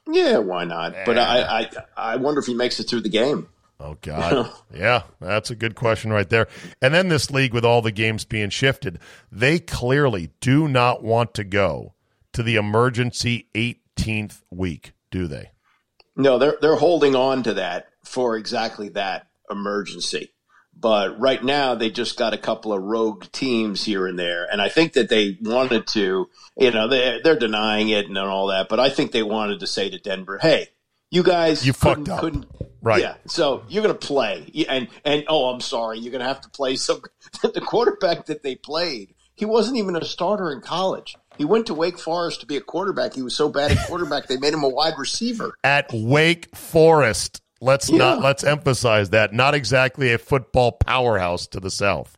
Yeah, 0.09 0.38
why 0.38 0.64
not? 0.64 0.95
But 1.05 1.19
I, 1.19 1.40
I 1.40 1.71
I 1.97 2.16
wonder 2.16 2.40
if 2.40 2.47
he 2.47 2.55
makes 2.55 2.81
it 2.81 2.85
through 2.85 3.03
the 3.03 3.09
game. 3.09 3.49
Oh 3.79 3.97
God, 4.01 4.51
yeah, 4.75 5.03
that's 5.21 5.51
a 5.51 5.57
good 5.57 5.75
question 5.75 6.12
right 6.12 6.29
there. 6.29 6.49
And 6.81 6.95
then 6.95 7.09
this 7.09 7.31
league, 7.31 7.53
with 7.53 7.64
all 7.64 7.83
the 7.83 7.92
games 7.92 8.25
being 8.25 8.51
shifted, 8.51 8.99
they 9.31 9.59
clearly 9.59 10.31
do 10.40 10.69
not 10.69 11.03
want 11.03 11.35
to 11.35 11.45
go 11.45 11.95
to 12.33 12.42
the 12.42 12.57
emergency 12.57 13.49
18th 13.55 14.42
week, 14.51 14.92
do 15.11 15.27
they? 15.27 15.51
No, 16.16 16.38
they're 16.38 16.57
they're 16.61 16.77
holding 16.77 17.14
on 17.14 17.42
to 17.42 17.55
that 17.55 17.88
for 18.05 18.37
exactly 18.37 18.88
that 18.90 19.27
emergency. 19.51 20.33
But 20.79 21.19
right 21.19 21.43
now, 21.43 21.75
they 21.75 21.91
just 21.91 22.19
got 22.19 22.35
a 22.35 22.39
couple 22.39 22.73
of 22.73 22.83
rogue 22.83 23.25
teams 23.33 23.83
here 23.83 24.07
and 24.07 24.19
there, 24.19 24.45
and 24.45 24.61
I 24.61 24.69
think 24.69 24.93
that 24.93 25.09
they 25.09 25.39
wanted 25.41 25.87
to, 25.89 26.29
you 26.59 26.71
know, 26.71 26.87
they 26.89 27.21
they're 27.25 27.39
denying 27.39 27.89
it 27.89 28.07
and 28.07 28.19
all 28.19 28.49
that. 28.49 28.69
But 28.69 28.79
I 28.79 28.91
think 28.91 29.12
they 29.12 29.23
wanted 29.23 29.61
to 29.61 29.67
say 29.67 29.89
to 29.89 29.99
Denver, 29.99 30.39
"Hey, 30.41 30.69
you 31.11 31.23
guys, 31.23 31.67
You 31.67 31.73
couldn't, 31.73 32.07
fucked 32.07 32.09
up." 32.11 32.21
couldn't 32.21 32.47
Right. 32.87 33.03
Yeah, 33.03 33.17
so 33.27 33.65
you're 33.69 33.83
going 33.83 33.99
to 33.99 34.07
play, 34.07 34.49
and 34.69 34.87
and 35.05 35.25
oh, 35.27 35.47
I'm 35.47 35.61
sorry, 35.61 35.99
you're 35.99 36.12
going 36.12 36.23
to 36.23 36.29
have 36.29 36.41
to 36.43 36.51
play 36.51 36.77
some. 36.77 37.03
the 37.43 37.61
quarterback 37.61 38.27
that 38.27 38.45
they 38.45 38.55
played, 38.55 39.12
he 39.35 39.45
wasn't 39.45 39.77
even 39.77 39.97
a 39.97 40.05
starter 40.05 40.53
in 40.53 40.61
college. 40.61 41.17
He 41.37 41.45
went 41.45 41.67
to 41.67 41.75
Wake 41.75 41.99
Forest 41.99 42.41
to 42.41 42.47
be 42.47 42.57
a 42.57 42.61
quarterback. 42.61 43.15
He 43.15 43.23
was 43.23 43.35
so 43.35 43.49
bad 43.49 43.73
at 43.73 43.89
quarterback, 43.89 44.29
they 44.29 44.37
made 44.37 44.55
him 44.55 44.62
a 44.62 44.69
wide 44.69 44.95
receiver. 44.99 45.55
At 45.65 45.91
Wake 45.93 46.55
Forest, 46.55 47.43
let's 47.61 47.90
not 47.90 48.21
let's 48.23 48.45
emphasize 48.45 49.11
that 49.11 49.33
not 49.33 49.55
exactly 49.55 50.12
a 50.12 50.19
football 50.19 50.73
powerhouse 50.73 51.47
to 51.49 51.61
the 51.61 51.71
south. 51.71 52.16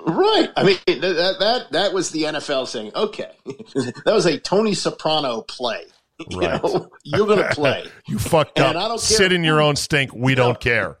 Right. 0.00 0.50
I 0.56 0.62
mean, 0.62 0.78
that 0.86 1.36
that 1.40 1.66
that 1.72 1.92
was 1.92 2.10
the 2.10 2.22
NFL 2.24 2.66
saying, 2.68 2.92
okay, 2.94 3.30
that 3.44 4.12
was 4.14 4.26
a 4.26 4.38
Tony 4.38 4.74
Soprano 4.74 5.42
play. 5.42 5.84
You 6.30 6.40
Right. 6.40 6.60
know, 6.64 6.90
you're 7.04 7.26
going 7.28 7.38
to 7.38 7.48
play. 7.54 7.86
You 8.08 8.18
fucked 8.18 8.58
And 8.58 8.76
up. 8.76 8.84
I 8.84 8.88
don't 8.88 8.98
care 8.98 8.98
Sit 8.98 9.32
in 9.32 9.44
your 9.44 9.60
own 9.60 9.76
stink. 9.76 10.12
We 10.12 10.34
don't 10.34 10.58
care. 10.58 10.98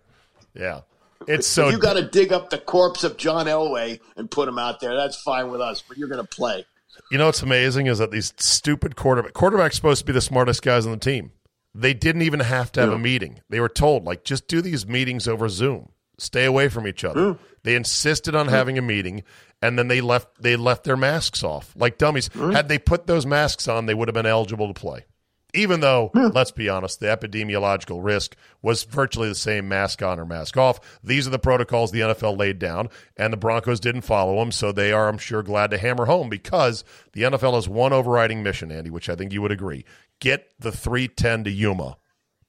Yeah, 0.54 0.82
it's 1.26 1.44
so 1.48 1.70
you 1.70 1.78
got 1.78 1.94
to 1.94 2.02
dig 2.06 2.32
up 2.32 2.50
the 2.50 2.58
corpse 2.58 3.02
of 3.02 3.16
John 3.16 3.46
Elway 3.46 3.98
and 4.16 4.30
put 4.30 4.48
him 4.48 4.60
out 4.60 4.78
there. 4.78 4.96
That's 4.96 5.20
fine 5.20 5.50
with 5.50 5.60
us, 5.60 5.82
but 5.86 5.98
you're 5.98 6.08
going 6.08 6.24
to 6.24 6.28
play. 6.28 6.64
You 7.10 7.18
know 7.18 7.26
what's 7.26 7.42
amazing 7.42 7.86
is 7.88 7.98
that 7.98 8.12
these 8.12 8.32
stupid 8.38 8.94
quarterback 8.94 9.32
quarterbacks 9.32 9.74
supposed 9.74 10.00
to 10.00 10.04
be 10.04 10.12
the 10.12 10.20
smartest 10.20 10.62
guys 10.62 10.86
on 10.86 10.92
the 10.92 10.98
team. 10.98 11.32
They 11.78 11.94
didn't 11.94 12.22
even 12.22 12.40
have 12.40 12.72
to 12.72 12.80
have 12.80 12.92
a 12.92 12.98
meeting. 12.98 13.40
They 13.48 13.60
were 13.60 13.68
told 13.68 14.04
like 14.04 14.24
just 14.24 14.48
do 14.48 14.60
these 14.60 14.86
meetings 14.86 15.28
over 15.28 15.48
Zoom. 15.48 15.90
Stay 16.18 16.44
away 16.44 16.68
from 16.68 16.88
each 16.88 17.04
other. 17.04 17.34
Mm. 17.34 17.38
They 17.62 17.76
insisted 17.76 18.34
on 18.34 18.46
mm. 18.46 18.50
having 18.50 18.78
a 18.78 18.82
meeting 18.82 19.22
and 19.62 19.78
then 19.78 19.86
they 19.86 20.00
left 20.00 20.42
they 20.42 20.56
left 20.56 20.82
their 20.82 20.96
masks 20.96 21.44
off 21.44 21.72
like 21.76 21.96
dummies. 21.96 22.28
Mm. 22.30 22.52
Had 22.52 22.68
they 22.68 22.78
put 22.78 23.06
those 23.06 23.26
masks 23.26 23.68
on, 23.68 23.86
they 23.86 23.94
would 23.94 24.08
have 24.08 24.14
been 24.14 24.26
eligible 24.26 24.66
to 24.66 24.74
play. 24.74 25.04
Even 25.54 25.80
though, 25.80 26.10
hmm. 26.12 26.28
let's 26.34 26.50
be 26.50 26.68
honest, 26.68 27.00
the 27.00 27.06
epidemiological 27.06 28.04
risk 28.04 28.36
was 28.60 28.84
virtually 28.84 29.28
the 29.28 29.34
same 29.34 29.66
mask 29.66 30.02
on 30.02 30.20
or 30.20 30.26
mask 30.26 30.58
off. 30.58 31.00
These 31.02 31.26
are 31.26 31.30
the 31.30 31.38
protocols 31.38 31.90
the 31.90 32.00
NFL 32.00 32.38
laid 32.38 32.58
down, 32.58 32.90
and 33.16 33.32
the 33.32 33.38
Broncos 33.38 33.80
didn't 33.80 34.02
follow 34.02 34.38
them. 34.38 34.52
So 34.52 34.72
they 34.72 34.92
are, 34.92 35.08
I'm 35.08 35.16
sure, 35.16 35.42
glad 35.42 35.70
to 35.70 35.78
hammer 35.78 36.04
home 36.04 36.28
because 36.28 36.84
the 37.12 37.22
NFL 37.22 37.54
has 37.54 37.68
one 37.68 37.94
overriding 37.94 38.42
mission, 38.42 38.70
Andy, 38.70 38.90
which 38.90 39.08
I 39.08 39.14
think 39.14 39.32
you 39.32 39.40
would 39.40 39.52
agree: 39.52 39.86
get 40.20 40.52
the 40.58 40.72
310 40.72 41.44
to 41.44 41.50
Yuma, 41.50 41.96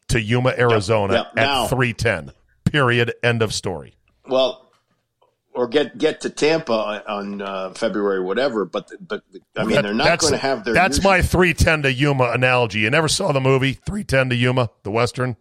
to 0.09 0.21
Yuma, 0.21 0.53
Arizona 0.57 1.13
yep. 1.13 1.35
Now- 1.35 1.63
at 1.63 1.69
310. 1.69 2.33
Period. 2.65 3.13
End 3.23 3.41
of 3.41 3.53
story. 3.53 3.95
Well, 4.27 4.68
or 5.59 5.67
get 5.67 5.97
get 5.97 6.21
to 6.21 6.29
Tampa 6.29 7.03
on, 7.05 7.41
uh, 7.41 7.71
February 7.73 8.21
whatever. 8.23 8.63
But 8.63 8.89
but 9.05 9.23
I 9.57 9.63
mean, 9.65 9.75
That- 9.75 9.81
they're 9.81 9.93
not 9.93 10.19
going 10.19 10.31
to 10.31 10.37
have 10.37 10.63
their. 10.63 10.73
That's 10.73 10.97
usual- 10.99 11.11
my 11.11 11.21
310 11.21 11.81
to 11.83 11.91
Yuma 11.91 12.31
analogy. 12.31 12.79
You 12.79 12.89
never 12.89 13.09
saw 13.09 13.33
the 13.33 13.41
movie 13.41 13.73
310 13.73 14.29
to 14.29 14.35
Yuma, 14.37 14.69
the 14.83 14.91
Western? 14.91 15.35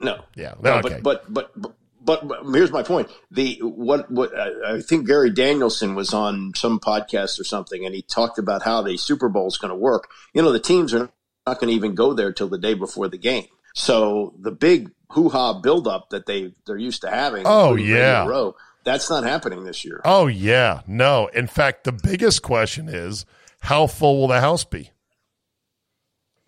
no. 0.00 0.20
Yeah, 0.36 0.54
No, 0.62 0.74
okay. 0.74 1.00
but, 1.02 1.24
but 1.32 1.52
but 1.60 1.72
but 2.00 2.28
but 2.28 2.44
here's 2.54 2.70
my 2.70 2.84
point. 2.84 3.08
The 3.32 3.58
what 3.62 4.08
what 4.08 4.30
I 4.38 4.80
think 4.82 5.08
Gary 5.08 5.30
Danielson 5.30 5.96
was 5.96 6.14
on 6.14 6.52
some 6.54 6.78
podcast 6.78 7.40
or 7.40 7.44
something, 7.44 7.84
and 7.84 7.92
he 7.92 8.02
talked 8.02 8.38
about 8.38 8.62
how 8.62 8.82
the 8.82 8.96
Super 8.96 9.28
Bowl 9.28 9.48
is 9.48 9.58
going 9.58 9.70
to 9.70 9.74
work. 9.76 10.08
You 10.32 10.42
know, 10.42 10.52
the 10.52 10.60
teams 10.60 10.94
are 10.94 11.10
not 11.44 11.58
going 11.58 11.70
to 11.70 11.74
even 11.74 11.96
go 11.96 12.12
there 12.14 12.32
till 12.32 12.46
the 12.48 12.58
day 12.58 12.74
before 12.74 13.08
the 13.08 13.18
game. 13.18 13.46
So 13.74 14.32
the 14.38 14.52
big 14.52 14.92
hoo 15.10 15.28
ha 15.28 15.54
buildup 15.60 16.10
that 16.10 16.26
they 16.26 16.54
they're 16.66 16.76
used 16.78 17.00
to 17.02 17.10
having. 17.10 17.42
Oh, 17.46 17.74
yeah. 17.74 18.26
Row, 18.26 18.54
that's 18.86 19.10
not 19.10 19.24
happening 19.24 19.64
this 19.64 19.84
year. 19.84 20.00
Oh 20.04 20.28
yeah, 20.28 20.80
no. 20.86 21.26
In 21.26 21.48
fact, 21.48 21.84
the 21.84 21.92
biggest 21.92 22.40
question 22.42 22.88
is 22.88 23.26
how 23.60 23.86
full 23.88 24.20
will 24.20 24.28
the 24.28 24.40
house 24.40 24.64
be? 24.64 24.90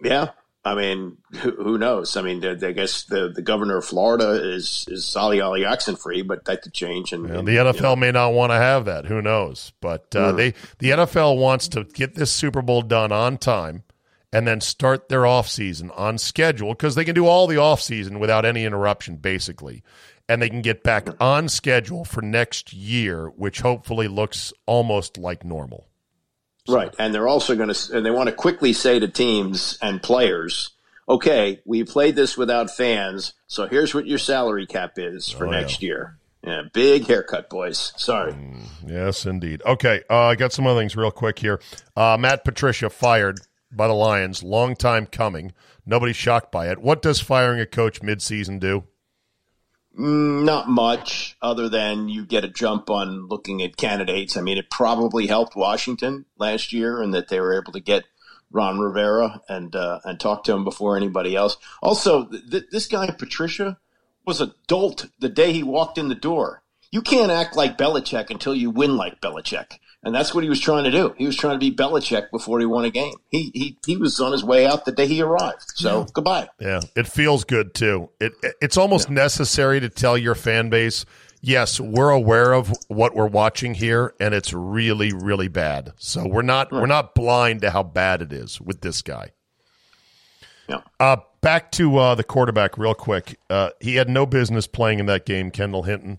Yeah. 0.02 0.30
I 0.64 0.74
mean, 0.74 1.16
who, 1.32 1.50
who 1.52 1.78
knows? 1.78 2.16
I 2.16 2.22
mean, 2.22 2.44
I 2.44 2.72
guess 2.72 3.04
the, 3.04 3.32
the 3.34 3.42
governor 3.42 3.78
of 3.78 3.84
Florida 3.84 4.32
is 4.32 4.86
is 4.88 5.04
Solly 5.04 5.40
Ali 5.40 5.64
free, 5.96 6.22
but 6.22 6.44
that 6.44 6.62
could 6.62 6.74
change. 6.74 7.12
And, 7.12 7.28
and 7.30 7.48
the 7.48 7.56
NFL 7.56 7.74
you 7.74 7.82
know. 7.82 7.96
may 7.96 8.12
not 8.12 8.34
want 8.34 8.52
to 8.52 8.56
have 8.56 8.84
that. 8.84 9.06
Who 9.06 9.20
knows? 9.22 9.72
But 9.80 10.14
uh, 10.14 10.32
mm. 10.32 10.36
they 10.36 10.54
the 10.78 10.90
NFL 10.90 11.38
wants 11.38 11.68
to 11.68 11.84
get 11.84 12.14
this 12.14 12.30
Super 12.30 12.62
Bowl 12.62 12.82
done 12.82 13.12
on 13.12 13.38
time 13.38 13.82
and 14.32 14.46
then 14.46 14.60
start 14.60 15.08
their 15.08 15.22
offseason 15.22 15.90
on 15.98 16.18
schedule 16.18 16.70
because 16.70 16.94
they 16.94 17.04
can 17.04 17.14
do 17.14 17.26
all 17.26 17.46
the 17.46 17.56
offseason 17.56 18.20
without 18.20 18.44
any 18.44 18.64
interruption, 18.64 19.16
basically. 19.16 19.82
And 20.28 20.42
they 20.42 20.50
can 20.50 20.62
get 20.62 20.82
back 20.82 21.08
on 21.20 21.48
schedule 21.48 22.04
for 22.04 22.20
next 22.20 22.72
year, 22.72 23.28
which 23.28 23.60
hopefully 23.60 24.08
looks 24.08 24.52
almost 24.66 25.16
like 25.16 25.44
normal. 25.44 25.86
So. 26.66 26.74
Right. 26.74 26.94
And 26.98 27.14
they're 27.14 27.28
also 27.28 27.56
going 27.56 27.72
to, 27.72 27.96
and 27.96 28.04
they 28.04 28.10
want 28.10 28.28
to 28.28 28.34
quickly 28.34 28.74
say 28.74 28.98
to 28.98 29.08
teams 29.08 29.78
and 29.80 30.02
players, 30.02 30.70
okay, 31.08 31.60
we 31.64 31.84
played 31.84 32.14
this 32.14 32.36
without 32.36 32.70
fans, 32.70 33.32
so 33.46 33.66
here's 33.66 33.94
what 33.94 34.06
your 34.06 34.18
salary 34.18 34.66
cap 34.66 34.98
is 34.98 35.30
for 35.30 35.46
oh, 35.46 35.50
next 35.50 35.82
yeah. 35.82 35.86
year. 35.86 36.18
Yeah, 36.44 36.62
big 36.72 37.06
haircut, 37.06 37.50
boys. 37.50 37.92
Sorry. 37.96 38.32
Mm, 38.32 38.62
yes, 38.86 39.26
indeed. 39.26 39.62
Okay, 39.66 40.02
uh, 40.08 40.26
I 40.26 40.34
got 40.34 40.52
some 40.52 40.66
other 40.66 40.78
things 40.78 40.94
real 40.94 41.10
quick 41.10 41.38
here. 41.38 41.60
Uh, 41.96 42.16
Matt 42.18 42.44
Patricia 42.44 42.90
fired 42.90 43.40
by 43.72 43.88
the 43.88 43.94
Lions. 43.94 44.42
Long 44.42 44.76
time 44.76 45.06
coming. 45.06 45.52
Nobody's 45.84 46.16
shocked 46.16 46.52
by 46.52 46.70
it. 46.70 46.78
What 46.78 47.02
does 47.02 47.20
firing 47.20 47.60
a 47.60 47.66
coach 47.66 48.02
midseason 48.02 48.60
do? 48.60 48.84
Mm, 49.98 50.44
not 50.44 50.68
much, 50.68 51.36
other 51.42 51.68
than 51.68 52.08
you 52.08 52.24
get 52.24 52.44
a 52.44 52.48
jump 52.48 52.88
on 52.88 53.26
looking 53.26 53.62
at 53.62 53.76
candidates. 53.76 54.36
I 54.36 54.42
mean, 54.42 54.56
it 54.56 54.70
probably 54.70 55.26
helped 55.26 55.56
Washington 55.56 56.24
last 56.38 56.72
year, 56.72 57.02
and 57.02 57.12
that 57.14 57.28
they 57.28 57.40
were 57.40 57.60
able 57.60 57.72
to 57.72 57.80
get 57.80 58.04
Ron 58.52 58.78
Rivera 58.78 59.42
and 59.48 59.74
uh, 59.74 59.98
and 60.04 60.20
talk 60.20 60.44
to 60.44 60.52
him 60.52 60.62
before 60.62 60.96
anybody 60.96 61.34
else. 61.34 61.56
Also, 61.82 62.26
th- 62.26 62.66
this 62.70 62.86
guy 62.86 63.10
Patricia 63.10 63.78
was 64.24 64.40
a 64.40 64.54
dolt 64.68 65.06
the 65.18 65.28
day 65.28 65.52
he 65.52 65.64
walked 65.64 65.98
in 65.98 66.08
the 66.08 66.14
door. 66.14 66.62
You 66.92 67.02
can't 67.02 67.32
act 67.32 67.56
like 67.56 67.76
Belichick 67.76 68.30
until 68.30 68.54
you 68.54 68.70
win 68.70 68.96
like 68.96 69.20
Belichick. 69.20 69.78
And 70.02 70.14
that's 70.14 70.32
what 70.32 70.44
he 70.44 70.50
was 70.50 70.60
trying 70.60 70.84
to 70.84 70.92
do. 70.92 71.12
He 71.18 71.26
was 71.26 71.36
trying 71.36 71.54
to 71.54 71.58
be 71.58 71.74
Belichick 71.74 72.30
before 72.30 72.60
he 72.60 72.66
won 72.66 72.84
a 72.84 72.90
game. 72.90 73.14
He 73.30 73.50
he 73.52 73.78
he 73.84 73.96
was 73.96 74.20
on 74.20 74.30
his 74.30 74.44
way 74.44 74.64
out 74.64 74.84
the 74.84 74.92
day 74.92 75.06
he 75.06 75.20
arrived. 75.20 75.72
So 75.74 76.00
yeah. 76.00 76.06
goodbye. 76.12 76.48
Yeah, 76.60 76.80
it 76.94 77.08
feels 77.08 77.44
good 77.44 77.74
too. 77.74 78.10
It 78.20 78.32
it's 78.62 78.76
almost 78.76 79.08
yeah. 79.08 79.16
necessary 79.16 79.80
to 79.80 79.88
tell 79.88 80.16
your 80.16 80.36
fan 80.36 80.70
base, 80.70 81.04
yes, 81.40 81.80
we're 81.80 82.10
aware 82.10 82.52
of 82.52 82.72
what 82.86 83.16
we're 83.16 83.26
watching 83.26 83.74
here, 83.74 84.14
and 84.20 84.34
it's 84.34 84.52
really 84.52 85.12
really 85.12 85.48
bad. 85.48 85.92
So 85.96 86.28
we're 86.28 86.42
not 86.42 86.70
right. 86.70 86.80
we're 86.80 86.86
not 86.86 87.16
blind 87.16 87.62
to 87.62 87.70
how 87.70 87.82
bad 87.82 88.22
it 88.22 88.32
is 88.32 88.60
with 88.60 88.82
this 88.82 89.02
guy. 89.02 89.32
Yeah. 90.68 90.82
Uh, 91.00 91.16
back 91.40 91.72
to 91.72 91.96
uh, 91.96 92.14
the 92.14 92.24
quarterback 92.24 92.78
real 92.78 92.94
quick. 92.94 93.40
Uh, 93.50 93.70
he 93.80 93.96
had 93.96 94.08
no 94.08 94.26
business 94.26 94.68
playing 94.68 95.00
in 95.00 95.06
that 95.06 95.26
game, 95.26 95.50
Kendall 95.50 95.82
Hinton 95.82 96.18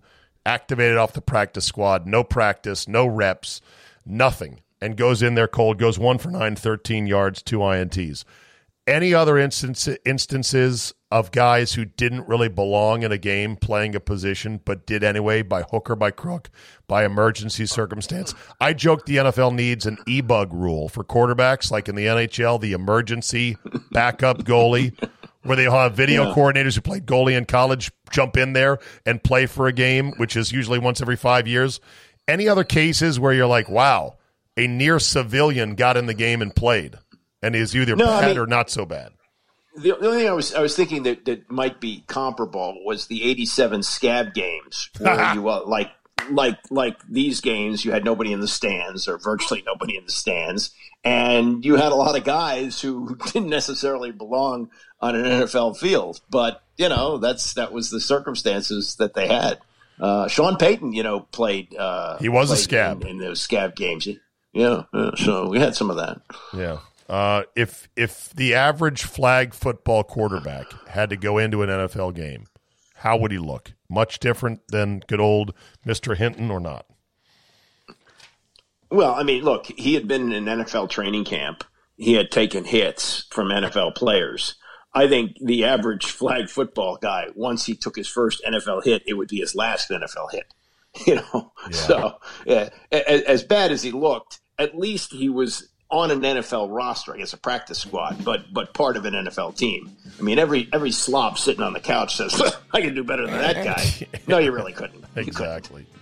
activated 0.50 0.98
off 0.98 1.14
the 1.14 1.22
practice 1.22 1.66
squad, 1.66 2.08
no 2.08 2.24
practice, 2.24 2.88
no 2.88 3.06
reps, 3.06 3.62
nothing, 4.04 4.62
and 4.82 4.98
goes 4.98 5.22
in 5.22 5.36
there 5.36 5.48
cold, 5.48 5.78
goes 5.78 6.00
one 6.00 6.18
for 6.18 6.32
nine, 6.32 6.56
13 6.56 7.06
yards, 7.06 7.44
two 7.44 7.60
INTs. 7.60 8.24
Any 8.88 9.14
other 9.14 9.38
instance, 9.38 9.88
instances 10.04 10.96
of 11.12 11.32
guys 11.32 11.74
who 11.74 11.86
didn't 11.86 12.28
really 12.28 12.50
belong 12.50 13.04
in 13.04 13.12
a 13.12 13.18
game 13.20 13.58
playing 13.58 13.94
a 13.94 14.00
position, 14.00 14.60
but 14.66 14.88
did 14.88 15.04
anyway 15.04 15.44
by 15.44 15.62
hook 15.62 15.88
or 15.92 15.96
by 15.96 16.10
crook, 16.10 16.50
by 16.88 17.06
emergency 17.06 17.68
circumstance? 17.68 18.34
I 18.60 18.74
joke 18.74 19.06
the 19.06 19.18
NFL 19.18 19.54
needs 19.54 19.86
an 19.86 20.00
e 20.08 20.22
bug 20.22 20.52
rule 20.52 20.90
for 20.90 21.04
quarterbacks, 21.04 21.70
like 21.70 21.88
in 21.88 21.94
the 21.94 22.08
NHL, 22.08 22.60
the 22.60 22.74
emergency 22.74 23.56
backup 23.92 24.40
goalie 24.40 24.98
where 25.44 25.56
they 25.56 25.64
have 25.64 25.94
video 25.94 26.28
yeah. 26.28 26.34
coordinators 26.34 26.76
who 26.76 26.82
played 26.82 27.06
goalie 27.06 27.38
in 27.38 27.46
college 27.46 27.92
jump 28.12 28.38
in 28.38 28.54
there 28.54 28.80
and 29.06 29.24
play 29.24 29.46
for 29.46 29.68
a 29.68 29.74
game, 29.74 30.12
which 30.18 30.36
is 30.36 30.52
usually 30.52 30.80
once 30.80 31.02
every 31.02 31.16
five 31.16 31.48
years. 31.48 31.80
Any 32.28 32.48
other 32.48 32.64
cases 32.64 33.20
where 33.20 33.34
you're 33.34 33.48
like, 33.48 33.70
wow, 33.70 34.18
a 34.58 34.68
near 34.68 35.00
civilian 35.00 35.76
got 35.76 35.98
in 35.98 36.06
the 36.06 36.14
game 36.14 36.42
and 36.42 36.56
played, 36.56 36.98
and 37.42 37.56
is 37.56 37.76
either 37.76 37.96
no, 37.96 38.06
bad 38.06 38.24
I 38.24 38.28
mean, 38.28 38.38
or 38.38 38.46
not 38.46 38.70
so 38.70 38.86
bad? 38.86 39.14
The, 39.76 39.92
the 40.00 40.08
only 40.08 40.20
thing 40.20 40.28
I 40.28 40.34
was 40.34 40.54
I 40.54 40.62
was 40.62 40.76
thinking 40.76 41.04
that, 41.04 41.26
that 41.26 41.50
might 41.50 41.80
be 41.80 42.04
comparable 42.08 42.84
was 42.86 43.08
the 43.08 43.24
'87 43.24 43.84
scab 43.84 44.34
games, 44.34 44.90
where 45.00 45.34
you 45.34 45.48
uh, 45.48 45.64
like 45.66 45.92
like 46.30 46.58
like 46.70 46.98
these 47.10 47.42
games, 47.42 47.86
you 47.86 47.92
had 47.92 48.06
nobody 48.06 48.32
in 48.34 48.40
the 48.40 48.48
stands 48.48 49.08
or 49.08 49.18
virtually 49.18 49.64
nobody 49.66 49.98
in 49.98 50.06
the 50.06 50.12
stands, 50.12 50.72
and 51.04 51.64
you 51.64 51.76
had 51.76 51.92
a 51.92 51.96
lot 51.96 52.18
of 52.18 52.24
guys 52.24 52.82
who 52.82 53.16
didn't 53.26 53.50
necessarily 53.50 54.12
belong 54.12 54.70
on 55.02 55.16
an 55.16 55.26
NFL 55.26 55.78
field. 55.78 56.22
But 56.30 56.62
you 56.78 56.90
know, 56.90 57.18
that's 57.18 57.54
that 57.54 57.72
was 57.72 57.90
the 57.90 58.02
circumstances 58.02 58.96
that 58.96 59.14
they 59.14 59.28
had. 59.28 59.60
Uh, 60.00 60.28
Sean 60.28 60.56
Payton, 60.56 60.94
you 60.94 61.04
know, 61.04 61.20
played. 61.20 61.76
Uh, 61.76 62.18
he 62.20 62.30
was 62.30 62.52
a 62.52 62.58
scab 62.58 63.02
in, 63.02 63.10
in, 63.10 63.18
those 63.18 63.42
scab 63.42 63.76
games. 63.76 64.08
Yeah, 64.54 64.84
uh, 64.94 65.16
so 65.16 65.50
we 65.50 65.60
had 65.60 65.76
some 65.76 65.90
of 65.90 65.98
that. 65.98 66.22
Yeah. 66.54 66.80
Uh, 67.10 67.44
if 67.56 67.90
if 67.96 68.30
the 68.36 68.54
average 68.54 69.04
flag 69.04 69.54
football 69.54 70.04
quarterback 70.04 70.68
had 70.88 71.10
to 71.10 71.18
go 71.18 71.38
into 71.38 71.64
an 71.64 71.70
NFL 71.70 72.16
game, 72.16 72.46
how 72.96 73.18
would 73.18 73.32
he 73.32 73.40
look? 73.40 73.74
Much 73.90 74.20
different 74.20 74.62
than 74.70 75.02
good 75.08 75.20
old 75.20 75.54
Mister 75.84 76.16
Hinton, 76.16 76.52
or 76.52 76.60
not? 76.60 76.86
Well, 78.92 79.14
I 79.14 79.24
mean, 79.24 79.44
look, 79.44 79.66
he 79.66 79.96
had 79.96 80.08
been 80.08 80.32
in 80.32 80.48
an 80.48 80.60
NFL 80.60 80.90
training 80.90 81.26
camp. 81.26 81.64
He 81.98 82.14
had 82.14 82.32
taken 82.32 82.64
hits 82.64 83.26
from 83.32 83.50
NFL 83.50 83.96
players. 83.96 84.56
I 84.94 85.08
think 85.08 85.38
the 85.40 85.66
average 85.66 86.06
flag 86.06 86.50
football 86.50 86.98
guy, 86.98 87.28
once 87.36 87.66
he 87.66 87.76
took 87.76 87.96
his 87.96 88.08
first 88.08 88.42
NFL 88.44 88.84
hit, 88.84 89.04
it 89.06 89.14
would 89.14 89.28
be 89.30 89.38
his 89.38 89.56
last 89.56 89.90
NFL 89.90 90.32
hit. 90.32 90.46
You 91.06 91.16
know, 91.16 91.52
yeah. 91.66 91.72
so 91.72 92.20
yeah, 92.48 92.70
as 92.92 93.44
bad 93.44 93.72
as 93.72 93.84
he 93.84 93.92
looked, 93.92 94.40
at 94.58 94.76
least 94.76 95.14
he 95.14 95.30
was 95.30 95.70
on 95.92 96.10
an 96.10 96.22
NFL 96.22 96.76
roster, 96.76 97.14
I 97.14 97.18
guess 97.18 97.34
a 97.34 97.38
practice 97.38 97.78
squad, 97.78 98.26
but 98.26 98.52
but 98.52 98.74
part 98.74 98.98
of 98.98 99.06
an 99.06 99.14
NFL 99.14 99.56
team. 99.56 99.96
I 100.20 100.24
mean, 100.24 100.40
every 100.40 100.68
every 100.74 100.90
slob 100.90 101.38
sitting 101.38 101.62
on 101.62 101.74
the 101.74 101.80
couch 101.80 102.16
says, 102.16 102.42
"I 102.74 102.82
can 102.82 102.96
do 102.96 103.04
better 103.04 103.28
than 103.28 103.38
that 103.38 103.64
guy." 103.64 104.08
No, 104.28 104.40
you 104.40 104.52
really 104.52 104.74
couldn't. 104.74 105.06
You 105.16 105.22
exactly. 105.22 105.84
Couldn't. 105.84 106.00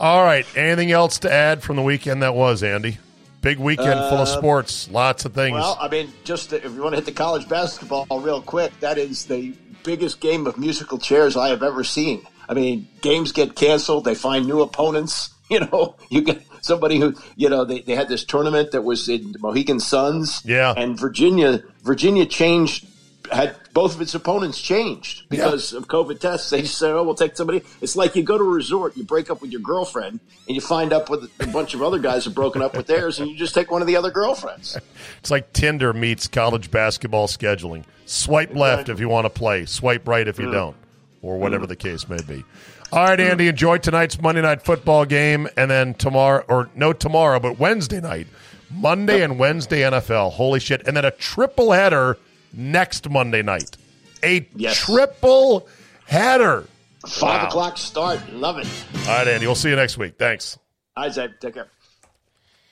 All 0.00 0.22
right. 0.22 0.46
Anything 0.56 0.90
else 0.90 1.18
to 1.20 1.32
add 1.32 1.62
from 1.62 1.76
the 1.76 1.82
weekend 1.82 2.22
that 2.22 2.34
was, 2.34 2.62
Andy? 2.62 2.98
Big 3.44 3.58
weekend 3.58 4.00
full 4.08 4.18
of 4.18 4.20
uh, 4.20 4.24
sports, 4.24 4.90
lots 4.90 5.26
of 5.26 5.34
things. 5.34 5.52
Well, 5.52 5.76
I 5.78 5.88
mean, 5.88 6.10
just 6.24 6.54
if 6.54 6.64
you 6.64 6.80
want 6.80 6.94
to 6.94 6.96
hit 6.96 7.04
the 7.04 7.12
college 7.12 7.46
basketball 7.46 8.06
real 8.20 8.40
quick, 8.40 8.72
that 8.80 8.96
is 8.96 9.26
the 9.26 9.54
biggest 9.82 10.20
game 10.20 10.46
of 10.46 10.56
musical 10.56 10.96
chairs 10.98 11.36
I 11.36 11.50
have 11.50 11.62
ever 11.62 11.84
seen. 11.84 12.26
I 12.48 12.54
mean, 12.54 12.88
games 13.02 13.32
get 13.32 13.54
canceled, 13.54 14.06
they 14.06 14.14
find 14.14 14.46
new 14.46 14.62
opponents. 14.62 15.30
You 15.50 15.60
know, 15.60 15.96
you 16.08 16.22
get 16.22 16.42
somebody 16.62 16.98
who, 16.98 17.14
you 17.36 17.50
know, 17.50 17.66
they, 17.66 17.82
they 17.82 17.94
had 17.94 18.08
this 18.08 18.24
tournament 18.24 18.70
that 18.72 18.80
was 18.80 19.10
in 19.10 19.36
Mohegan 19.40 19.78
Suns. 19.78 20.40
Yeah. 20.42 20.72
And 20.74 20.98
Virginia, 20.98 21.62
Virginia 21.82 22.24
changed 22.24 22.86
had 23.30 23.54
both 23.74 23.96
of 23.96 24.00
its 24.00 24.14
opponents 24.14 24.60
changed 24.60 25.28
because 25.28 25.72
of 25.72 25.88
COVID 25.88 26.20
tests. 26.20 26.48
They 26.48 26.62
just 26.62 26.78
said, 26.78 26.92
"Oh, 26.92 27.02
we'll 27.02 27.16
take 27.16 27.36
somebody." 27.36 27.62
It's 27.82 27.96
like 27.96 28.14
you 28.14 28.22
go 28.22 28.38
to 28.38 28.44
a 28.44 28.48
resort, 28.48 28.96
you 28.96 29.02
break 29.02 29.30
up 29.30 29.42
with 29.42 29.50
your 29.50 29.60
girlfriend, 29.60 30.20
and 30.46 30.54
you 30.54 30.60
find 30.60 30.92
up 30.92 31.10
with 31.10 31.28
a 31.40 31.46
bunch 31.48 31.74
of 31.74 31.82
other 31.82 31.98
guys 31.98 32.24
have 32.24 32.34
broken 32.34 32.62
up 32.62 32.76
with 32.76 32.86
theirs, 32.86 33.18
and 33.18 33.28
you 33.28 33.36
just 33.36 33.54
take 33.54 33.70
one 33.70 33.82
of 33.82 33.88
the 33.88 33.96
other 33.96 34.10
girlfriends. 34.10 34.78
It's 35.18 35.30
like 35.30 35.52
Tinder 35.54 35.92
meets 35.94 36.28
college 36.28 36.70
basketball 36.70 37.28
scheduling. 37.28 37.84
Swipe 38.04 38.50
exactly. 38.50 38.60
left 38.60 38.88
if 38.90 39.00
you 39.00 39.08
want 39.08 39.24
to 39.24 39.30
play. 39.30 39.64
Swipe 39.64 40.06
right 40.06 40.28
if 40.28 40.38
you 40.38 40.48
mm. 40.48 40.52
don't, 40.52 40.76
or 41.22 41.38
whatever 41.38 41.64
mm. 41.64 41.68
the 41.68 41.76
case 41.76 42.08
may 42.08 42.20
be. 42.22 42.44
All 42.92 43.04
right, 43.04 43.18
Andy, 43.18 43.48
enjoy 43.48 43.78
tonight's 43.78 44.20
Monday 44.20 44.42
night 44.42 44.62
football 44.62 45.06
game, 45.06 45.48
and 45.56 45.70
then 45.70 45.94
tomorrow, 45.94 46.44
or 46.46 46.68
no 46.74 46.92
tomorrow, 46.92 47.40
but 47.40 47.58
Wednesday 47.58 48.00
night, 48.00 48.26
Monday 48.70 49.22
and 49.22 49.38
Wednesday 49.38 49.80
NFL. 49.80 50.32
Holy 50.32 50.60
shit! 50.60 50.86
And 50.86 50.96
then 50.96 51.04
a 51.06 51.10
triple 51.10 51.72
header 51.72 52.18
next 52.56 53.08
Monday 53.08 53.42
night. 53.42 53.76
A 54.22 54.48
yes. 54.54 54.76
triple 54.78 55.68
header. 56.06 56.66
Five 57.06 57.42
wow. 57.42 57.48
o'clock 57.48 57.78
start. 57.78 58.32
Love 58.32 58.58
it. 58.58 58.68
All 59.06 59.18
right, 59.18 59.28
Andy. 59.28 59.46
We'll 59.46 59.54
see 59.54 59.70
you 59.70 59.76
next 59.76 59.98
week. 59.98 60.14
Thanks. 60.18 60.58
All 60.96 61.04
right, 61.04 61.12
Zach. 61.12 61.40
Take 61.40 61.54
care. 61.54 61.68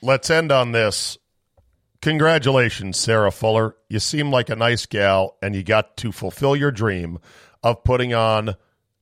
Let's 0.00 0.30
end 0.30 0.50
on 0.50 0.72
this. 0.72 1.18
Congratulations, 2.00 2.98
Sarah 2.98 3.30
Fuller. 3.30 3.76
You 3.88 4.00
seem 4.00 4.30
like 4.30 4.48
a 4.48 4.56
nice 4.56 4.86
gal, 4.86 5.36
and 5.40 5.54
you 5.54 5.62
got 5.62 5.96
to 5.98 6.10
fulfill 6.10 6.56
your 6.56 6.72
dream 6.72 7.18
of 7.62 7.84
putting 7.84 8.12
on 8.12 8.56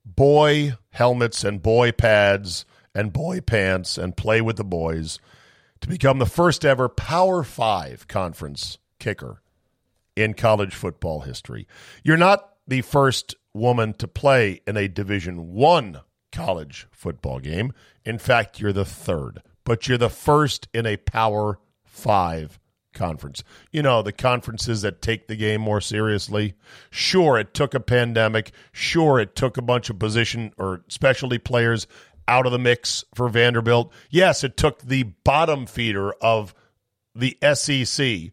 boy 0.04 0.74
helmets 0.90 1.44
and 1.44 1.62
boy 1.62 1.92
pads 1.92 2.66
and 2.94 3.12
boy 3.12 3.40
pants 3.40 3.96
and 3.96 4.16
play 4.16 4.40
with 4.40 4.56
the 4.56 4.64
boys 4.64 5.18
to 5.80 5.88
become 5.88 6.18
the 6.18 6.26
first 6.26 6.64
ever 6.64 6.88
Power 6.88 7.42
Five 7.42 8.06
conference 8.08 8.78
kicker 8.98 9.40
in 10.20 10.34
college 10.34 10.74
football 10.74 11.20
history. 11.20 11.66
You're 12.04 12.16
not 12.16 12.48
the 12.66 12.82
first 12.82 13.34
woman 13.54 13.94
to 13.94 14.06
play 14.08 14.60
in 14.66 14.76
a 14.76 14.88
Division 14.88 15.52
1 15.52 16.00
college 16.32 16.86
football 16.90 17.40
game. 17.40 17.72
In 18.04 18.18
fact, 18.18 18.60
you're 18.60 18.72
the 18.72 18.84
third, 18.84 19.42
but 19.64 19.88
you're 19.88 19.98
the 19.98 20.08
first 20.08 20.68
in 20.72 20.86
a 20.86 20.96
Power 20.96 21.58
5 21.84 22.58
conference. 22.92 23.42
You 23.72 23.82
know, 23.82 24.02
the 24.02 24.12
conferences 24.12 24.82
that 24.82 25.02
take 25.02 25.28
the 25.28 25.36
game 25.36 25.60
more 25.60 25.80
seriously. 25.80 26.54
Sure, 26.90 27.38
it 27.38 27.54
took 27.54 27.74
a 27.74 27.80
pandemic. 27.80 28.52
Sure, 28.72 29.20
it 29.20 29.36
took 29.36 29.56
a 29.56 29.62
bunch 29.62 29.90
of 29.90 29.98
position 29.98 30.52
or 30.58 30.82
specialty 30.88 31.38
players 31.38 31.86
out 32.28 32.46
of 32.46 32.52
the 32.52 32.58
mix 32.58 33.04
for 33.14 33.28
Vanderbilt. 33.28 33.92
Yes, 34.10 34.44
it 34.44 34.56
took 34.56 34.82
the 34.82 35.04
bottom 35.24 35.66
feeder 35.66 36.12
of 36.14 36.54
the 37.14 37.36
SEC, 37.54 38.32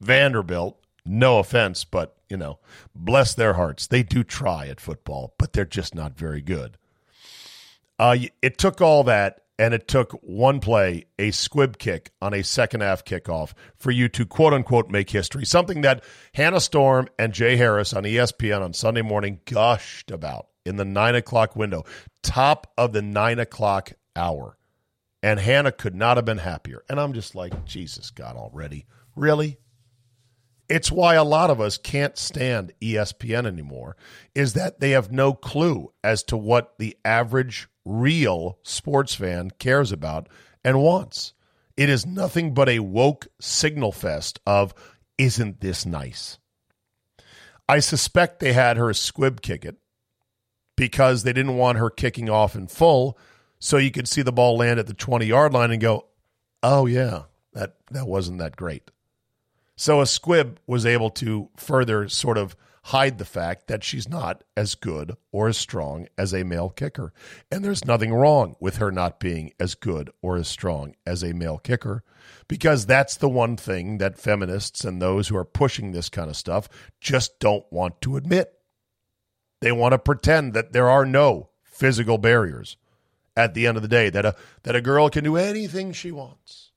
Vanderbilt. 0.00 0.79
No 1.04 1.38
offense, 1.38 1.84
but, 1.84 2.16
you 2.28 2.36
know, 2.36 2.58
bless 2.94 3.34
their 3.34 3.54
hearts. 3.54 3.86
They 3.86 4.02
do 4.02 4.22
try 4.22 4.68
at 4.68 4.80
football, 4.80 5.34
but 5.38 5.52
they're 5.52 5.64
just 5.64 5.94
not 5.94 6.18
very 6.18 6.42
good. 6.42 6.76
Uh, 7.98 8.16
it 8.40 8.58
took 8.58 8.80
all 8.80 9.04
that 9.04 9.42
and 9.60 9.74
it 9.74 9.86
took 9.86 10.12
one 10.22 10.58
play, 10.58 11.04
a 11.18 11.30
squib 11.32 11.76
kick 11.76 12.12
on 12.22 12.32
a 12.32 12.42
second 12.42 12.80
half 12.80 13.04
kickoff, 13.04 13.52
for 13.76 13.90
you 13.90 14.08
to 14.08 14.24
quote 14.24 14.54
unquote 14.54 14.88
make 14.88 15.10
history. 15.10 15.44
Something 15.44 15.82
that 15.82 16.02
Hannah 16.32 16.60
Storm 16.60 17.08
and 17.18 17.34
Jay 17.34 17.56
Harris 17.56 17.92
on 17.92 18.04
ESPN 18.04 18.62
on 18.62 18.72
Sunday 18.72 19.02
morning 19.02 19.40
gushed 19.44 20.10
about 20.10 20.46
in 20.64 20.76
the 20.76 20.84
nine 20.86 21.14
o'clock 21.14 21.56
window, 21.56 21.84
top 22.22 22.72
of 22.78 22.94
the 22.94 23.02
nine 23.02 23.38
o'clock 23.38 23.92
hour. 24.16 24.56
And 25.22 25.38
Hannah 25.38 25.72
could 25.72 25.94
not 25.94 26.16
have 26.16 26.24
been 26.24 26.38
happier. 26.38 26.82
And 26.88 26.98
I'm 26.98 27.12
just 27.12 27.34
like, 27.34 27.66
Jesus 27.66 28.10
God 28.10 28.36
already. 28.36 28.86
Really? 29.14 29.58
It's 30.70 30.92
why 30.92 31.16
a 31.16 31.24
lot 31.24 31.50
of 31.50 31.60
us 31.60 31.76
can't 31.76 32.16
stand 32.16 32.72
ESPN 32.80 33.44
anymore, 33.44 33.96
is 34.36 34.52
that 34.52 34.78
they 34.78 34.90
have 34.90 35.10
no 35.10 35.34
clue 35.34 35.92
as 36.04 36.22
to 36.24 36.36
what 36.36 36.78
the 36.78 36.96
average 37.04 37.68
real 37.84 38.56
sports 38.62 39.12
fan 39.12 39.50
cares 39.58 39.90
about 39.90 40.28
and 40.64 40.80
wants. 40.80 41.32
It 41.76 41.88
is 41.88 42.06
nothing 42.06 42.54
but 42.54 42.68
a 42.68 42.78
woke 42.78 43.26
signal 43.40 43.90
fest 43.90 44.38
of, 44.46 44.72
isn't 45.18 45.60
this 45.60 45.84
nice? 45.84 46.38
I 47.68 47.80
suspect 47.80 48.38
they 48.38 48.52
had 48.52 48.76
her 48.76 48.94
squib 48.94 49.42
kick 49.42 49.64
it 49.64 49.76
because 50.76 51.24
they 51.24 51.32
didn't 51.32 51.56
want 51.56 51.78
her 51.78 51.90
kicking 51.90 52.30
off 52.30 52.54
in 52.54 52.68
full 52.68 53.18
so 53.58 53.76
you 53.76 53.90
could 53.90 54.06
see 54.06 54.22
the 54.22 54.30
ball 54.30 54.56
land 54.56 54.78
at 54.78 54.86
the 54.86 54.94
20 54.94 55.26
yard 55.26 55.52
line 55.52 55.72
and 55.72 55.80
go, 55.80 56.06
oh, 56.62 56.86
yeah, 56.86 57.22
that, 57.54 57.74
that 57.90 58.06
wasn't 58.06 58.38
that 58.38 58.54
great. 58.54 58.88
So 59.80 60.02
a 60.02 60.06
squib 60.06 60.60
was 60.66 60.84
able 60.84 61.08
to 61.12 61.48
further 61.56 62.06
sort 62.10 62.36
of 62.36 62.54
hide 62.82 63.16
the 63.16 63.24
fact 63.24 63.66
that 63.68 63.82
she's 63.82 64.06
not 64.06 64.44
as 64.54 64.74
good 64.74 65.16
or 65.32 65.48
as 65.48 65.56
strong 65.56 66.06
as 66.18 66.34
a 66.34 66.44
male 66.44 66.68
kicker. 66.68 67.14
And 67.50 67.64
there's 67.64 67.86
nothing 67.86 68.12
wrong 68.12 68.56
with 68.60 68.76
her 68.76 68.92
not 68.92 69.18
being 69.18 69.54
as 69.58 69.74
good 69.74 70.10
or 70.20 70.36
as 70.36 70.48
strong 70.48 70.96
as 71.06 71.22
a 71.22 71.32
male 71.32 71.56
kicker 71.56 72.04
because 72.46 72.84
that's 72.84 73.16
the 73.16 73.28
one 73.30 73.56
thing 73.56 73.96
that 73.96 74.18
feminists 74.18 74.84
and 74.84 75.00
those 75.00 75.28
who 75.28 75.36
are 75.38 75.46
pushing 75.46 75.92
this 75.92 76.10
kind 76.10 76.28
of 76.28 76.36
stuff 76.36 76.68
just 77.00 77.40
don't 77.40 77.64
want 77.70 78.02
to 78.02 78.18
admit. 78.18 78.52
They 79.62 79.72
want 79.72 79.92
to 79.92 79.98
pretend 79.98 80.52
that 80.52 80.74
there 80.74 80.90
are 80.90 81.06
no 81.06 81.48
physical 81.64 82.18
barriers 82.18 82.76
at 83.34 83.54
the 83.54 83.66
end 83.66 83.78
of 83.78 83.82
the 83.82 83.88
day, 83.88 84.10
that 84.10 84.26
a, 84.26 84.36
that 84.64 84.76
a 84.76 84.82
girl 84.82 85.08
can 85.08 85.24
do 85.24 85.38
anything 85.38 85.94
she 85.94 86.12
wants. 86.12 86.69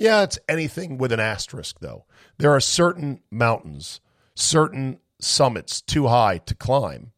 Yeah, 0.00 0.22
it's 0.22 0.38
anything 0.48 0.96
with 0.96 1.12
an 1.12 1.20
asterisk, 1.20 1.80
though. 1.80 2.06
There 2.38 2.52
are 2.52 2.60
certain 2.60 3.20
mountains, 3.30 4.00
certain 4.34 4.98
summits 5.20 5.82
too 5.82 6.06
high 6.06 6.38
to 6.38 6.54
climb 6.54 7.12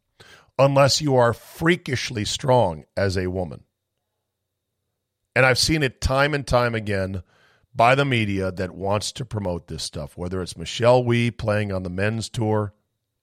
unless 0.59 1.01
you 1.01 1.15
are 1.15 1.33
freakishly 1.33 2.25
strong 2.25 2.83
as 2.97 3.17
a 3.17 3.29
woman. 3.29 3.63
And 5.37 5.47
I've 5.47 5.61
seen 5.61 5.85
it 5.85 6.01
time 6.01 6.35
and 6.35 6.45
time 6.45 6.75
again 6.75 7.23
by 7.73 7.95
the 7.95 8.05
media 8.05 8.51
that 8.51 8.75
wants 8.75 9.13
to 9.13 9.25
promote 9.25 9.69
this 9.69 9.85
stuff, 9.85 10.17
whether 10.17 10.43
it's 10.43 10.57
Michelle 10.57 11.05
Wie 11.05 11.31
playing 11.31 11.71
on 11.71 11.85
the 11.85 11.89
men's 11.89 12.29
tour 12.29 12.75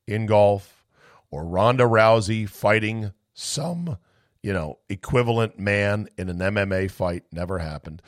in 0.07 0.25
golf 0.25 0.85
or 1.31 1.45
Ronda 1.45 1.83
Rousey 1.83 2.47
fighting 2.47 3.11
some, 3.33 3.97
you 4.41 4.53
know, 4.53 4.79
equivalent 4.87 5.59
man 5.59 6.07
in 6.17 6.29
an 6.29 6.37
MMA 6.37 6.89
fight, 6.89 7.25
never 7.33 7.59
happened. 7.59 8.01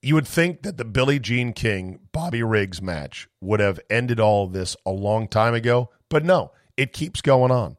You 0.00 0.14
would 0.14 0.28
think 0.28 0.62
that 0.62 0.76
the 0.76 0.84
Billie 0.84 1.18
Jean 1.18 1.52
King 1.52 1.98
Bobby 2.12 2.42
Riggs 2.42 2.80
match 2.80 3.28
would 3.40 3.60
have 3.60 3.80
ended 3.90 4.20
all 4.20 4.46
this 4.46 4.76
a 4.86 4.90
long 4.90 5.26
time 5.26 5.54
ago. 5.54 5.90
But 6.08 6.24
no, 6.24 6.52
it 6.76 6.92
keeps 6.92 7.20
going 7.20 7.50
on. 7.50 7.76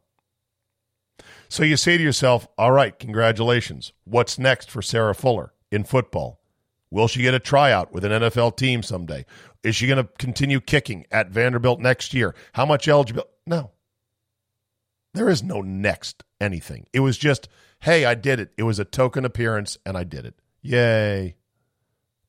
So 1.47 1.63
you 1.63 1.77
say 1.77 1.97
to 1.97 2.03
yourself, 2.03 2.47
all 2.57 2.71
right, 2.71 2.97
congratulations. 2.97 3.93
What's 4.03 4.37
next 4.37 4.69
for 4.69 4.81
Sarah 4.81 5.15
Fuller 5.15 5.53
in 5.71 5.83
football? 5.83 6.39
Will 6.91 7.07
she 7.07 7.21
get 7.21 7.33
a 7.33 7.39
tryout 7.39 7.91
with 7.93 8.03
an 8.03 8.11
NFL 8.11 8.57
team 8.57 8.83
someday? 8.83 9.25
Is 9.63 9.75
she 9.75 9.87
going 9.87 10.03
to 10.03 10.09
continue 10.17 10.59
kicking 10.59 11.05
at 11.11 11.29
Vanderbilt 11.29 11.79
next 11.79 12.13
year? 12.13 12.35
How 12.53 12.65
much 12.65 12.87
eligibility? 12.87 13.31
No. 13.45 13.71
There 15.13 15.29
is 15.29 15.41
no 15.41 15.61
next 15.61 16.23
anything. 16.39 16.85
It 16.93 16.99
was 16.99 17.17
just, 17.17 17.49
hey, 17.79 18.05
I 18.05 18.15
did 18.15 18.39
it. 18.39 18.51
It 18.57 18.63
was 18.63 18.79
a 18.79 18.85
token 18.85 19.25
appearance 19.25 19.77
and 19.85 19.97
I 19.97 20.03
did 20.03 20.25
it. 20.25 20.35
Yay. 20.61 21.35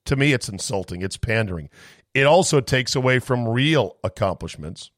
To 0.06 0.16
me, 0.16 0.32
it's 0.32 0.48
insulting. 0.48 1.02
It's 1.02 1.16
pandering. 1.16 1.68
It 2.14 2.26
also 2.26 2.60
takes 2.60 2.96
away 2.96 3.18
from 3.18 3.48
real 3.48 3.96
accomplishments 4.02 4.90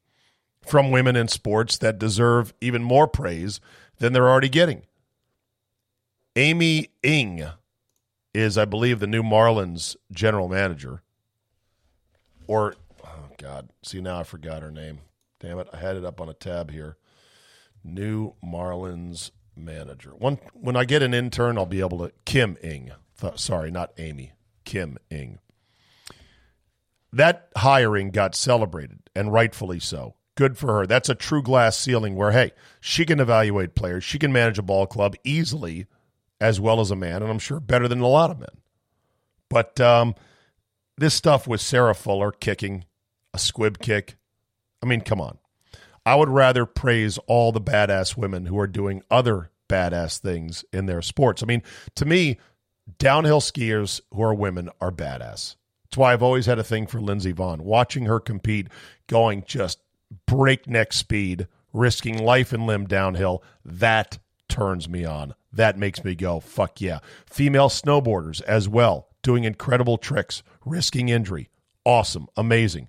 from 0.62 0.90
women 0.90 1.16
in 1.16 1.28
sports 1.28 1.76
that 1.78 1.98
deserve 1.98 2.55
even 2.61 2.82
more 2.82 3.09
praise 3.09 3.61
than 3.98 4.12
they're 4.12 4.28
already 4.28 4.48
getting. 4.48 4.82
Amy 6.36 6.88
Ng 7.03 7.44
is, 8.32 8.57
I 8.57 8.64
believe, 8.64 9.00
the 9.00 9.07
new 9.07 9.22
Marlins 9.22 9.96
general 10.11 10.48
manager. 10.48 11.03
Or, 12.46 12.74
oh 13.05 13.28
God, 13.38 13.68
see 13.82 14.00
now 14.00 14.20
I 14.20 14.22
forgot 14.22 14.62
her 14.62 14.70
name. 14.70 15.00
Damn 15.40 15.59
it, 15.59 15.68
I 15.72 15.78
had 15.78 15.96
it 15.96 16.05
up 16.05 16.20
on 16.20 16.28
a 16.28 16.34
tab 16.34 16.70
here. 16.70 16.96
New 17.84 18.34
Marlins 18.42 19.32
manager. 19.57 20.11
One 20.11 20.38
when 20.55 20.76
I 20.76 20.84
get 20.84 21.03
an 21.03 21.12
intern, 21.12 21.59
I'll 21.59 21.66
be 21.66 21.80
able 21.80 21.98
to 21.98 22.12
Kim 22.24 22.57
Ng. 22.62 22.92
Th- 23.20 23.38
sorry, 23.38 23.70
not 23.70 23.92
Amy. 23.98 24.32
Kim 24.73 24.97
Ng. 25.11 25.39
That 27.12 27.51
hiring 27.55 28.11
got 28.11 28.35
celebrated, 28.35 29.01
and 29.14 29.31
rightfully 29.31 29.79
so. 29.79 30.14
Good 30.35 30.57
for 30.57 30.79
her. 30.79 30.87
That's 30.87 31.11
a 31.11 31.14
true 31.14 31.43
glass 31.43 31.77
ceiling 31.77 32.16
where, 32.16 32.33
hey, 32.33 32.53
she 32.81 33.05
can 33.05 33.20
evaluate 33.20 33.75
players. 33.75 34.03
She 34.03 34.18
can 34.18 34.33
manage 34.33 34.59
a 34.59 34.62
ball 34.62 34.87
club 34.87 35.14
easily 35.25 35.89
as 36.41 36.59
well 36.59 36.81
as 36.81 36.91
a 36.91 36.97
man, 36.97 37.23
and 37.23 37.31
I'm 37.31 37.39
sure 37.39 37.61
better 37.61 37.87
than 37.87 38.01
a 38.01 38.09
lot 38.09 38.31
of 38.31 38.39
men. 38.39 38.62
But 39.51 39.79
um, 39.79 40.14
this 40.97 41.12
stuff 41.12 41.47
with 41.47 41.61
Sarah 41.61 41.95
Fuller 41.95 42.33
kicking 42.33 42.87
a 43.35 43.39
squib 43.39 43.79
kick, 43.79 44.16
I 44.83 44.87
mean, 44.87 45.03
come 45.03 45.20
on. 45.20 45.37
I 46.07 46.14
would 46.14 46.31
rather 46.31 46.64
praise 46.64 47.18
all 47.27 47.53
the 47.53 47.61
badass 47.61 48.16
women 48.16 48.47
who 48.47 48.59
are 48.59 48.66
doing 48.66 49.03
other 49.11 49.51
badass 49.68 50.18
things 50.18 50.64
in 50.73 50.87
their 50.87 51.03
sports. 51.03 51.43
I 51.43 51.47
mean, 51.47 51.62
to 51.97 52.07
me, 52.07 52.39
downhill 52.99 53.40
skiers 53.40 54.01
who 54.12 54.22
are 54.22 54.34
women 54.34 54.70
are 54.80 54.90
badass. 54.93 55.57
That's 55.84 55.99
why 55.99 56.12
I've 56.12 56.22
always 56.22 56.47
had 56.47 56.59
a 56.59 56.64
thing 56.64 56.86
for 56.86 57.01
Lindsey 57.01 57.32
Vonn. 57.34 57.61
Watching 57.61 58.07
her 58.07 58.18
compete, 58.18 58.68
going 59.09 59.45
just 59.47 59.78
breakneck 60.26 60.93
speed, 60.93 61.49
risking 61.72 62.18
life 62.18 62.53
and 62.53 62.66
limb 62.66 62.86
downhill, 62.86 63.43
that 63.64 64.18
turns 64.49 64.88
me 64.88 65.05
on. 65.05 65.34
That 65.53 65.78
makes 65.78 66.03
me 66.03 66.14
go, 66.14 66.40
fuck 66.40 66.80
yeah. 66.80 67.01
Female 67.26 67.68
snowboarders 67.68 68.40
as 68.43 68.68
well, 68.68 69.09
doing 69.22 69.45
incredible 69.45 69.99
tricks, 69.99 70.43
risking 70.64 71.11
injury. 71.11 71.51
Awesome, 71.84 72.26
amazing. 72.36 72.88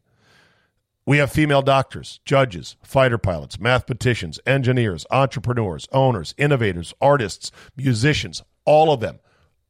We 1.05 1.17
have 1.17 1.29
female 1.29 1.61
doctors, 1.61 2.21
judges, 2.23 2.77
fighter 2.81 3.17
pilots, 3.17 3.59
mathematicians, 3.59 4.39
engineers, 4.45 5.05
entrepreneurs, 5.11 5.89
owners, 5.91 6.33
innovators, 6.37 6.93
artists, 7.01 7.51
musicians, 7.75 8.41
all 8.63 8.93
of 8.93 9.01
them 9.01 9.19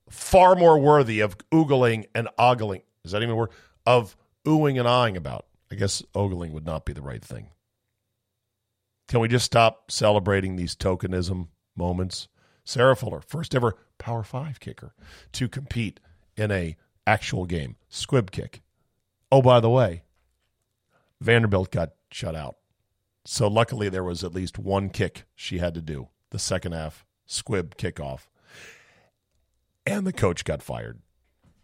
far 0.09 0.55
more 0.55 0.77
worthy 0.79 1.19
of 1.19 1.37
oogling 1.49 2.05
and 2.13 2.29
ogling. 2.37 2.83
Is 3.03 3.11
that 3.11 3.21
even 3.21 3.31
a 3.31 3.35
word? 3.35 3.51
Of 3.85 4.15
oohing 4.45 4.79
and 4.79 4.87
eyeing 4.87 5.17
about. 5.17 5.45
I 5.71 5.75
guess 5.75 6.03
ogling 6.13 6.53
would 6.53 6.65
not 6.65 6.85
be 6.85 6.93
the 6.93 7.01
right 7.01 7.23
thing. 7.23 7.49
Can 9.07 9.19
we 9.19 9.27
just 9.27 9.45
stop 9.45 9.91
celebrating 9.91 10.55
these 10.55 10.75
tokenism 10.75 11.47
moments? 11.75 12.27
Sarah 12.65 12.95
Fuller, 12.95 13.21
first 13.21 13.53
ever 13.53 13.75
Power 13.97 14.23
Five 14.23 14.59
kicker 14.59 14.93
to 15.33 15.49
compete 15.49 15.99
in 16.37 16.51
a 16.51 16.77
actual 17.05 17.45
game, 17.45 17.75
squib 17.89 18.31
kick. 18.31 18.61
Oh, 19.31 19.41
by 19.41 19.59
the 19.59 19.69
way, 19.69 20.03
Vanderbilt 21.19 21.71
got 21.71 21.93
shut 22.11 22.35
out. 22.35 22.55
So 23.25 23.47
luckily 23.47 23.89
there 23.89 24.03
was 24.03 24.23
at 24.23 24.33
least 24.33 24.59
one 24.59 24.89
kick 24.89 25.25
she 25.35 25.57
had 25.57 25.73
to 25.73 25.81
do, 25.81 26.09
the 26.29 26.39
second 26.39 26.73
half 26.73 27.05
squib 27.25 27.75
kickoff. 27.75 28.27
And 29.85 30.07
the 30.07 30.13
coach 30.13 30.45
got 30.45 30.63
fired 30.63 30.99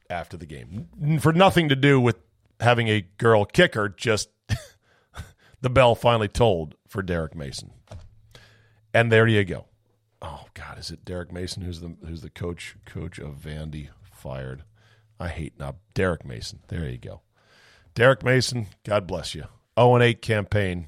after 0.09 0.37
the 0.37 0.45
game 0.45 1.19
for 1.21 1.31
nothing 1.31 1.69
to 1.69 1.75
do 1.75 1.99
with 1.99 2.17
having 2.59 2.87
a 2.87 3.01
girl 3.17 3.45
kicker, 3.45 3.89
just 3.89 4.29
the 5.61 5.69
bell 5.69 5.95
finally 5.95 6.27
tolled 6.27 6.75
for 6.87 7.01
Derek 7.01 7.35
Mason. 7.35 7.71
And 8.93 9.11
there 9.11 9.27
you 9.27 9.43
go. 9.45 9.65
Oh 10.21 10.45
God, 10.53 10.77
is 10.77 10.91
it 10.91 11.05
Derek 11.05 11.31
Mason 11.31 11.63
who's 11.63 11.79
the 11.79 11.95
who's 12.05 12.21
the 12.21 12.29
coach 12.29 12.75
coach 12.85 13.19
of 13.19 13.35
Vandy 13.35 13.89
fired? 14.03 14.63
I 15.19 15.29
hate 15.29 15.59
now 15.59 15.75
Derek 15.93 16.25
Mason. 16.25 16.59
There 16.67 16.87
you 16.89 16.97
go. 16.97 17.21
Derek 17.95 18.23
Mason, 18.23 18.67
God 18.83 19.07
bless 19.07 19.35
you. 19.35 19.45
0 19.77 19.95
and 19.95 20.03
8 20.03 20.21
campaign. 20.21 20.87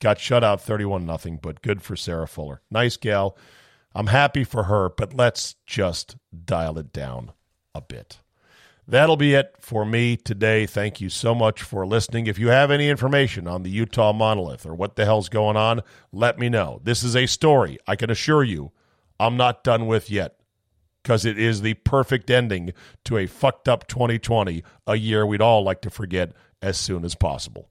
Got 0.00 0.20
shut 0.20 0.44
out 0.44 0.60
31 0.60 1.04
nothing, 1.04 1.38
but 1.40 1.62
good 1.62 1.82
for 1.82 1.96
Sarah 1.96 2.28
Fuller. 2.28 2.62
Nice 2.70 2.96
gal. 2.96 3.36
I'm 3.94 4.08
happy 4.08 4.44
for 4.44 4.64
her, 4.64 4.88
but 4.88 5.14
let's 5.14 5.56
just 5.66 6.16
dial 6.44 6.78
it 6.78 6.92
down 6.92 7.32
a 7.74 7.80
bit. 7.80 8.18
That'll 8.86 9.16
be 9.16 9.34
it 9.34 9.54
for 9.60 9.84
me 9.84 10.16
today. 10.16 10.64
Thank 10.64 11.00
you 11.00 11.10
so 11.10 11.34
much 11.34 11.62
for 11.62 11.86
listening. 11.86 12.26
If 12.26 12.38
you 12.38 12.48
have 12.48 12.70
any 12.70 12.88
information 12.88 13.46
on 13.46 13.62
the 13.62 13.70
Utah 13.70 14.14
monolith 14.14 14.64
or 14.64 14.74
what 14.74 14.96
the 14.96 15.04
hell's 15.04 15.28
going 15.28 15.56
on, 15.56 15.82
let 16.10 16.38
me 16.38 16.48
know. 16.48 16.80
This 16.82 17.02
is 17.02 17.14
a 17.14 17.26
story 17.26 17.78
I 17.86 17.96
can 17.96 18.10
assure 18.10 18.42
you 18.42 18.72
I'm 19.20 19.36
not 19.36 19.64
done 19.64 19.86
with 19.86 20.10
yet 20.10 20.36
because 21.02 21.24
it 21.24 21.38
is 21.38 21.62
the 21.62 21.74
perfect 21.74 22.30
ending 22.30 22.72
to 23.04 23.16
a 23.16 23.26
fucked 23.26 23.68
up 23.68 23.86
2020, 23.88 24.62
a 24.86 24.96
year 24.96 25.26
we'd 25.26 25.42
all 25.42 25.62
like 25.62 25.80
to 25.82 25.90
forget 25.90 26.32
as 26.60 26.76
soon 26.76 27.04
as 27.04 27.14
possible. 27.14 27.70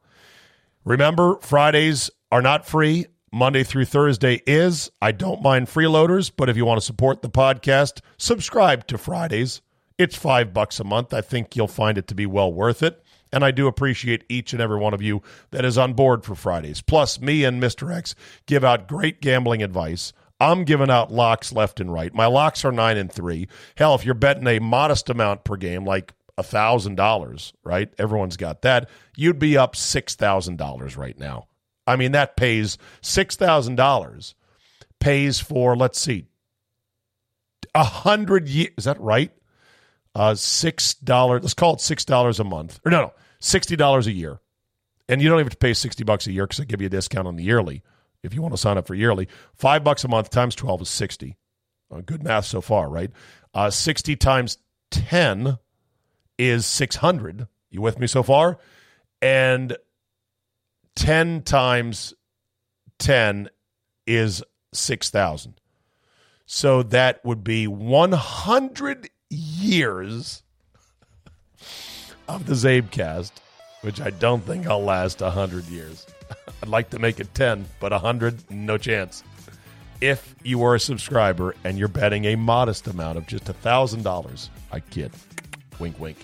Remember, 0.84 1.38
Fridays 1.42 2.10
are 2.32 2.42
not 2.42 2.66
free. 2.66 3.06
Monday 3.32 3.64
through 3.64 3.86
Thursday 3.86 4.42
is. 4.48 4.90
I 5.02 5.12
don't 5.12 5.42
mind 5.42 5.68
freeloaders, 5.68 6.32
but 6.36 6.50
if 6.50 6.56
you 6.56 6.66
want 6.66 6.80
to 6.80 6.86
support 6.86 7.22
the 7.22 7.30
podcast, 7.30 8.00
subscribe 8.18 8.88
to 8.88 8.98
Fridays. 8.98 9.62
It's 9.98 10.16
five 10.16 10.54
bucks 10.54 10.80
a 10.80 10.84
month. 10.84 11.14
I 11.14 11.22
think 11.22 11.56
you'll 11.56 11.68
find 11.68 11.98
it 11.98 12.08
to 12.08 12.16
be 12.16 12.26
well 12.26 12.54
worth 12.54 12.84
it. 12.84 13.04
And 13.34 13.44
I 13.44 13.52
do 13.52 13.68
appreciate 13.68 14.24
each 14.30 14.54
and 14.54 14.62
every 14.62 14.78
one 14.78 14.94
of 14.94 15.02
you 15.02 15.22
that 15.52 15.66
is 15.66 15.78
on 15.78 15.94
board 15.94 16.24
for 16.24 16.36
Fridays. 16.36 16.82
Plus, 16.82 17.20
me 17.20 17.44
and 17.44 17.62
Mr. 17.62 17.94
X 17.94 18.16
give 18.46 18.64
out 18.64 18.88
great 18.88 19.20
gambling 19.22 19.62
advice. 19.62 20.14
I'm 20.40 20.64
giving 20.64 20.90
out 20.90 21.12
locks 21.12 21.52
left 21.52 21.80
and 21.80 21.92
right. 21.92 22.14
My 22.14 22.28
locks 22.28 22.64
are 22.64 22.72
nine 22.72 22.96
and 22.96 23.12
three. 23.12 23.48
Hell, 23.76 23.96
if 23.96 24.06
you're 24.06 24.14
betting 24.14 24.48
a 24.48 24.60
modest 24.60 25.10
amount 25.10 25.44
per 25.44 25.58
game, 25.58 25.84
like 25.84 26.14
a 26.38 26.44
thousand 26.44 26.96
dollars, 26.96 27.52
right? 27.64 27.90
Everyone's 27.98 28.38
got 28.38 28.62
that. 28.62 28.90
You'd 29.18 29.40
be 29.40 29.58
up 29.58 29.76
six 29.76 30.16
thousand 30.16 30.58
dollars 30.58 30.96
right 30.96 31.18
now. 31.18 31.48
I 31.88 31.96
mean, 31.96 32.12
that 32.12 32.36
pays 32.36 32.78
six 33.02 33.36
thousand 33.36 33.76
dollars 33.76 34.36
pays 35.00 35.40
for 35.40 35.76
let's 35.76 36.00
see, 36.00 36.26
a 37.74 37.84
hundred 37.84 38.48
years. 38.48 38.72
Is 38.78 38.84
that 38.86 39.00
right? 39.00 39.32
Uh, 40.16 40.36
six 40.36 40.96
dollars. 40.96 41.44
Let's 41.44 41.54
call 41.54 41.76
it 41.76 41.82
six 41.82 42.06
dollars 42.06 42.40
a 42.40 42.44
month, 42.44 42.80
or 42.86 42.92
no, 42.92 43.02
no, 43.02 43.14
sixty 43.40 43.76
dollars 43.76 44.08
a 44.08 44.12
year, 44.12 44.40
and 45.08 45.22
you 45.22 45.30
don't 45.30 45.38
even 45.38 45.46
have 45.46 45.52
to 45.52 45.58
pay 45.58 45.74
sixty 45.74 46.04
bucks 46.04 46.28
a 46.28 46.32
year 46.32 46.46
because 46.46 46.60
I 46.60 46.66
give 46.66 46.82
you 46.82 46.88
a 46.88 46.90
discount 46.90 47.28
on 47.28 47.36
the 47.36 47.44
yearly 47.44 47.84
if 48.24 48.34
you 48.34 48.42
want 48.42 48.54
to 48.54 48.58
sign 48.58 48.78
up 48.78 48.88
for 48.88 48.96
yearly. 48.96 49.28
Five 49.54 49.84
bucks 49.84 50.04
a 50.04 50.08
month 50.08 50.30
times 50.30 50.56
twelve 50.56 50.82
is 50.82 50.90
sixty. 50.90 51.38
Uh, 51.92 52.02
good 52.02 52.24
math 52.24 52.46
so 52.46 52.62
far, 52.62 52.90
right? 52.90 53.12
Uh, 53.54 53.70
sixty 53.70 54.16
times 54.16 54.58
ten 54.92 55.58
is 56.38 56.66
six 56.66 56.96
hundred. 56.96 57.48
You 57.70 57.82
with 57.82 58.00
me 58.00 58.08
so 58.08 58.24
far? 58.24 58.58
And 59.22 59.78
10 60.98 61.44
times 61.44 62.16
10 62.98 63.50
is 64.08 64.44
6,000. 64.74 65.54
So 66.48 66.82
that 66.84 67.24
would 67.24 67.44
be 67.44 67.68
100 67.68 69.10
years 69.30 70.42
of 72.28 72.48
the 72.48 72.54
Czabecast, 72.54 73.32
which 73.82 74.02
I 74.02 74.10
don't 74.10 74.44
think 74.44 74.66
I'll 74.66 74.84
last 74.84 75.22
100 75.22 75.66
years. 75.66 76.08
I'd 76.64 76.70
like 76.70 76.90
to 76.90 77.00
make 77.00 77.20
it 77.20 77.32
10, 77.36 77.66
but 77.80 77.92
100, 77.92 78.50
no 78.50 78.78
chance. 78.80 79.24
If 80.02 80.36
you 80.44 80.64
are 80.64 80.76
a 80.76 80.80
subscriber 80.80 81.54
and 81.64 81.78
you're 81.78 81.88
betting 81.88 82.26
a 82.26 82.36
modest 82.36 82.88
amount 82.88 83.20
of 83.20 83.28
just 83.28 83.46
$1,000, 83.46 84.50
I 84.72 84.80
kid, 84.80 85.12
wink, 85.80 86.00
wink, 86.00 86.18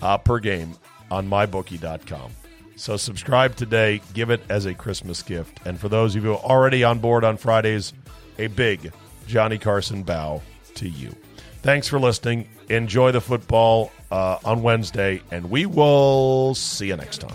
uh, 0.00 0.16
per 0.16 0.38
game 0.38 0.76
on 1.10 1.28
mybookie.com. 1.28 2.30
So 2.78 2.96
subscribe 2.96 3.56
today, 3.56 4.00
give 4.14 4.30
it 4.30 4.40
as 4.48 4.64
a 4.64 4.72
Christmas 4.72 5.20
gift. 5.20 5.60
And 5.66 5.80
for 5.80 5.88
those 5.88 6.14
of 6.14 6.22
you 6.22 6.34
already 6.34 6.84
on 6.84 7.00
board 7.00 7.24
on 7.24 7.36
Fridays, 7.36 7.92
a 8.38 8.46
big 8.46 8.92
Johnny 9.26 9.58
Carson 9.58 10.04
bow 10.04 10.40
to 10.76 10.88
you. 10.88 11.14
Thanks 11.62 11.88
for 11.88 11.98
listening. 11.98 12.48
Enjoy 12.68 13.10
the 13.10 13.20
football 13.20 13.90
uh, 14.12 14.38
on 14.44 14.62
Wednesday, 14.62 15.20
and 15.32 15.50
we 15.50 15.66
will 15.66 16.54
see 16.54 16.86
you 16.86 16.96
next 16.96 17.18
time. 17.18 17.34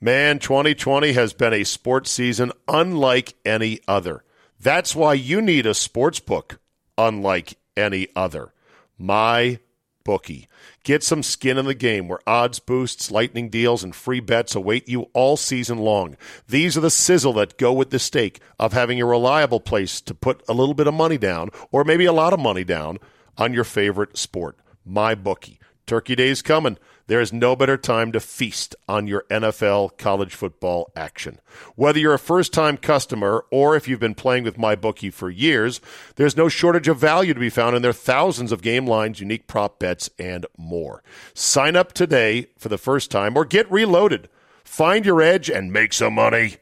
Man, 0.00 0.38
2020 0.38 1.14
has 1.14 1.32
been 1.32 1.54
a 1.54 1.64
sports 1.64 2.10
season 2.10 2.52
unlike 2.68 3.34
any 3.46 3.80
other. 3.88 4.24
That's 4.60 4.94
why 4.94 5.14
you 5.14 5.40
need 5.40 5.64
a 5.64 5.72
sports 5.72 6.20
book 6.20 6.60
unlike 6.98 7.56
any 7.78 8.08
other. 8.14 8.52
My 8.98 9.58
bookie. 10.04 10.48
Get 10.84 11.02
some 11.02 11.22
skin 11.22 11.56
in 11.56 11.64
the 11.64 11.74
game 11.74 12.08
where 12.08 12.18
odds 12.26 12.58
boosts, 12.58 13.10
lightning 13.10 13.48
deals, 13.48 13.82
and 13.82 13.96
free 13.96 14.20
bets 14.20 14.54
await 14.54 14.86
you 14.86 15.08
all 15.14 15.38
season 15.38 15.78
long. 15.78 16.18
These 16.46 16.76
are 16.76 16.82
the 16.82 16.90
sizzle 16.90 17.32
that 17.34 17.56
go 17.56 17.72
with 17.72 17.88
the 17.88 17.98
stake 17.98 18.40
of 18.58 18.74
having 18.74 19.00
a 19.00 19.06
reliable 19.06 19.60
place 19.60 20.02
to 20.02 20.14
put 20.14 20.42
a 20.46 20.52
little 20.52 20.74
bit 20.74 20.86
of 20.86 20.94
money 20.94 21.16
down, 21.16 21.48
or 21.72 21.84
maybe 21.84 22.04
a 22.04 22.12
lot 22.12 22.34
of 22.34 22.38
money 22.38 22.64
down, 22.64 22.98
on 23.38 23.54
your 23.54 23.64
favorite 23.64 24.18
sport. 24.18 24.58
My 24.84 25.14
bookie. 25.14 25.58
Turkey 25.86 26.16
Day's 26.16 26.42
coming. 26.42 26.76
There 27.08 27.20
is 27.20 27.32
no 27.32 27.54
better 27.54 27.76
time 27.76 28.10
to 28.12 28.20
feast 28.20 28.74
on 28.88 29.06
your 29.06 29.24
NFL 29.30 29.96
college 29.96 30.34
football 30.34 30.90
action. 30.96 31.40
Whether 31.76 32.00
you're 32.00 32.14
a 32.14 32.18
first 32.18 32.52
time 32.52 32.76
customer 32.76 33.44
or 33.50 33.76
if 33.76 33.86
you've 33.86 34.00
been 34.00 34.14
playing 34.14 34.42
with 34.42 34.56
MyBookie 34.56 35.12
for 35.12 35.30
years, 35.30 35.80
there's 36.16 36.36
no 36.36 36.48
shortage 36.48 36.88
of 36.88 36.98
value 36.98 37.32
to 37.32 37.40
be 37.40 37.50
found 37.50 37.76
in 37.76 37.82
their 37.82 37.92
thousands 37.92 38.50
of 38.50 38.60
game 38.60 38.86
lines, 38.86 39.20
unique 39.20 39.46
prop 39.46 39.78
bets, 39.78 40.10
and 40.18 40.46
more. 40.58 41.02
Sign 41.32 41.76
up 41.76 41.92
today 41.92 42.48
for 42.58 42.68
the 42.68 42.78
first 42.78 43.10
time 43.10 43.36
or 43.36 43.44
get 43.44 43.70
reloaded. 43.70 44.28
Find 44.64 45.06
your 45.06 45.22
edge 45.22 45.48
and 45.48 45.72
make 45.72 45.92
some 45.92 46.14
money. 46.14 46.56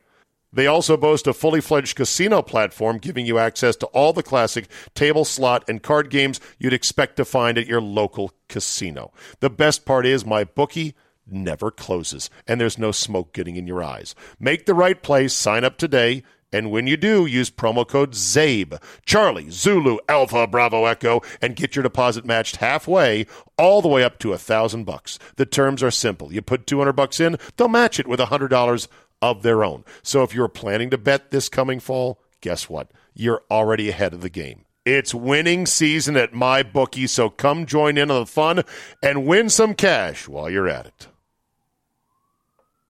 They 0.55 0.67
also 0.67 0.97
boast 0.97 1.27
a 1.27 1.33
fully 1.33 1.61
fledged 1.61 1.97
casino 1.97 2.41
platform 2.41 2.99
giving 2.99 3.27
you 3.27 3.39
access 3.39 3.77
to 3.77 3.87
all 3.87 4.13
the 4.13 4.23
classic 4.23 4.69
table, 4.95 5.25
slot, 5.25 5.65
and 5.69 5.83
card 5.83 6.11
games 6.11 6.41
you'd 6.59 6.73
expect 6.73 7.17
to 7.17 7.25
find 7.25 7.59
at 7.59 7.67
your 7.67 7.81
local 7.81 8.33
casino. 8.49 9.13
The 9.41 9.51
best 9.51 9.85
part 9.85 10.07
is 10.07 10.25
my 10.25 10.45
bookie 10.45 10.95
never 11.27 11.71
closes, 11.71 12.31
and 12.47 12.61
there's 12.61 12.79
no 12.79 12.93
smoke 12.93 13.33
getting 13.33 13.57
in 13.57 13.67
your 13.67 13.83
eyes. 13.83 14.15
Make 14.39 14.67
the 14.67 14.75
right 14.75 15.03
play, 15.03 15.29
sign 15.29 15.65
up 15.65 15.77
today, 15.77 16.23
and 16.55 16.71
when 16.71 16.87
you 16.87 16.97
do, 16.97 17.27
use 17.27 17.51
promo 17.51 17.87
code 17.87 18.13
ZABE, 18.13 18.81
Charlie, 19.05 19.51
Zulu, 19.51 19.99
Alpha, 20.09 20.47
Bravo, 20.47 20.85
Echo, 20.85 21.21
and 21.43 21.57
get 21.57 21.75
your 21.75 21.83
deposit 21.83 22.25
matched 22.25 22.57
halfway, 22.57 23.27
all 23.59 23.83
the 23.83 23.89
way 23.89 24.05
up 24.05 24.21
to 24.21 24.33
a 24.33 24.39
thousand 24.39 24.85
bucks. 24.85 25.19
The 25.35 25.47
terms 25.47 25.83
are 25.83 25.91
simple. 25.91 26.33
You 26.33 26.43
put 26.43 26.69
200 26.69 26.93
bucks 26.93 27.19
in, 27.19 27.39
they'll 27.57 27.67
match 27.67 27.99
it 27.99 28.07
with 28.07 28.21
a 28.21 28.27
$100 28.27 28.87
of 29.31 29.43
their 29.43 29.64
own. 29.64 29.85
So 30.03 30.22
if 30.22 30.35
you're 30.35 30.49
planning 30.49 30.91
to 30.91 30.99
bet 30.99 31.31
this 31.31 31.49
coming 31.49 31.81
fall, 31.81 32.20
guess 32.41 32.68
what? 32.68 32.91
You're 33.14 33.43
already 33.51 33.89
ahead 33.89 34.12
of 34.12 34.20
the 34.20 34.31
game. 34.31 34.64
It's 34.85 35.14
winning 35.14 35.64
season 35.64 36.16
at 36.16 36.35
my 36.35 36.62
bookie, 36.62 37.07
so 37.07 37.31
come 37.31 37.64
join 37.64 37.97
in 37.97 38.11
on 38.11 38.20
the 38.20 38.27
fun 38.27 38.64
and 39.03 39.27
win 39.27 39.49
some 39.49 39.75
cash 39.75 40.29
while 40.29 40.51
you're 40.51 40.68
at 40.68 40.87
it. 40.87 41.09